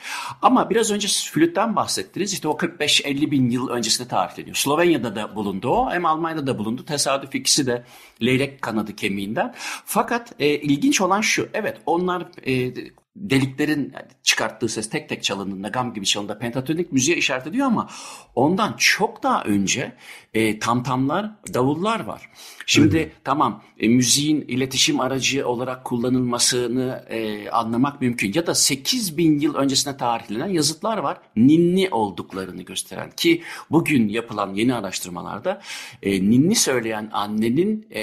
Ama 0.42 0.70
biraz 0.70 0.90
önce 0.90 1.08
flütten 1.08 1.76
bahsettiniz. 1.76 2.32
İşte 2.32 2.48
o 2.48 2.52
45-50 2.52 3.30
bin 3.30 3.50
yıl 3.50 3.68
öncesinde 3.68 4.08
tarifleniyor. 4.08 4.56
Slovenya'da 4.56 5.16
da 5.16 5.36
bulundu 5.36 5.68
o 5.68 5.90
hem 5.90 6.06
Almanya'da 6.06 6.46
da 6.46 6.58
bulundu. 6.58 6.84
Tesadüf 6.84 7.34
ikisi 7.34 7.66
de 7.66 7.84
leylek 8.22 8.62
kanadı 8.62 8.96
kemiğinden. 8.96 9.54
Fakat 9.84 10.32
e, 10.38 10.48
ilginç 10.48 11.00
olan 11.00 11.20
şu. 11.20 11.48
Evet 11.54 11.80
onlar 11.86 12.26
e, 12.46 12.74
deliklerin 13.16 13.92
çıkarttığı 14.22 14.68
ses 14.68 14.90
tek 14.90 15.08
tek 15.08 15.22
çalındığında 15.22 15.68
gam 15.68 15.94
gibi 15.94 16.06
çalındığında 16.06 16.38
pentatonik 16.38 16.92
müziğe 16.92 17.16
işaret 17.16 17.46
ediyor 17.46 17.66
ama 17.66 17.88
ondan 18.34 18.74
çok 18.78 19.22
daha 19.22 19.44
önce 19.44 19.92
e, 20.34 20.58
tamtamlar, 20.58 21.30
davullar 21.54 22.00
var. 22.00 22.30
Şimdi 22.66 23.04
Hı. 23.04 23.10
tamam 23.24 23.62
e, 23.78 23.88
müziğin 23.88 24.40
iletişim 24.40 25.00
aracı 25.00 25.48
olarak 25.48 25.84
kullanılmasını 25.84 27.04
e, 27.08 27.50
anlamak 27.50 28.00
mümkün. 28.00 28.32
Ya 28.34 28.46
da 28.46 28.54
8 28.54 29.18
bin 29.18 29.40
yıl 29.40 29.54
öncesine 29.54 29.96
tarihlenen 29.96 30.48
yazıtlar 30.48 30.98
var. 30.98 31.18
Ninni 31.36 31.88
olduklarını 31.90 32.62
gösteren 32.62 33.10
ki 33.10 33.42
bugün 33.70 34.08
yapılan 34.08 34.54
yeni 34.54 34.74
araştırmalarda 34.74 35.60
e, 36.02 36.10
ninni 36.10 36.54
söyleyen 36.54 37.10
annenin 37.12 37.86
e, 37.90 38.02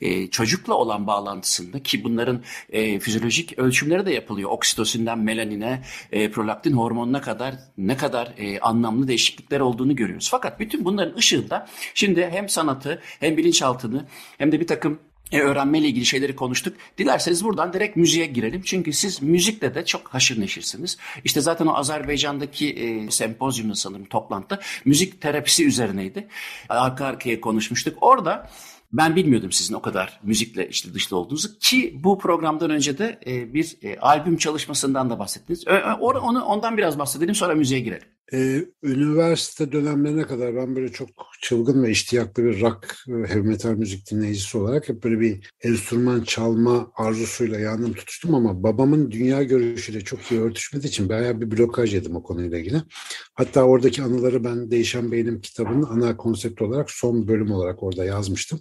e, 0.00 0.26
çocukla 0.26 0.74
olan 0.74 1.06
bağlantısında 1.06 1.82
ki 1.82 2.04
bunların 2.04 2.42
e, 2.72 3.00
fizyolojik 3.00 3.58
ölçümleri 3.58 4.06
de 4.06 4.12
yapılıyor. 4.12 4.50
Oksitosinden 4.50 5.18
melanine, 5.18 5.82
e, 6.12 6.30
prolaktin 6.30 6.72
hormonuna 6.72 7.20
kadar 7.20 7.54
ne 7.78 7.96
kadar 7.96 8.34
e, 8.38 8.60
anlamlı 8.60 9.08
değişiklikler 9.08 9.60
olduğunu 9.60 9.96
görüyoruz. 9.96 10.28
Fakat 10.30 10.60
bütün 10.60 10.84
bunların 10.84 11.16
ışığında 11.16 11.68
şimdi 11.94 12.28
hem 12.30 12.48
sanatı 12.48 13.02
hem 13.20 13.36
bilinçaltını 13.36 14.06
hem 14.38 14.52
de 14.52 14.60
bir 14.60 14.66
takım 14.66 14.98
e, 15.32 15.40
öğrenmeyle 15.40 15.88
ilgili 15.88 16.06
şeyleri 16.06 16.36
konuştuk. 16.36 16.76
Dilerseniz 16.98 17.44
buradan 17.44 17.72
direkt 17.72 17.96
müziğe 17.96 18.26
girelim. 18.26 18.62
Çünkü 18.62 18.92
siz 18.92 19.22
müzikle 19.22 19.74
de 19.74 19.84
çok 19.84 20.08
haşır 20.08 20.40
neşirsiniz. 20.40 20.96
İşte 21.24 21.40
zaten 21.40 21.66
o 21.66 21.74
Azerbaycan'daki 21.74 22.70
e, 22.70 23.10
sempozyumda 23.10 23.74
sanırım 23.74 24.04
toplantıda 24.04 24.60
müzik 24.84 25.20
terapisi 25.20 25.66
üzerineydi. 25.66 26.28
Arka 26.68 27.04
arkaya 27.04 27.40
konuşmuştuk. 27.40 27.98
Orada 28.00 28.50
ben 28.92 29.16
bilmiyordum 29.16 29.52
sizin 29.52 29.74
o 29.74 29.82
kadar 29.82 30.20
müzikle 30.22 30.68
işte 30.68 30.94
dışlı 30.94 31.16
olduğunuzu 31.16 31.58
ki 31.58 32.00
bu 32.04 32.18
programdan 32.18 32.70
önce 32.70 32.98
de 32.98 33.20
e, 33.26 33.54
bir 33.54 33.76
e, 33.82 33.98
albüm 33.98 34.36
çalışmasından 34.36 35.10
da 35.10 35.18
bahsettiniz. 35.18 35.66
Ö, 35.66 35.92
onu 35.92 36.44
ondan 36.44 36.76
biraz 36.76 36.98
bahsedelim 36.98 37.34
sonra 37.34 37.54
müziğe 37.54 37.80
girelim. 37.80 38.08
Ee, 38.32 38.64
üniversite 38.82 39.72
dönemlerine 39.72 40.22
kadar 40.22 40.56
ben 40.56 40.76
böyle 40.76 40.92
çok 40.92 41.08
çılgın 41.40 41.82
ve 41.82 41.90
iştiyaklı 41.90 42.44
bir 42.44 42.60
rock, 42.60 42.96
heavy 43.06 43.40
metal 43.48 43.70
müzik 43.70 44.10
dinleyicisi 44.10 44.58
olarak 44.58 44.88
hep 44.88 45.04
böyle 45.04 45.20
bir 45.20 45.50
enstrüman 45.62 46.20
çalma 46.20 46.92
arzusuyla 46.96 47.60
yandım 47.60 47.92
tutuştum 47.92 48.34
ama 48.34 48.62
babamın 48.62 49.10
dünya 49.10 49.42
görüşüyle 49.42 50.00
çok 50.00 50.20
iyi 50.32 50.40
örtüşmediği 50.40 50.88
için 50.88 51.08
bayağı 51.08 51.40
bir 51.40 51.50
blokaj 51.50 51.94
yedim 51.94 52.16
o 52.16 52.22
konuyla 52.22 52.58
ilgili. 52.58 52.82
Hatta 53.34 53.62
oradaki 53.62 54.02
anıları 54.02 54.44
ben 54.44 54.70
Değişen 54.70 55.12
Beynim 55.12 55.40
kitabının 55.40 55.82
ana 55.82 56.16
konsept 56.16 56.62
olarak 56.62 56.90
son 56.90 57.28
bölüm 57.28 57.50
olarak 57.50 57.82
orada 57.82 58.04
yazmıştım. 58.04 58.60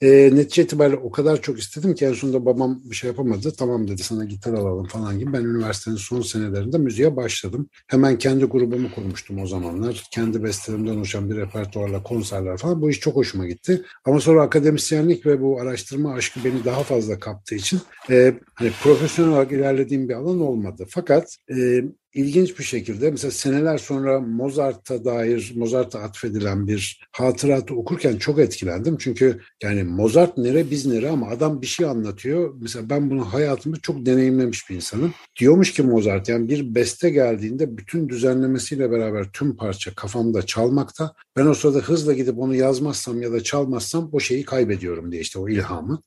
E, 0.00 0.30
netice 0.34 0.62
itibariyle 0.62 0.96
o 0.96 1.10
kadar 1.10 1.42
çok 1.42 1.58
istedim 1.58 1.94
ki 1.94 2.04
en 2.04 2.12
sonunda 2.12 2.46
babam 2.46 2.80
bir 2.84 2.96
şey 2.96 3.08
yapamadı. 3.10 3.52
Tamam 3.58 3.88
dedi 3.88 4.02
sana 4.02 4.24
gitar 4.24 4.52
alalım 4.52 4.86
falan 4.86 5.18
gibi. 5.18 5.32
Ben 5.32 5.44
üniversitenin 5.44 5.96
son 5.96 6.20
senelerinde 6.20 6.78
müziğe 6.78 7.16
başladım. 7.16 7.68
Hemen 7.86 8.18
kendi 8.18 8.44
grubumu 8.44 8.90
kurdum 8.94 9.05
kurmuştum 9.06 9.42
o 9.42 9.46
zamanlar. 9.46 10.04
Kendi 10.10 10.44
bestelerimden 10.44 10.96
oluşan 10.96 11.30
bir 11.30 11.36
repertuarla 11.36 12.02
konserler 12.02 12.56
falan. 12.56 12.82
Bu 12.82 12.90
iş 12.90 13.00
çok 13.00 13.16
hoşuma 13.16 13.46
gitti. 13.46 13.82
Ama 14.04 14.20
sonra 14.20 14.42
akademisyenlik 14.42 15.26
ve 15.26 15.40
bu 15.40 15.60
araştırma 15.60 16.14
aşkı 16.14 16.44
beni 16.44 16.64
daha 16.64 16.82
fazla 16.82 17.18
kaptığı 17.18 17.54
için 17.54 17.80
e, 18.10 18.34
hani 18.54 18.70
profesyonel 18.82 19.32
olarak 19.32 19.52
ilerlediğim 19.52 20.08
bir 20.08 20.14
alan 20.14 20.40
olmadı. 20.40 20.86
Fakat 20.88 21.36
e, 21.50 21.84
ilginç 22.16 22.58
bir 22.58 22.64
şekilde 22.64 23.10
mesela 23.10 23.30
seneler 23.30 23.78
sonra 23.78 24.20
Mozart'a 24.20 25.04
dair 25.04 25.52
Mozart'a 25.56 26.00
atfedilen 26.00 26.66
bir 26.66 27.00
hatıratı 27.12 27.74
okurken 27.74 28.16
çok 28.16 28.38
etkilendim. 28.38 28.96
Çünkü 28.98 29.40
yani 29.62 29.82
Mozart 29.82 30.38
nere 30.38 30.70
biz 30.70 30.86
nere 30.86 31.10
ama 31.10 31.28
adam 31.28 31.62
bir 31.62 31.66
şey 31.66 31.86
anlatıyor. 31.86 32.54
Mesela 32.60 32.90
ben 32.90 33.10
bunu 33.10 33.24
hayatımda 33.32 33.76
çok 33.82 34.06
deneyimlemiş 34.06 34.70
bir 34.70 34.74
insanım. 34.74 35.14
Diyormuş 35.40 35.72
ki 35.72 35.82
Mozart 35.82 36.28
yani 36.28 36.48
bir 36.48 36.74
beste 36.74 37.10
geldiğinde 37.10 37.76
bütün 37.76 38.08
düzenlemesiyle 38.08 38.90
beraber 38.90 39.26
tüm 39.32 39.56
parça 39.56 39.94
kafamda 39.94 40.42
çalmakta. 40.42 41.14
Ben 41.36 41.46
o 41.46 41.54
sırada 41.54 41.78
hızla 41.78 42.12
gidip 42.12 42.38
onu 42.38 42.54
yazmazsam 42.54 43.22
ya 43.22 43.32
da 43.32 43.42
çalmazsam 43.42 44.08
o 44.12 44.20
şeyi 44.20 44.44
kaybediyorum 44.44 45.12
diye 45.12 45.22
işte 45.22 45.38
o 45.38 45.48
ilhamı. 45.48 46.02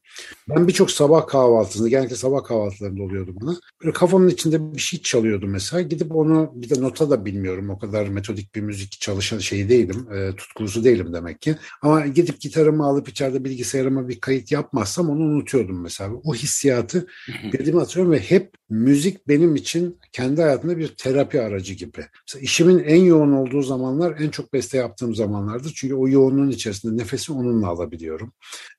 Ben 0.50 0.68
birçok 0.68 0.92
sabah 0.92 1.28
kahvaltısında 1.28 1.90
genellikle 1.90 2.16
sabah 2.16 2.44
kahvaltılarında 2.44 3.04
oluyordu 3.04 3.36
bana. 3.42 3.56
Böyle 3.84 3.94
kafamın 3.94 4.30
içinde 4.30 4.74
bir 4.74 4.82
şey 4.82 5.02
çalıyordu 5.02 5.48
mesela. 5.48 5.82
Gidip 6.00 6.16
onu 6.16 6.52
bir 6.56 6.70
de 6.70 6.82
nota 6.82 7.10
da 7.10 7.26
bilmiyorum. 7.26 7.70
O 7.70 7.80
kadar 7.80 8.08
metodik 8.08 8.56
bir 8.56 8.62
müzik 8.62 8.92
çalışan 9.02 9.38
şey 9.38 9.70
değilim. 9.70 10.08
E, 10.14 10.36
tutkulusu 10.36 10.84
değilim 10.84 11.14
demek 11.14 11.42
ki. 11.42 11.56
Ama 11.82 12.08
gidip 12.08 12.42
gitarımı 12.42 12.86
alıp 12.86 13.10
içeride 13.10 13.44
bilgisayarıma 13.44 14.08
bir 14.08 14.20
kayıt 14.20 14.52
yapmazsam 14.52 15.10
onu 15.10 15.22
unutuyordum 15.24 15.82
mesela. 15.82 16.14
O 16.24 16.34
hissiyatı 16.34 17.08
bildiğimi 17.54 17.80
hatırlıyorum 17.80 18.12
ve 18.12 18.20
hep 18.20 18.52
müzik 18.70 19.28
benim 19.28 19.56
için 19.56 20.00
kendi 20.12 20.42
hayatımda 20.42 20.78
bir 20.78 20.88
terapi 20.88 21.42
aracı 21.42 21.74
gibi. 21.74 22.06
Mesela 22.28 22.44
işimin 22.44 22.80
en 22.80 23.04
yoğun 23.04 23.32
olduğu 23.32 23.62
zamanlar 23.62 24.16
en 24.20 24.30
çok 24.30 24.54
beste 24.54 24.78
yaptığım 24.78 25.16
zamanlardır. 25.16 25.74
Çünkü 25.76 25.96
o 25.96 26.08
yoğunluğun 26.08 26.50
içerisinde 26.50 27.04
nefesi 27.04 27.34
onunla 27.34 27.68
alabiliyorum. 27.68 28.34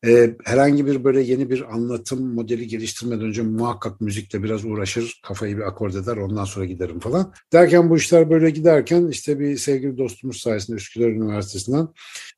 Ee, 0.07 0.37
herhangi 0.45 0.87
bir 0.87 1.05
böyle 1.05 1.21
yeni 1.21 1.51
bir 1.51 1.75
anlatım 1.75 2.35
modeli 2.35 2.67
geliştirmeden 2.67 3.25
önce 3.25 3.43
muhakkak 3.43 4.01
müzikle 4.01 4.43
biraz 4.43 4.65
uğraşır. 4.65 5.21
Kafayı 5.23 5.57
bir 5.57 5.63
akord 5.63 5.95
eder 5.95 6.17
ondan 6.17 6.45
sonra 6.45 6.65
giderim 6.65 7.01
falan. 7.01 7.10
Derken 7.53 7.91
bu 7.91 7.97
işler 7.97 8.31
böyle 8.31 8.51
giderken 8.51 9.09
işte 9.09 9.39
bir 9.39 9.57
sevgili 9.57 9.99
dostumuz 9.99 10.37
sayesinde 10.41 10.77
Üsküdar 10.77 11.09
Üniversitesi'nden 11.09 11.89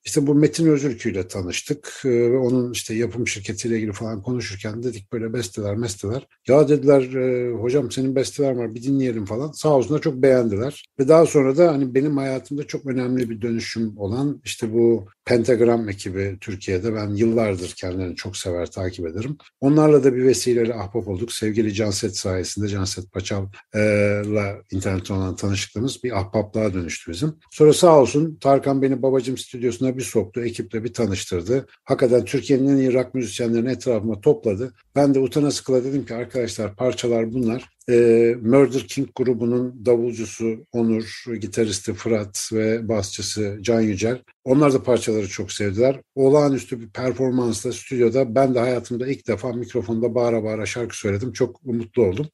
işte 0.04 0.26
bu 0.26 0.34
Metin 0.34 0.66
Özürkü 0.66 1.10
ile 1.10 1.28
tanıştık 1.28 2.02
ee, 2.04 2.08
ve 2.08 2.38
onun 2.38 2.72
işte 2.72 2.94
yapım 2.94 3.28
şirketiyle 3.28 3.76
ilgili 3.76 3.92
falan 3.92 4.22
konuşurken 4.22 4.82
dedik 4.82 5.12
böyle 5.12 5.32
besteler 5.32 5.76
mesteler. 5.76 6.26
Ya 6.48 6.68
dediler 6.68 7.14
e, 7.14 7.52
hocam 7.52 7.90
senin 7.90 8.16
besteler 8.16 8.52
var 8.52 8.74
bir 8.74 8.82
dinleyelim 8.82 9.24
falan. 9.24 9.52
Sağ 9.52 9.68
olsunlar 9.68 10.00
çok 10.00 10.14
beğendiler. 10.14 10.84
Ve 10.98 11.08
daha 11.08 11.26
sonra 11.26 11.56
da 11.56 11.72
hani 11.72 11.94
benim 11.94 12.16
hayatımda 12.16 12.66
çok 12.66 12.86
önemli 12.86 13.30
bir 13.30 13.42
dönüşüm 13.42 13.98
olan 13.98 14.40
işte 14.44 14.72
bu 14.72 15.06
Pentagram 15.24 15.88
ekibi 15.88 16.38
Türkiye'de 16.40 16.94
ben 16.94 17.08
yıllardır 17.08 17.74
kendilerini 17.76 18.16
çok 18.16 18.36
sever 18.36 18.70
takip 18.70 19.06
ederim. 19.06 19.36
Onlarla 19.60 20.04
da 20.04 20.14
bir 20.14 20.24
vesileyle 20.24 20.74
ahbap 20.74 21.08
olduk. 21.08 21.32
Sevgili 21.32 21.74
Canset 21.74 22.16
sayesinde 22.16 22.68
Canset 22.68 23.12
Paçal'la 23.12 24.51
internetten 24.70 25.14
olan 25.14 25.36
tanışıklığımız 25.36 26.04
bir 26.04 26.20
ahbaplığa 26.20 26.74
dönüştü 26.74 27.12
bizim. 27.12 27.34
Sonra 27.50 27.72
sağ 27.72 28.00
olsun 28.00 28.38
Tarkan 28.40 28.82
beni 28.82 29.02
babacım 29.02 29.38
stüdyosuna 29.38 29.96
bir 29.96 30.02
soktu. 30.02 30.40
Ekiple 30.44 30.84
bir 30.84 30.92
tanıştırdı. 30.92 31.66
Hakikaten 31.84 32.24
Türkiye'nin 32.24 32.68
en 32.68 32.76
iyi 32.76 32.94
rock 32.94 33.14
müzisyenlerini 33.14 33.70
etrafıma 33.70 34.20
topladı. 34.20 34.74
Ben 34.96 35.14
de 35.14 35.18
utana 35.18 35.50
sıkıla 35.50 35.84
dedim 35.84 36.06
ki 36.06 36.14
arkadaşlar 36.14 36.76
parçalar 36.76 37.32
bunlar 37.32 37.68
e, 37.88 37.94
Murder 38.42 38.86
King 38.88 39.08
grubunun 39.16 39.86
davulcusu 39.86 40.66
Onur, 40.72 41.24
gitaristi 41.40 41.94
Fırat 41.94 42.50
ve 42.52 42.88
basçısı 42.88 43.58
Can 43.60 43.80
Yücel. 43.80 44.22
Onlar 44.44 44.72
da 44.72 44.82
parçaları 44.82 45.28
çok 45.28 45.52
sevdiler. 45.52 46.00
Olağanüstü 46.14 46.80
bir 46.80 46.88
performansla 46.88 47.72
stüdyoda 47.72 48.34
ben 48.34 48.54
de 48.54 48.58
hayatımda 48.58 49.06
ilk 49.06 49.28
defa 49.28 49.52
mikrofonda 49.52 50.14
bağıra 50.14 50.44
bağıra 50.44 50.66
şarkı 50.66 50.98
söyledim. 50.98 51.32
Çok 51.32 51.64
mutlu 51.64 52.02
oldum. 52.02 52.26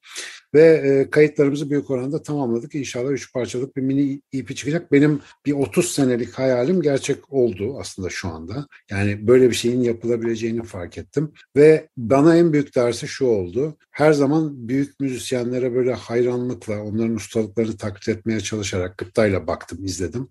Ve 0.53 0.63
e, 0.63 1.09
kayıtlarımızı 1.09 1.69
büyük 1.69 1.89
oranda 1.89 2.21
tamamladık. 2.21 2.75
İnşallah 2.75 3.11
üç 3.11 3.33
parçalık 3.33 3.77
bir 3.77 3.81
mini 3.81 4.21
EP 4.33 4.55
çıkacak. 4.55 4.91
Benim 4.91 5.21
bir 5.45 5.53
30 5.53 5.91
senelik 5.91 6.33
hayalim 6.33 6.81
gerçek 6.81 7.33
oldu 7.33 7.79
aslında 7.79 8.09
şu 8.09 8.29
anda. 8.29 8.67
Yani 8.91 9.27
böyle 9.27 9.49
bir 9.49 9.55
şeyin 9.55 9.81
yapılabileceğini 9.81 10.63
fark 10.63 10.97
ettim. 10.97 11.31
Ve 11.55 11.87
bana 11.97 12.37
en 12.37 12.53
büyük 12.53 12.75
dersi 12.75 13.07
şu 13.07 13.25
oldu. 13.25 13.77
Her 13.91 14.13
zaman 14.13 14.67
büyük 14.67 14.99
müzisyenlere 15.39 15.75
böyle 15.75 15.93
hayranlıkla, 15.93 16.83
onların 16.83 17.15
ustalıklarını 17.15 17.77
taklit 17.77 18.09
etmeye 18.09 18.39
çalışarak 18.39 18.97
gıptayla 18.97 19.47
baktım, 19.47 19.85
izledim. 19.85 20.27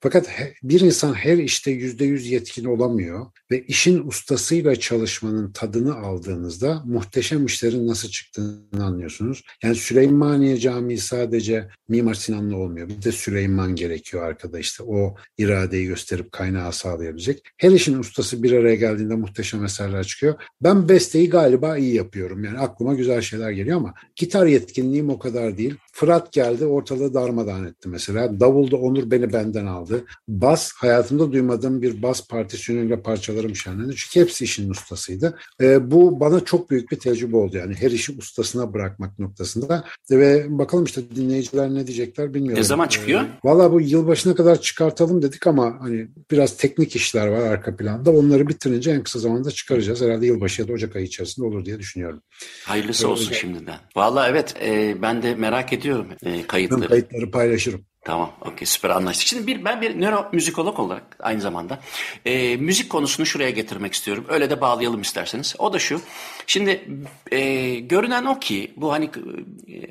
Fakat 0.00 0.28
bir 0.62 0.80
insan 0.80 1.14
her 1.14 1.38
işte 1.38 1.70
yüzde 1.70 2.04
yüz 2.04 2.26
yetkin 2.26 2.64
olamıyor 2.64 3.26
ve 3.50 3.62
işin 3.66 4.06
ustasıyla 4.06 4.76
çalışmanın 4.76 5.52
tadını 5.52 5.96
aldığınızda 5.96 6.82
muhteşem 6.86 7.46
işlerin 7.46 7.86
nasıl 7.86 8.08
çıktığını 8.08 8.84
anlıyorsunuz. 8.84 9.42
Yani 9.62 9.74
Süleymaniye 9.74 10.56
Camii 10.56 10.98
sadece 10.98 11.68
Mimar 11.88 12.14
Sinan'la 12.14 12.56
olmuyor. 12.56 12.88
Bir 12.88 13.02
de 13.02 13.12
Süleyman 13.12 13.74
gerekiyor 13.74 14.22
arkada 14.22 14.58
işte 14.58 14.82
o 14.82 15.14
iradeyi 15.38 15.86
gösterip 15.86 16.32
kaynağı 16.32 16.72
sağlayabilecek. 16.72 17.42
Her 17.56 17.70
işin 17.70 17.98
ustası 17.98 18.42
bir 18.42 18.52
araya 18.52 18.74
geldiğinde 18.74 19.14
muhteşem 19.14 19.64
eserler 19.64 20.04
çıkıyor. 20.04 20.34
Ben 20.60 20.88
besteyi 20.88 21.30
galiba 21.30 21.76
iyi 21.76 21.94
yapıyorum. 21.94 22.44
Yani 22.44 22.58
aklıma 22.58 22.94
güzel 22.94 23.20
şeyler 23.20 23.50
geliyor 23.50 23.76
ama 23.76 23.94
gitar 24.16 24.46
yetkinliğim 24.50 25.10
o 25.10 25.18
kadar 25.18 25.58
değil. 25.58 25.74
Fırat 25.92 26.32
geldi 26.32 26.64
ortalığı 26.66 27.14
darmadağın 27.14 27.66
etti 27.66 27.88
mesela. 27.88 28.40
Davulda 28.40 28.76
Onur 28.76 29.10
beni 29.10 29.32
benden 29.32 29.66
aldı. 29.66 30.04
Bas 30.28 30.72
hayatımda 30.76 31.32
duymadığım 31.32 31.82
bir 31.82 32.02
bas 32.02 32.28
partisyonuyla 32.28 33.02
parçalarım 33.02 33.56
şenlendi. 33.56 33.96
Çünkü 33.96 34.20
hepsi 34.20 34.44
işin 34.44 34.70
ustasıydı. 34.70 35.38
E, 35.60 35.90
bu 35.90 36.20
bana 36.20 36.40
çok 36.40 36.70
büyük 36.70 36.90
bir 36.90 36.98
tecrübe 36.98 37.36
oldu 37.36 37.56
yani 37.56 37.74
her 37.74 37.90
işi 37.90 38.12
ustasına 38.12 38.74
bırakmak 38.74 39.18
noktasında. 39.18 39.84
Ve 40.10 40.46
bakalım 40.58 40.84
işte 40.84 41.00
dinleyiciler 41.16 41.74
ne 41.74 41.86
diyecekler 41.86 42.34
bilmiyorum. 42.34 42.60
Ne 42.60 42.64
zaman 42.64 42.88
çıkıyor? 42.88 43.20
E, 43.20 43.26
Valla 43.44 43.72
bu 43.72 43.80
yılbaşına 43.80 44.34
kadar 44.34 44.60
çıkartalım 44.60 45.22
dedik 45.22 45.46
ama 45.46 45.76
hani 45.80 46.08
biraz 46.30 46.56
teknik 46.56 46.96
işler 46.96 47.26
var 47.26 47.40
arka 47.40 47.76
planda. 47.76 48.10
Onları 48.10 48.48
bitirince 48.48 48.90
en 48.90 49.02
kısa 49.02 49.18
zamanda 49.18 49.50
çıkaracağız. 49.50 50.00
Herhalde 50.00 50.26
yılbaşı 50.26 50.62
ya 50.62 50.68
da 50.68 50.72
Ocak 50.72 50.96
ayı 50.96 51.04
içerisinde 51.04 51.46
olur 51.46 51.64
diye 51.64 51.78
düşünüyorum. 51.78 52.22
Hayırlısı 52.64 53.04
Öyle 53.04 53.12
olsun 53.12 53.32
şimdiden. 53.32 53.78
Valla 53.96 54.28
evet 54.28 54.39
e, 54.62 55.02
ben 55.02 55.22
de 55.22 55.34
merak 55.34 55.72
ediyorum 55.72 56.06
e, 56.22 56.46
kayıtları. 56.46 56.82
Ben 56.82 56.88
kayıtları 56.88 57.30
paylaşırım. 57.30 57.84
Tamam, 58.04 58.32
okey 58.40 58.66
süper 58.66 58.90
anlaştık. 58.90 59.26
Şimdi 59.26 59.46
bir, 59.46 59.64
ben 59.64 59.80
bir 59.80 60.00
nöromüzikolog 60.00 60.78
olarak 60.78 61.16
aynı 61.18 61.40
zamanda 61.40 61.80
e, 62.24 62.56
müzik 62.56 62.90
konusunu 62.90 63.26
şuraya 63.26 63.50
getirmek 63.50 63.94
istiyorum. 63.94 64.24
Öyle 64.28 64.50
de 64.50 64.60
bağlayalım 64.60 65.00
isterseniz. 65.00 65.54
O 65.58 65.72
da 65.72 65.78
şu, 65.78 66.00
şimdi 66.46 66.84
e, 67.32 67.74
görünen 67.74 68.24
o 68.24 68.38
ki 68.40 68.72
bu 68.76 68.92
hani 68.92 69.04
e, 69.04 69.10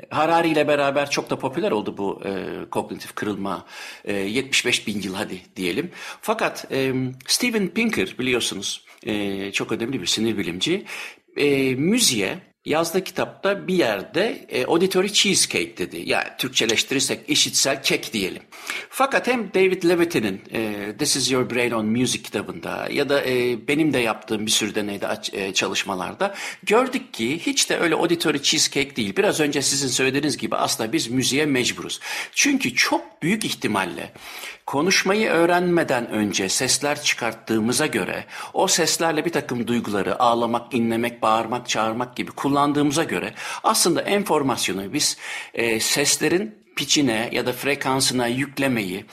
Harari 0.09 0.49
ile 0.49 0.67
beraber 0.67 1.09
çok 1.09 1.29
da 1.29 1.39
popüler 1.39 1.71
oldu 1.71 1.97
bu 1.97 2.21
e, 2.25 2.29
kognitif 2.71 3.15
kırılma. 3.15 3.65
E, 4.05 4.13
75 4.13 4.87
bin 4.87 5.01
yıl 5.01 5.15
hadi 5.15 5.41
diyelim. 5.55 5.91
Fakat 6.21 6.71
e, 6.71 6.93
Steven 7.27 7.67
Pinker 7.67 8.15
biliyorsunuz 8.19 8.85
e, 9.03 9.51
çok 9.51 9.71
önemli 9.71 10.01
bir 10.01 10.07
sinir 10.07 10.37
bilimci. 10.37 10.85
E, 11.37 11.75
müziğe 11.75 12.48
yazdığı 12.65 13.03
kitapta 13.03 13.67
bir 13.67 13.73
yerde 13.73 14.45
e, 14.49 14.65
auditory 14.65 15.13
cheesecake 15.13 15.77
dedi. 15.77 16.03
Yani 16.05 16.27
Türkçeleştirirsek 16.37 17.29
işitsel 17.29 17.83
kek 17.83 18.13
diyelim. 18.13 18.43
Fakat 18.89 19.27
hem 19.27 19.53
David 19.53 19.83
Levitin'in 19.83 20.41
e, 20.53 20.93
This 20.97 21.15
is 21.15 21.31
Your 21.31 21.49
Brain 21.49 21.71
on 21.71 21.85
Music 21.85 22.23
kitabında 22.23 22.87
ya 22.91 23.09
da 23.09 23.25
e, 23.25 23.67
benim 23.67 23.93
de 23.93 23.99
yaptığım 23.99 24.45
bir 24.45 24.51
sürü 24.51 24.75
deneyde 24.75 25.07
e, 25.33 25.53
çalışmalarda 25.53 26.35
gördük 26.63 27.13
ki 27.13 27.39
hiç 27.39 27.69
de 27.69 27.77
öyle 27.77 27.95
auditory 27.95 28.41
cheesecake 28.41 28.95
değil. 28.95 29.15
Biraz 29.17 29.39
önce 29.39 29.61
sizin 29.61 29.87
söylediğiniz 29.87 30.37
gibi 30.37 30.55
aslında 30.55 30.93
biz 30.93 31.07
müziğe 31.07 31.45
mecburuz. 31.45 31.99
Çünkü 32.31 32.75
çok 32.75 33.21
büyük 33.21 33.45
ihtimalle 33.45 34.13
konuşmayı 34.69 35.29
öğrenmeden 35.29 36.09
önce 36.09 36.49
sesler 36.49 37.01
çıkarttığımıza 37.01 37.85
göre 37.85 38.25
o 38.53 38.67
seslerle 38.67 39.25
bir 39.25 39.31
takım 39.31 39.67
duyguları 39.67 40.19
ağlamak, 40.19 40.73
inlemek, 40.73 41.21
bağırmak, 41.21 41.69
çağırmak 41.69 42.15
gibi 42.15 42.31
kullandığımıza 42.31 43.03
göre 43.03 43.33
aslında 43.63 44.01
enformasyonu 44.01 44.93
biz 44.93 45.17
e, 45.53 45.79
seslerin 45.79 46.55
piçine 46.75 47.29
ya 47.31 47.45
da 47.45 47.53
frekansına 47.53 48.27
yüklemeyi 48.27 49.05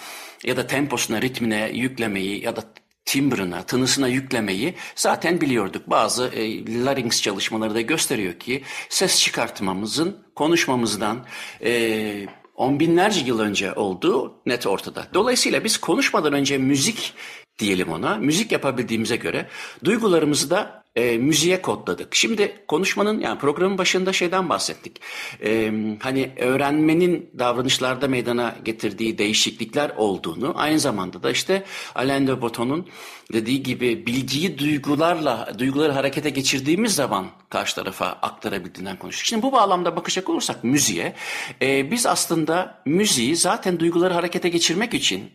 ya 0.44 0.56
da 0.56 0.66
temposuna, 0.66 1.22
ritmine 1.22 1.70
yüklemeyi 1.72 2.44
ya 2.44 2.56
da 2.56 2.62
timbrına, 3.04 3.62
tınısına 3.62 4.08
yüklemeyi 4.08 4.74
zaten 4.96 5.40
biliyorduk. 5.40 5.90
Bazı 5.90 6.24
e, 6.28 6.66
larynx 6.84 7.22
çalışmaları 7.22 7.74
da 7.74 7.80
gösteriyor 7.80 8.34
ki 8.34 8.62
ses 8.88 9.20
çıkartmamızın 9.20 10.18
konuşmamızdan 10.34 11.26
e, 11.64 12.26
on 12.56 12.80
binlerce 12.80 13.20
yıl 13.20 13.40
önce 13.40 13.72
olduğu 13.72 14.34
net 14.46 14.66
ortada. 14.66 15.06
Dolayısıyla 15.14 15.64
biz 15.64 15.78
konuşmadan 15.78 16.32
önce 16.32 16.58
müzik 16.58 17.14
diyelim 17.58 17.88
ona, 17.88 18.16
müzik 18.16 18.52
yapabildiğimize 18.52 19.16
göre 19.16 19.46
duygularımızı 19.84 20.50
da 20.50 20.86
e, 20.96 21.18
müziğe 21.18 21.62
kodladık. 21.62 22.14
Şimdi 22.14 22.64
konuşmanın 22.68 23.20
yani 23.20 23.38
programın 23.38 23.78
başında 23.78 24.12
şeyden 24.12 24.48
bahsettik. 24.48 25.00
E, 25.44 25.72
hani 26.00 26.32
öğrenmenin 26.36 27.30
davranışlarda 27.38 28.08
meydana 28.08 28.56
getirdiği 28.64 29.18
değişiklikler 29.18 29.92
olduğunu 29.96 30.52
aynı 30.56 30.80
zamanda 30.80 31.22
da 31.22 31.30
işte 31.30 31.64
Alain 31.94 32.26
de 32.26 32.42
Botton'un 32.42 32.86
dediği 33.32 33.62
gibi 33.62 34.06
bilgiyi 34.06 34.58
duygularla 34.58 35.54
duyguları 35.58 35.92
harekete 35.92 36.30
geçirdiğimiz 36.30 36.94
zaman 36.94 37.26
karşı 37.50 37.74
tarafa 37.74 38.06
aktarabildiğinden 38.06 38.96
konuştuk. 38.96 39.26
Şimdi 39.26 39.42
bu 39.42 39.52
bağlamda 39.52 39.96
bakacak 39.96 40.28
olursak 40.30 40.64
müziğe 40.64 41.14
e, 41.62 41.90
biz 41.90 42.06
aslında 42.06 42.82
müziği 42.84 43.36
zaten 43.36 43.80
duyguları 43.80 44.14
harekete 44.14 44.48
geçirmek 44.48 44.94
için 44.94 45.30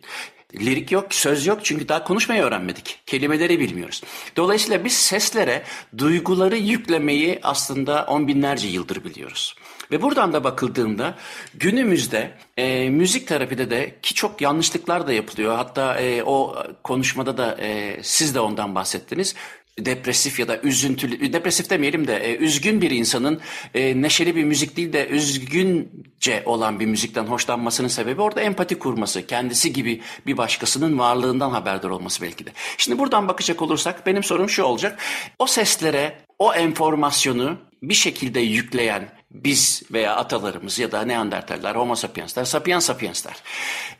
Lirik 0.60 0.92
yok, 0.92 1.14
söz 1.14 1.46
yok 1.46 1.60
çünkü 1.62 1.88
daha 1.88 2.04
konuşmayı 2.04 2.42
öğrenmedik. 2.42 3.00
Kelimeleri 3.06 3.60
bilmiyoruz. 3.60 4.02
Dolayısıyla 4.36 4.84
biz 4.84 4.92
seslere 4.92 5.62
duyguları 5.98 6.56
yüklemeyi 6.56 7.38
aslında 7.42 8.04
on 8.04 8.28
binlerce 8.28 8.68
yıldır 8.68 9.04
biliyoruz. 9.04 9.56
Ve 9.92 10.02
buradan 10.02 10.32
da 10.32 10.44
bakıldığında 10.44 11.14
günümüzde 11.54 12.30
e, 12.56 12.90
müzik 12.90 13.28
terapide 13.28 13.70
de 13.70 13.96
ki 14.02 14.14
çok 14.14 14.40
yanlışlıklar 14.40 15.06
da 15.06 15.12
yapılıyor. 15.12 15.56
Hatta 15.56 16.00
e, 16.00 16.22
o 16.22 16.56
konuşmada 16.84 17.36
da 17.36 17.56
e, 17.60 17.98
siz 18.02 18.34
de 18.34 18.40
ondan 18.40 18.74
bahsettiniz 18.74 19.34
depresif 19.78 20.40
ya 20.40 20.48
da 20.48 20.60
üzüntülü, 20.60 21.32
depresif 21.32 21.70
demeyelim 21.70 22.06
de 22.06 22.16
e, 22.16 22.36
üzgün 22.36 22.80
bir 22.80 22.90
insanın 22.90 23.40
e, 23.74 24.02
neşeli 24.02 24.36
bir 24.36 24.44
müzik 24.44 24.76
değil 24.76 24.92
de 24.92 25.08
üzgünce 25.08 26.42
olan 26.44 26.80
bir 26.80 26.86
müzikten 26.86 27.24
hoşlanmasının 27.24 27.88
sebebi 27.88 28.20
orada 28.20 28.40
empati 28.40 28.78
kurması, 28.78 29.26
kendisi 29.26 29.72
gibi 29.72 30.00
bir 30.26 30.36
başkasının 30.36 30.98
varlığından 30.98 31.50
haberdar 31.50 31.90
olması 31.90 32.22
belki 32.22 32.46
de. 32.46 32.50
Şimdi 32.78 32.98
buradan 32.98 33.28
bakacak 33.28 33.62
olursak 33.62 34.06
benim 34.06 34.22
sorum 34.22 34.48
şu 34.48 34.62
olacak. 34.62 34.98
O 35.38 35.46
seslere 35.46 36.18
o 36.38 36.54
enformasyonu 36.54 37.58
bir 37.82 37.94
şekilde 37.94 38.40
yükleyen 38.40 39.21
biz 39.34 39.82
veya 39.92 40.16
atalarımız 40.16 40.78
ya 40.78 40.92
da 40.92 41.02
Neandertaller, 41.02 41.74
Homo 41.74 41.94
sapiensler, 41.94 42.44
sapiens 42.44 42.84
sapiensler. 42.84 43.36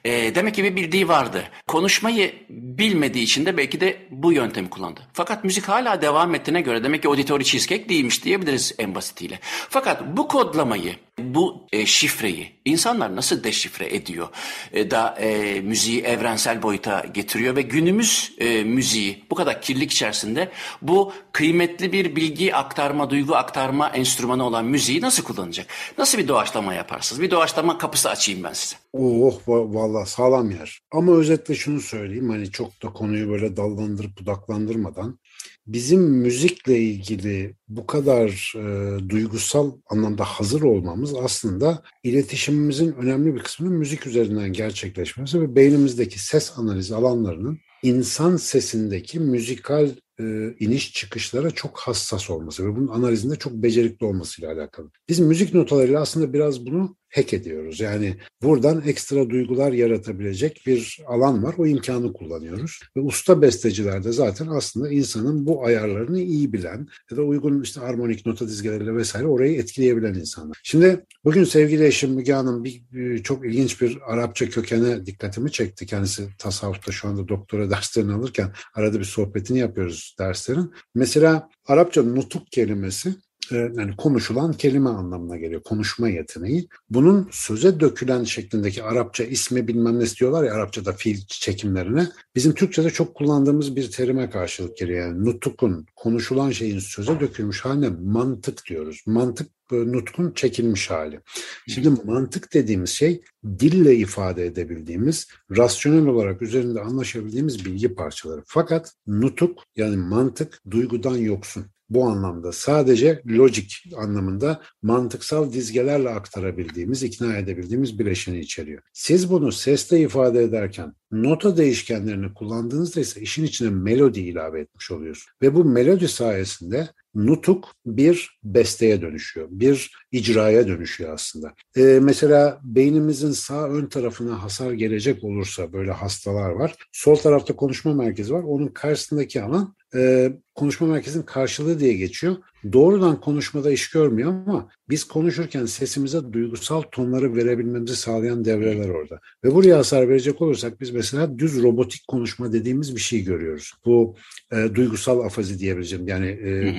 E, 0.05 0.35
demek 0.35 0.55
ki 0.55 0.65
bir 0.65 0.77
bildiği 0.77 1.09
vardı. 1.09 1.45
Konuşmayı 1.67 2.35
bilmediği 2.51 3.23
için 3.23 3.47
de 3.47 3.57
belki 3.57 3.81
de 3.81 4.07
bu 4.11 4.33
yöntemi 4.33 4.71
kullandı. 4.71 5.01
Fakat 5.13 5.45
müzik 5.45 5.69
hala 5.69 6.03
devam 6.03 6.35
ettiğine 6.35 6.61
göre 6.61 6.85
demek 6.85 7.03
ki 7.03 7.09
auditory 7.09 7.45
cheesecake 7.45 7.89
değilmiş 7.89 8.25
diyebiliriz 8.25 8.75
en 8.79 8.95
basitiyle. 8.95 9.39
Fakat 9.43 10.03
bu 10.07 10.29
kodlamayı, 10.29 10.97
bu 11.19 11.67
e, 11.73 11.87
şifreyi 11.87 12.53
insanlar 12.65 13.17
nasıl 13.17 13.45
deşifre 13.45 13.95
ediyor 13.97 14.29
e, 14.73 14.91
da 14.91 15.17
e, 15.21 15.61
müziği 15.61 16.03
evrensel 16.03 16.63
boyuta 16.63 17.05
getiriyor 17.15 17.57
ve 17.57 17.63
günümüz 17.63 18.33
e, 18.39 18.65
müziği 18.65 19.25
bu 19.31 19.35
kadar 19.35 19.63
kirlilik 19.63 19.93
içerisinde 19.93 20.51
bu 20.83 21.13
kıymetli 21.33 21.93
bir 21.93 22.17
bilgi 22.17 22.55
aktarma, 22.55 23.11
duygu 23.11 23.37
aktarma 23.37 23.89
enstrümanı 23.89 24.47
olan 24.47 24.65
müziği 24.65 25.01
nasıl 25.01 25.23
kullanacak? 25.23 25.67
Nasıl 25.99 26.19
bir 26.19 26.29
doğaçlama 26.29 26.75
yaparsınız? 26.75 27.23
Bir 27.23 27.31
doğaçlama 27.31 27.79
kapısı 27.79 28.11
açayım 28.11 28.45
ben 28.45 28.53
size. 28.53 28.77
Oh 28.93 29.41
vallahi 29.47 30.11
sağlam 30.11 30.51
yer. 30.51 30.81
Ama 30.93 31.13
özetle 31.13 31.55
şunu 31.55 31.81
söyleyeyim 31.81 32.31
hani 32.31 32.51
çok 32.51 32.83
da 32.83 32.89
konuyu 32.93 33.29
böyle 33.29 33.57
dallandırıp 33.57 34.21
budaklandırmadan 34.21 35.19
bizim 35.67 36.01
müzikle 36.01 36.79
ilgili 36.79 37.55
bu 37.69 37.87
kadar 37.87 38.55
e, 38.57 38.99
duygusal 39.09 39.73
anlamda 39.91 40.25
hazır 40.25 40.63
olmamız 40.63 41.15
aslında 41.15 41.83
iletişimimizin 42.03 42.93
önemli 42.93 43.35
bir 43.35 43.41
kısmının 43.41 43.73
müzik 43.73 44.07
üzerinden 44.07 44.53
gerçekleşmesi 44.53 45.41
ve 45.41 45.57
beynimizdeki 45.57 46.19
ses 46.19 46.53
analizi 46.57 46.95
alanlarının 46.95 47.59
insan 47.83 48.37
sesindeki 48.37 49.21
müzikal 49.21 49.91
e, 50.23 50.55
iniş 50.65 50.93
çıkışlara 50.93 51.51
çok 51.51 51.79
hassas 51.79 52.31
olması 52.31 52.67
ve 52.67 52.77
bunun 52.77 52.89
analizinde 52.89 53.37
çok 53.37 53.53
becerikli 53.53 54.05
olmasıyla 54.05 54.53
alakalı. 54.53 54.91
Biz 55.09 55.21
müzik 55.21 55.55
notalarıyla 55.55 56.01
aslında 56.01 56.33
biraz 56.33 56.67
bunu 56.67 56.97
hack 57.15 57.35
ediyoruz. 57.35 57.81
Yani 57.81 58.17
buradan 58.43 58.83
ekstra 58.87 59.31
duygular 59.31 59.73
yaratabilecek 59.73 60.63
bir 60.67 60.99
alan 61.07 61.43
var. 61.43 61.55
O 61.59 61.67
imkanı 61.67 62.13
kullanıyoruz. 62.13 62.81
Ve 62.97 63.01
usta 63.01 63.43
besteciler 63.43 64.05
de 64.05 64.13
zaten 64.13 64.47
aslında 64.47 64.91
insanın 64.91 65.47
bu 65.47 65.67
ayarlarını 65.67 66.21
iyi 66.21 66.53
bilen 66.53 66.89
ya 67.11 67.17
da 67.17 67.23
uygun 67.23 67.63
işte 67.63 67.81
harmonik 67.81 68.27
nota 68.27 68.49
dizgeleriyle 68.49 68.97
vesaire 68.97 69.27
orayı 69.27 69.59
etkileyebilen 69.59 70.15
insanlar. 70.15 70.61
Şimdi 70.63 71.05
bugün 71.25 71.45
sevgili 71.45 71.87
eşim 71.87 72.11
Müge 72.11 72.33
Hanım 72.33 72.65
bir, 72.65 72.83
bir, 72.93 73.23
çok 73.23 73.47
ilginç 73.47 73.81
bir 73.81 73.99
Arapça 74.07 74.49
kökene 74.49 75.07
dikkatimi 75.07 75.53
çekti. 75.53 75.87
Kendisi 75.87 76.29
tasavvufta 76.39 76.93
şu 76.93 77.09
anda 77.09 77.29
doktora 77.29 77.71
derslerini 77.71 78.13
alırken 78.13 78.53
arada 78.75 78.99
bir 78.99 79.05
sohbetini 79.05 79.59
yapıyoruz 79.59 80.12
derslerin. 80.19 80.75
Mesela 80.95 81.49
Arapça 81.67 82.03
nutuk 82.03 82.47
kelimesi 82.53 83.15
e, 83.53 83.57
yani 83.57 83.97
konuşulan 83.97 84.53
kelime 84.53 84.91
anlamına 84.91 85.37
geliyor. 85.37 85.63
Konuşma 85.63 86.09
yeteneği. 86.09 86.69
Bunun 86.91 87.29
söze 87.33 87.81
dökülen 87.81 88.25
şeklindeki 88.25 88.83
Arapça 88.83 89.25
ismi 89.25 89.69
bilmem 89.69 90.01
ne 90.01 90.07
diyorlar 90.07 90.45
ya 90.45 90.55
Arapçada 90.55 90.93
fiil 90.93 91.27
çekimlerine. 91.27 92.09
Bizim 92.35 92.55
Türkçe'de 92.55 92.91
çok 92.91 93.15
kullandığımız 93.15 93.77
bir 93.77 93.91
terime 93.91 94.31
karşılık 94.31 94.77
geliyor. 94.77 95.01
Yani 95.01 95.25
nutukun, 95.25 95.87
konuşulan 95.97 96.51
şeyin 96.51 96.79
söze 96.79 97.21
dökülmüş 97.21 97.65
haline 97.65 97.89
mantık 97.89 98.67
diyoruz. 98.69 99.03
Mantık 99.07 99.51
nutkun 99.77 100.31
çekilmiş 100.31 100.91
hali. 100.91 101.21
Şimdi 101.69 101.89
mantık 102.05 102.55
dediğimiz 102.55 102.91
şey 102.91 103.23
dille 103.45 103.97
ifade 103.97 104.47
edebildiğimiz, 104.47 105.29
rasyonel 105.57 106.07
olarak 106.07 106.43
üzerinde 106.43 106.81
anlaşabildiğimiz 106.81 107.65
bilgi 107.65 107.95
parçaları. 107.95 108.43
Fakat 108.47 108.93
nutuk 109.07 109.63
yani 109.77 109.97
mantık 109.97 110.63
duygudan 110.71 111.17
yoksun 111.17 111.67
bu 111.95 112.05
anlamda 112.05 112.53
sadece 112.53 113.23
lojik 113.29 113.85
anlamında 113.97 114.63
mantıksal 114.83 115.53
dizgelerle 115.53 116.09
aktarabildiğimiz, 116.09 117.03
ikna 117.03 117.37
edebildiğimiz 117.37 117.99
bileşeni 117.99 118.39
içeriyor. 118.39 118.83
Siz 118.93 119.31
bunu 119.31 119.53
sesle 119.53 120.01
ifade 120.01 120.43
ederken 120.43 120.95
nota 121.11 121.57
değişkenlerini 121.57 122.35
kullandığınızda 122.35 123.01
ise 123.01 123.21
işin 123.21 123.45
içine 123.45 123.71
melodi 123.71 124.21
ilave 124.21 124.61
etmiş 124.61 124.91
oluyorsunuz. 124.91 125.35
Ve 125.43 125.55
bu 125.55 125.65
melodi 125.65 126.09
sayesinde 126.09 126.89
nutuk 127.15 127.69
bir 127.87 128.39
besteye 128.45 129.03
dönüşüyor, 129.03 129.49
bir 129.51 129.93
icraya 130.13 130.69
dönüşüyor 130.69 131.15
aslında. 131.15 131.55
Ee, 131.77 131.99
mesela 132.03 132.61
beynimizin 132.63 133.31
sağ 133.31 133.69
ön 133.69 133.87
tarafına 133.87 134.43
hasar 134.43 134.73
gelecek 134.73 135.25
olursa 135.25 135.73
böyle 135.73 135.93
hastalar 135.93 136.51
var. 136.51 136.75
Sol 136.93 137.17
tarafta 137.17 137.57
konuşma 137.57 137.95
merkezi 137.95 138.35
var. 138.35 138.43
Onun 138.43 138.69
karşısındaki 138.69 139.43
alan 139.43 139.75
e, 139.95 140.33
konuşma 140.55 140.87
merkezinin 140.87 141.23
karşılığı 141.23 141.81
diye 141.81 141.93
geçiyor. 141.93 142.37
Doğrudan 142.73 143.21
konuşmada 143.21 143.71
iş 143.71 143.91
görmüyor 143.91 144.31
ama 144.31 144.69
biz 144.91 145.05
konuşurken 145.05 145.67
sesimize 145.67 146.33
duygusal 146.33 146.83
tonları 146.83 147.37
verebilmemizi 147.37 147.97
sağlayan 147.97 148.45
devreler 148.45 148.89
orada. 148.89 149.21
Ve 149.45 149.55
buraya 149.55 149.79
hasar 149.79 150.09
verecek 150.09 150.43
olursak 150.43 150.81
biz 150.81 150.91
mesela 150.91 151.39
düz 151.39 151.63
robotik 151.63 152.09
konuşma 152.09 152.53
dediğimiz 152.53 152.97
bir 152.97 153.01
şey 153.01 153.25
görüyoruz. 153.25 153.73
Bu 153.87 154.17
e, 154.53 154.75
duygusal 154.75 155.21
afazi 155.21 155.59
diyebileceğim. 155.59 156.09
Yani 156.09 156.27
e, 156.27 156.75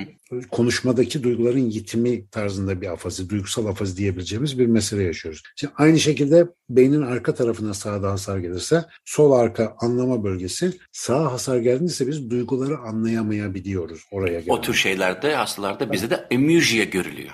konuşmadaki 0.50 1.22
duyguların 1.22 1.70
yitimi 1.70 2.26
tarzında 2.26 2.80
bir 2.80 2.92
afazi, 2.92 3.30
duygusal 3.30 3.66
afazi 3.66 3.96
diyebileceğimiz 3.96 4.58
bir 4.58 4.66
mesele 4.66 5.02
yaşıyoruz. 5.02 5.42
Şimdi 5.56 5.72
aynı 5.76 5.98
şekilde 5.98 6.48
beynin 6.70 7.02
arka 7.02 7.34
tarafına 7.34 7.74
sağda 7.74 8.10
hasar 8.10 8.38
gelirse 8.38 8.84
sol 9.04 9.32
arka 9.32 9.76
anlama 9.80 10.24
bölgesi 10.24 10.72
sağ 10.92 11.32
hasar 11.32 11.58
geldiğinde 11.58 12.06
biz 12.06 12.30
duyguları 12.30 12.78
anlayamayabiliyoruz 13.04 14.04
oraya 14.10 14.40
gelen. 14.40 14.56
O 14.56 14.60
tür 14.60 14.74
şeylerde 14.74 15.34
hastalarda 15.34 15.92
bizde 15.92 16.10
de 16.10 16.26
emüjiye 16.30 16.84
görülüyor. 16.84 17.30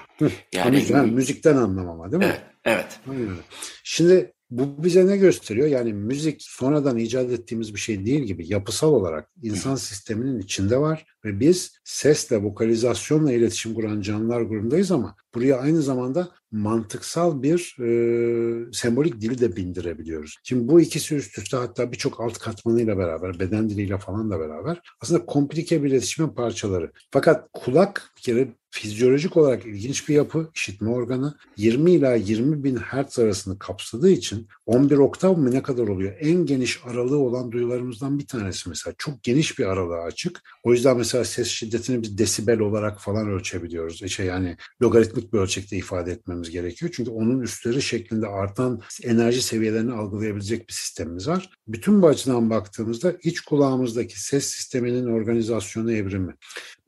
Yani, 0.54 0.84
yani 0.88 1.10
müzikten 1.10 1.56
anlamama 1.56 2.12
değil 2.12 2.22
mi? 2.22 2.36
Evet. 2.64 3.00
Evet. 3.08 3.40
Şimdi 3.84 4.32
bu 4.50 4.84
bize 4.84 5.06
ne 5.06 5.16
gösteriyor? 5.16 5.66
Yani 5.68 5.92
müzik 5.92 6.42
sonradan 6.42 6.98
icat 6.98 7.30
ettiğimiz 7.30 7.74
bir 7.74 7.80
şey 7.80 8.06
değil 8.06 8.20
gibi 8.20 8.52
yapısal 8.52 8.92
olarak 8.92 9.30
insan 9.42 9.76
sisteminin 9.76 10.40
içinde 10.40 10.78
var 10.78 11.04
ve 11.24 11.40
biz 11.40 11.72
sesle, 11.84 12.36
vokalizasyonla 12.36 13.32
iletişim 13.32 13.74
kuran 13.74 14.00
canlılar 14.00 14.40
grubundayız 14.40 14.90
ama 14.92 15.16
buraya 15.34 15.56
aynı 15.56 15.82
zamanda 15.82 16.28
mantıksal 16.52 17.42
bir 17.42 17.76
e, 17.80 18.72
sembolik 18.72 19.20
dili 19.20 19.40
de 19.40 19.56
bindirebiliyoruz. 19.56 20.36
Şimdi 20.42 20.68
bu 20.68 20.80
ikisi 20.80 21.14
üst 21.14 21.38
üste 21.38 21.56
hatta 21.56 21.92
birçok 21.92 22.20
alt 22.20 22.38
katmanıyla 22.38 22.98
beraber, 22.98 23.40
beden 23.40 23.70
diliyle 23.70 23.98
falan 23.98 24.30
da 24.30 24.40
beraber 24.40 24.80
aslında 25.00 25.26
komplike 25.26 25.82
bir 25.82 25.90
iletişimin 25.90 26.28
parçaları. 26.28 26.92
Fakat 27.10 27.48
kulak 27.52 28.12
bir 28.16 28.22
kere 28.22 28.48
fizyolojik 28.70 29.36
olarak 29.36 29.66
ilginç 29.66 30.08
bir 30.08 30.14
yapı, 30.14 30.50
işitme 30.54 30.90
organı 30.90 31.34
20 31.56 31.90
ila 31.90 32.14
20 32.14 32.64
bin 32.64 32.76
hertz 32.76 33.18
arasını 33.18 33.58
kapsadığı 33.58 34.10
için 34.10 34.48
11 34.66 34.98
oktav 34.98 35.36
mı 35.36 35.50
ne 35.50 35.62
kadar 35.62 35.88
oluyor? 35.88 36.16
En 36.20 36.46
geniş 36.46 36.80
aralığı 36.84 37.18
olan 37.18 37.52
duyularımızdan 37.52 38.18
bir 38.18 38.26
tanesi 38.26 38.68
mesela. 38.68 38.94
Çok 38.98 39.22
geniş 39.22 39.58
bir 39.58 39.66
aralığı 39.66 40.00
açık. 40.00 40.42
O 40.64 40.72
yüzden 40.72 40.96
mesela 40.96 41.09
ses 41.24 41.48
şiddetini 41.48 42.02
biz 42.02 42.18
desibel 42.18 42.60
olarak 42.60 43.00
falan 43.00 43.28
ölçebiliyoruz. 43.28 44.02
İşte 44.02 44.24
yani 44.24 44.56
logaritmik 44.82 45.32
bir 45.32 45.38
ölçekte 45.38 45.76
ifade 45.76 46.12
etmemiz 46.12 46.50
gerekiyor. 46.50 46.92
Çünkü 46.94 47.10
onun 47.10 47.40
üstleri 47.40 47.82
şeklinde 47.82 48.26
artan 48.26 48.80
enerji 49.02 49.42
seviyelerini 49.42 49.92
algılayabilecek 49.92 50.68
bir 50.68 50.72
sistemimiz 50.72 51.28
var. 51.28 51.50
Bütün 51.68 52.02
bu 52.02 52.08
açıdan 52.08 52.50
baktığımızda 52.50 53.14
iç 53.22 53.40
kulağımızdaki 53.40 54.20
ses 54.22 54.46
sisteminin 54.46 55.06
organizasyonu 55.06 55.92
evrimi. 55.92 56.34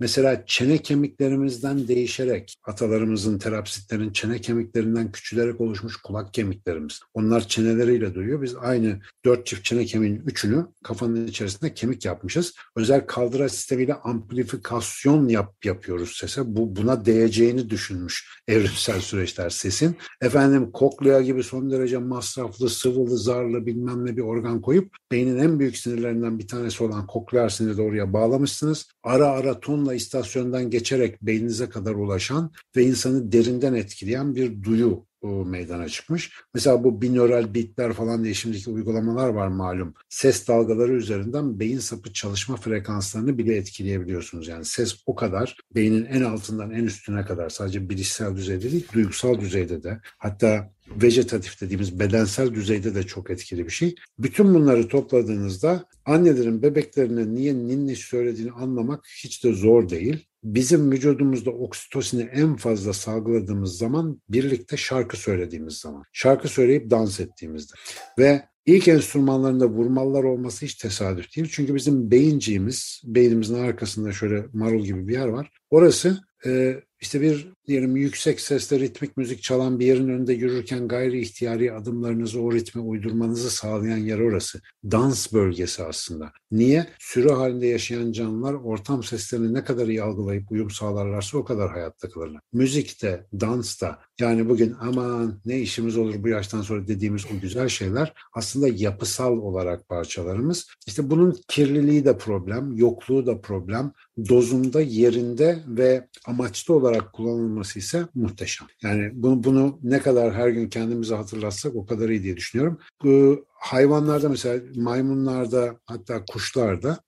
Mesela 0.01 0.43
çene 0.47 0.79
kemiklerimizden 0.79 1.89
değişerek 1.89 2.55
atalarımızın 2.65 3.39
terapsitlerin 3.39 4.13
çene 4.13 4.41
kemiklerinden 4.41 5.13
küçülerek 5.13 5.61
oluşmuş 5.61 5.97
kulak 5.97 6.35
kemiklerimiz. 6.35 7.01
Onlar 7.15 7.49
çeneleriyle 7.49 8.15
duyuyor. 8.15 8.43
Biz 8.43 8.57
aynı 8.57 9.01
dört 9.25 9.47
çift 9.47 9.65
çene 9.65 9.85
kemiğinin 9.85 10.23
üçünü 10.27 10.67
kafanın 10.85 11.27
içerisinde 11.27 11.75
kemik 11.75 12.05
yapmışız. 12.05 12.55
Özel 12.77 13.07
kaldıraç 13.07 13.53
sistemiyle 13.53 13.95
amplifikasyon 14.13 15.29
yap, 15.29 15.65
yapıyoruz 15.65 16.17
sese. 16.17 16.57
Bu 16.57 16.77
buna 16.77 17.05
değeceğini 17.05 17.71
düşünmüş 17.71 18.43
evrimsel 18.49 19.01
süreçler 19.01 19.51
sesin. 19.51 19.97
Efendim 20.21 20.71
koklea 20.73 21.21
gibi 21.21 21.43
son 21.43 21.71
derece 21.71 21.99
masraflı, 21.99 22.71
sıvılı, 22.71 23.19
zarlı 23.19 23.67
bilmem 23.67 24.07
ne 24.07 24.17
bir 24.17 24.23
organ 24.23 24.61
koyup 24.61 24.97
beynin 25.13 25.39
en 25.39 25.59
büyük 25.59 25.77
sinirlerinden 25.77 26.39
bir 26.39 26.49
tanesi 26.49 26.85
olan 26.85 27.07
kokleer 27.07 27.49
siniri 27.49 27.77
de 27.77 27.83
oraya 27.83 28.13
bağlamışsınız. 28.13 28.89
Ara 29.03 29.27
ara 29.27 29.61
tonla 29.61 29.95
istasyondan 29.95 30.71
geçerek 30.71 31.23
beyninize 31.23 31.69
kadar 31.69 31.95
ulaşan 31.95 32.53
ve 32.77 32.85
insanı 32.85 33.33
derinden 33.33 33.75
etkileyen 33.75 34.35
bir 34.35 34.63
duyu 34.63 35.05
meydana 35.27 35.89
çıkmış. 35.89 36.33
Mesela 36.55 36.85
bu 36.85 37.03
binöral 37.03 37.55
bitler 37.55 37.93
falan 37.93 38.25
diye 38.25 38.35
şimdiki 38.35 38.71
uygulamalar 38.71 39.29
var 39.29 39.49
malum. 39.49 39.95
Ses 40.09 40.49
dalgaları 40.49 40.93
üzerinden 40.93 41.61
beyin 41.61 41.79
sapı 41.79 42.13
çalışma 42.13 42.57
frekanslarını 42.57 43.39
bile 43.39 43.57
etkileyebiliyorsunuz. 43.57 44.49
Yani 44.49 44.65
ses 44.65 44.97
o 45.07 45.15
kadar 45.15 45.57
beynin 45.75 46.05
en 46.05 46.23
altından 46.23 46.71
en 46.71 46.85
üstüne 46.85 47.25
kadar 47.25 47.49
sadece 47.51 47.89
bilişsel 47.89 48.37
düzeyde 48.37 48.73
değil, 48.73 48.87
duygusal 48.93 49.41
düzeyde 49.41 49.83
de 49.83 50.01
hatta 50.19 50.73
vejetatif 51.03 51.61
dediğimiz 51.61 52.01
bedensel 52.01 52.55
düzeyde 52.55 52.95
de 52.95 53.03
çok 53.03 53.31
etkili 53.31 53.67
bir 53.67 53.71
şey. 53.71 53.95
Bütün 54.19 54.55
bunları 54.55 54.89
topladığınızda 54.89 55.85
annelerin 56.05 56.63
bebeklerine 56.63 57.35
niye 57.35 57.55
ninni 57.55 57.97
söylediğini 57.97 58.53
anlamak 58.53 59.05
hiç 59.25 59.45
de 59.45 59.53
zor 59.53 59.89
değil. 59.89 60.27
Bizim 60.45 60.93
vücudumuzda 60.93 61.51
oksitosini 61.51 62.23
en 62.23 62.57
fazla 62.57 62.93
salgıladığımız 62.93 63.79
zaman 63.79 64.23
birlikte 64.29 64.77
şarkı 64.77 65.17
söylediğimiz 65.17 65.75
zaman. 65.75 66.03
Şarkı 66.13 66.49
söyleyip 66.49 66.91
dans 66.91 67.21
ettiğimizde. 67.21 67.75
Ve 68.19 68.53
İlk 68.67 68.89
enstrümanlarında 68.89 69.69
vurmalılar 69.69 70.25
olması 70.25 70.67
hiç 70.67 70.75
tesadüf 70.75 71.37
değil. 71.37 71.49
Çünkü 71.53 71.75
bizim 71.75 72.11
beyinciğimiz, 72.11 73.03
beynimizin 73.05 73.55
arkasında 73.55 74.13
şöyle 74.13 74.45
marul 74.53 74.85
gibi 74.85 75.09
bir 75.09 75.13
yer 75.13 75.29
var. 75.29 75.51
Orası 75.71 76.21
e, 76.47 76.81
işte 77.03 77.21
bir 77.21 77.53
diyelim 77.67 77.97
yüksek 77.97 78.41
sesle 78.41 78.81
ritmik 78.81 79.17
müzik 79.17 79.43
çalan 79.43 79.79
bir 79.79 79.87
yerin 79.87 80.09
önünde 80.09 80.33
yürürken 80.33 80.89
gayri 80.89 81.21
ihtiyari 81.21 81.73
adımlarınızı 81.73 82.41
o 82.41 82.53
ritme 82.53 82.83
uydurmanızı 82.83 83.51
sağlayan 83.51 83.97
yer 83.97 84.19
orası. 84.19 84.61
Dans 84.85 85.33
bölgesi 85.33 85.83
aslında. 85.83 86.33
Niye? 86.51 86.87
Sürü 86.99 87.31
halinde 87.31 87.67
yaşayan 87.67 88.13
canlılar 88.13 88.55
ortam 88.55 89.03
seslerini 89.03 89.55
ne 89.55 89.65
kadar 89.65 89.87
iyi 89.87 90.03
algılayıp 90.03 90.53
uyum 90.53 90.71
sağlarlarsa 90.71 91.39
o 91.39 91.45
kadar 91.45 91.71
hayatta 91.71 92.09
kalırlar. 92.09 92.41
Müzikte, 92.53 93.27
dansta 93.41 93.99
yani 94.21 94.49
bugün 94.49 94.77
aman 94.81 95.41
ne 95.45 95.61
işimiz 95.61 95.97
olur 95.97 96.15
bu 96.23 96.29
yaştan 96.29 96.63
sonra 96.63 96.89
dediğimiz 96.89 97.27
o 97.27 97.41
güzel 97.41 97.69
şeyler 97.69 98.13
aslında 98.33 98.69
yapısal 98.69 99.33
olarak 99.33 99.89
parçalarımız. 99.89 100.67
İşte 100.87 101.11
bunun 101.11 101.37
kirliliği 101.49 102.05
de 102.05 102.19
problem, 102.19 102.77
yokluğu 102.77 103.27
da 103.27 103.41
problem, 103.41 103.93
dozunda, 104.29 104.81
yerinde 104.81 105.59
ve 105.67 106.09
amaçlı 106.27 106.75
olarak 106.75 107.13
kullanılması 107.13 107.79
ise 107.79 108.07
muhteşem. 108.15 108.69
Yani 108.83 109.11
bunu, 109.15 109.45
bunu 109.45 109.79
ne 109.83 109.99
kadar 109.99 110.35
her 110.35 110.49
gün 110.49 110.69
kendimize 110.69 111.15
hatırlatsak 111.15 111.75
o 111.75 111.87
kadar 111.87 112.09
iyi 112.09 112.23
diye 112.23 112.37
düşünüyorum. 112.37 112.79
Bu 113.05 113.45
hayvanlarda 113.55 114.29
mesela 114.29 114.63
maymunlarda 114.75 115.77
hatta 115.87 116.25
kuşlarda 116.25 116.99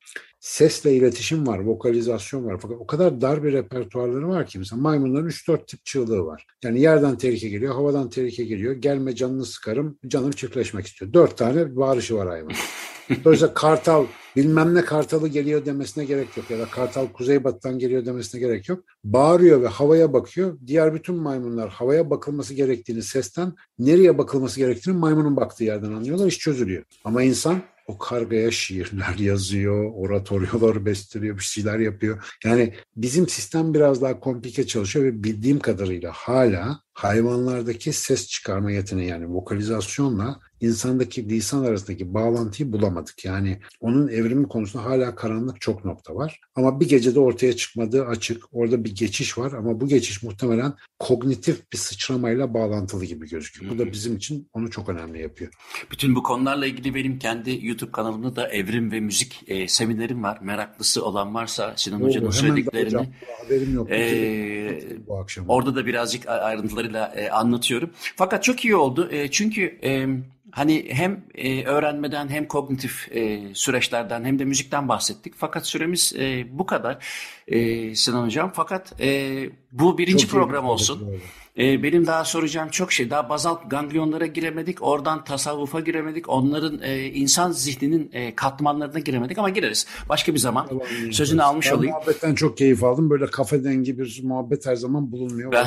sesle 0.45 0.95
iletişim 0.95 1.47
var, 1.47 1.59
vokalizasyon 1.59 2.45
var. 2.45 2.59
Fakat 2.61 2.77
o 2.81 2.87
kadar 2.87 3.21
dar 3.21 3.43
bir 3.43 3.53
repertuarları 3.53 4.29
var 4.29 4.47
ki 4.47 4.59
mesela 4.59 4.83
maymunların 4.83 5.29
3-4 5.29 5.67
tip 5.67 5.85
çığlığı 5.85 6.27
var. 6.27 6.47
Yani 6.65 6.81
yerden 6.81 7.19
tehlike 7.19 7.49
geliyor, 7.49 7.75
havadan 7.75 8.11
tehlike 8.11 8.45
geliyor. 8.45 8.75
Gelme 8.75 9.15
canını 9.15 9.45
sıkarım, 9.45 9.99
canım 10.07 10.31
çiftleşmek 10.31 10.87
istiyor. 10.87 11.13
Dört 11.13 11.37
tane 11.37 11.77
bağırışı 11.77 12.17
var 12.17 12.29
hayvan. 12.29 12.53
Dolayısıyla 13.25 13.55
kartal 13.55 14.07
bilmem 14.37 14.75
ne 14.75 14.85
kartalı 14.85 15.29
geliyor 15.29 15.67
demesine 15.67 16.05
gerek 16.05 16.37
yok 16.37 16.51
ya 16.51 16.59
da 16.59 16.65
kartal 16.65 17.07
kuzeybatıdan 17.07 17.79
geliyor 17.79 18.07
demesine 18.07 18.41
gerek 18.41 18.69
yok. 18.69 18.85
Bağırıyor 19.05 19.63
ve 19.63 19.69
havaya 19.69 20.13
bakıyor. 20.13 20.59
Diğer 20.67 20.95
bütün 20.95 21.15
maymunlar 21.15 21.69
havaya 21.69 22.11
bakılması 22.11 22.55
gerektiğini 22.55 23.03
sesten 23.03 23.53
nereye 23.79 24.19
bakılması 24.19 24.61
gerektiğini 24.61 24.97
maymunun 24.97 25.37
baktığı 25.37 25.65
yerden 25.65 25.93
anlıyorlar. 25.93 26.27
iş 26.27 26.39
çözülüyor. 26.39 26.85
Ama 27.05 27.23
insan 27.23 27.63
o 27.87 27.99
kargaya 27.99 28.51
şiirler 28.51 29.19
yazıyor, 29.19 29.93
oratoryolar 29.95 30.87
besteliyor, 30.87 31.37
bir 31.39 31.43
şeyler 31.43 31.79
yapıyor. 31.79 32.25
Yani 32.45 32.75
bizim 32.97 33.29
sistem 33.29 33.75
biraz 33.75 34.03
daha 34.03 34.21
komplike 34.21 34.67
çalışıyor 34.67 35.05
ve 35.05 35.25
bildiğim 35.25 35.59
kadarıyla 35.59 36.13
hala 36.13 36.81
hayvanlardaki 36.93 37.93
ses 37.93 38.29
çıkarma 38.29 38.71
yeteneği 38.71 39.09
yani 39.09 39.29
vokalizasyonla 39.29 40.41
insandaki 40.65 41.29
lisan 41.29 41.65
arasındaki 41.65 42.15
bağlantıyı 42.15 42.73
bulamadık. 42.73 43.25
Yani 43.25 43.59
onun 43.81 44.09
evrimi 44.09 44.49
konusunda 44.49 44.85
hala 44.85 45.15
karanlık 45.15 45.61
çok 45.61 45.85
nokta 45.85 46.15
var. 46.15 46.41
Ama 46.55 46.81
bir 46.81 46.89
gecede 46.89 47.21
ortaya 47.21 47.57
çıkmadığı 47.57 48.07
açık. 48.07 48.43
Orada 48.53 48.85
bir 48.85 48.95
geçiş 48.95 49.39
var 49.39 49.53
ama 49.53 49.81
bu 49.81 49.89
geçiş 49.89 50.23
muhtemelen 50.23 50.75
kognitif 50.99 51.73
bir 51.73 51.79
sıçramayla 51.79 52.55
bağlantılı 52.55 53.05
gibi 53.05 53.29
gözüküyor. 53.29 53.75
Bu 53.75 53.79
da 53.79 53.93
bizim 53.93 54.17
için 54.17 54.49
onu 54.53 54.71
çok 54.71 54.89
önemli 54.89 55.23
yapıyor. 55.23 55.53
Bütün 55.91 56.15
bu 56.15 56.23
konularla 56.23 56.67
ilgili 56.67 56.95
benim 56.95 57.19
kendi 57.19 57.67
YouTube 57.67 57.93
kanalımda 57.93 58.37
da 58.37 58.49
evrim 58.49 58.93
ve 58.93 59.01
müzik 59.01 59.43
e, 59.47 59.69
seminerim 59.69 60.23
var. 60.23 60.39
Meraklısı 60.43 61.05
olan 61.05 61.35
varsa 61.35 61.75
Sinan 61.77 62.03
Oo, 62.03 62.07
Hoca'nın 62.07 62.31
söylediklerini. 62.31 62.87
Hocam, 62.87 63.07
haberim 63.43 63.75
yok. 63.75 63.91
E, 63.91 65.07
bu 65.07 65.19
akşam. 65.19 65.49
Orada 65.49 65.77
da 65.77 65.87
birazcık 65.87 66.29
ayrıntılarıyla 66.29 67.07
e, 67.17 67.31
anlatıyorum. 67.31 67.91
Fakat 68.17 68.45
çok 68.45 68.65
iyi 68.65 68.77
oldu. 68.77 69.09
E, 69.11 69.31
çünkü 69.31 69.79
e, 69.85 70.07
hani 70.55 70.87
hem 70.89 71.25
e, 71.35 71.65
öğrenmeden 71.65 72.29
hem 72.29 72.49
kognitif 72.49 73.09
e, 73.17 73.41
süreçlerden 73.55 74.25
hem 74.25 74.39
de 74.39 74.45
müzikten 74.45 74.89
bahsettik. 74.89 75.35
Fakat 75.37 75.67
süremiz 75.67 76.13
e, 76.19 76.45
bu 76.59 76.67
kadar 76.67 77.05
e, 77.49 77.95
Sinan 77.95 78.27
Hocam. 78.27 78.53
Fakat 78.55 79.01
e, 79.01 79.39
bu 79.73 79.99
birinci 79.99 80.27
Çok 80.27 80.31
program 80.31 80.65
olsun. 80.67 81.09
E, 81.59 81.83
benim 81.83 82.07
daha 82.07 82.25
soracağım 82.25 82.69
çok 82.69 82.93
şey. 82.93 83.11
Daha 83.11 83.29
bazal 83.29 83.57
ganglionlara 83.69 84.27
giremedik. 84.27 84.83
Oradan 84.83 85.25
tasavvufa 85.25 85.81
giremedik. 85.81 86.29
Onların 86.29 86.83
e, 86.83 87.05
insan 87.07 87.53
zihninin 87.53 88.11
e, 88.13 88.35
katmanlarına 88.35 88.99
giremedik 88.99 89.39
ama 89.39 89.51
gireriz. 89.51 89.87
Başka 90.09 90.35
bir 90.35 90.39
zaman. 90.39 90.67
Tamam, 90.67 90.87
Sözünü 91.13 91.43
almış 91.43 91.71
ben 91.71 91.77
olayım. 91.77 91.95
muhabbetten 91.95 92.35
çok 92.35 92.59
keyif 92.59 92.85
aldım. 92.85 93.11
Böyle 93.11 93.27
kafe 93.27 93.65
dengi 93.65 93.99
bir 93.99 94.21
muhabbet 94.25 94.67
her 94.67 94.77
zaman 94.77 95.13
bulunmuyor. 95.13 95.53
Ben, 95.53 95.67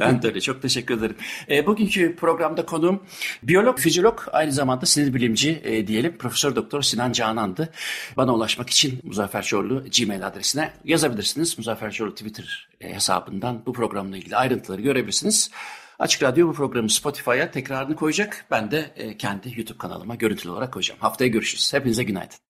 ben 0.00 0.22
de 0.22 0.26
öyle. 0.26 0.40
Çok 0.40 0.62
teşekkür 0.62 0.98
ederim. 0.98 1.16
E, 1.50 1.66
bugünkü 1.66 2.16
programda 2.16 2.66
konuğum 2.66 3.02
biyolog, 3.42 3.78
fizyolog, 3.78 4.20
aynı 4.32 4.52
zamanda 4.52 4.86
sinir 4.86 5.14
bilimci 5.14 5.60
e, 5.64 5.86
diyelim. 5.86 6.18
Profesör 6.18 6.56
Doktor 6.56 6.82
Sinan 6.82 7.12
Canan'dı. 7.12 7.72
Bana 8.16 8.34
ulaşmak 8.34 8.70
için 8.70 9.00
Muzaffer 9.02 9.42
Çorlu 9.42 9.84
Gmail 9.98 10.26
adresine 10.26 10.72
yazabilirsiniz. 10.84 11.58
Muzaffer 11.58 11.90
Çorlu 11.90 12.14
Twitter 12.14 12.68
e, 12.80 12.94
hesabından 12.94 13.62
bu 13.66 13.72
programla 13.72 14.16
ilgili 14.16 14.36
ayrıntıları 14.36 14.80
görebilirsiniz. 14.80 15.50
Açık 15.98 16.22
Radyo 16.22 16.48
bu 16.48 16.52
programı 16.52 16.90
Spotify'a 16.90 17.50
tekrarını 17.50 17.96
koyacak. 17.96 18.46
Ben 18.50 18.70
de 18.70 18.90
e, 18.96 19.16
kendi 19.16 19.48
YouTube 19.56 19.78
kanalıma 19.78 20.14
görüntülü 20.14 20.52
olarak 20.52 20.72
koyacağım. 20.72 21.00
Haftaya 21.00 21.28
görüşürüz. 21.30 21.74
Hepinize 21.74 22.02
günaydın. 22.02 22.49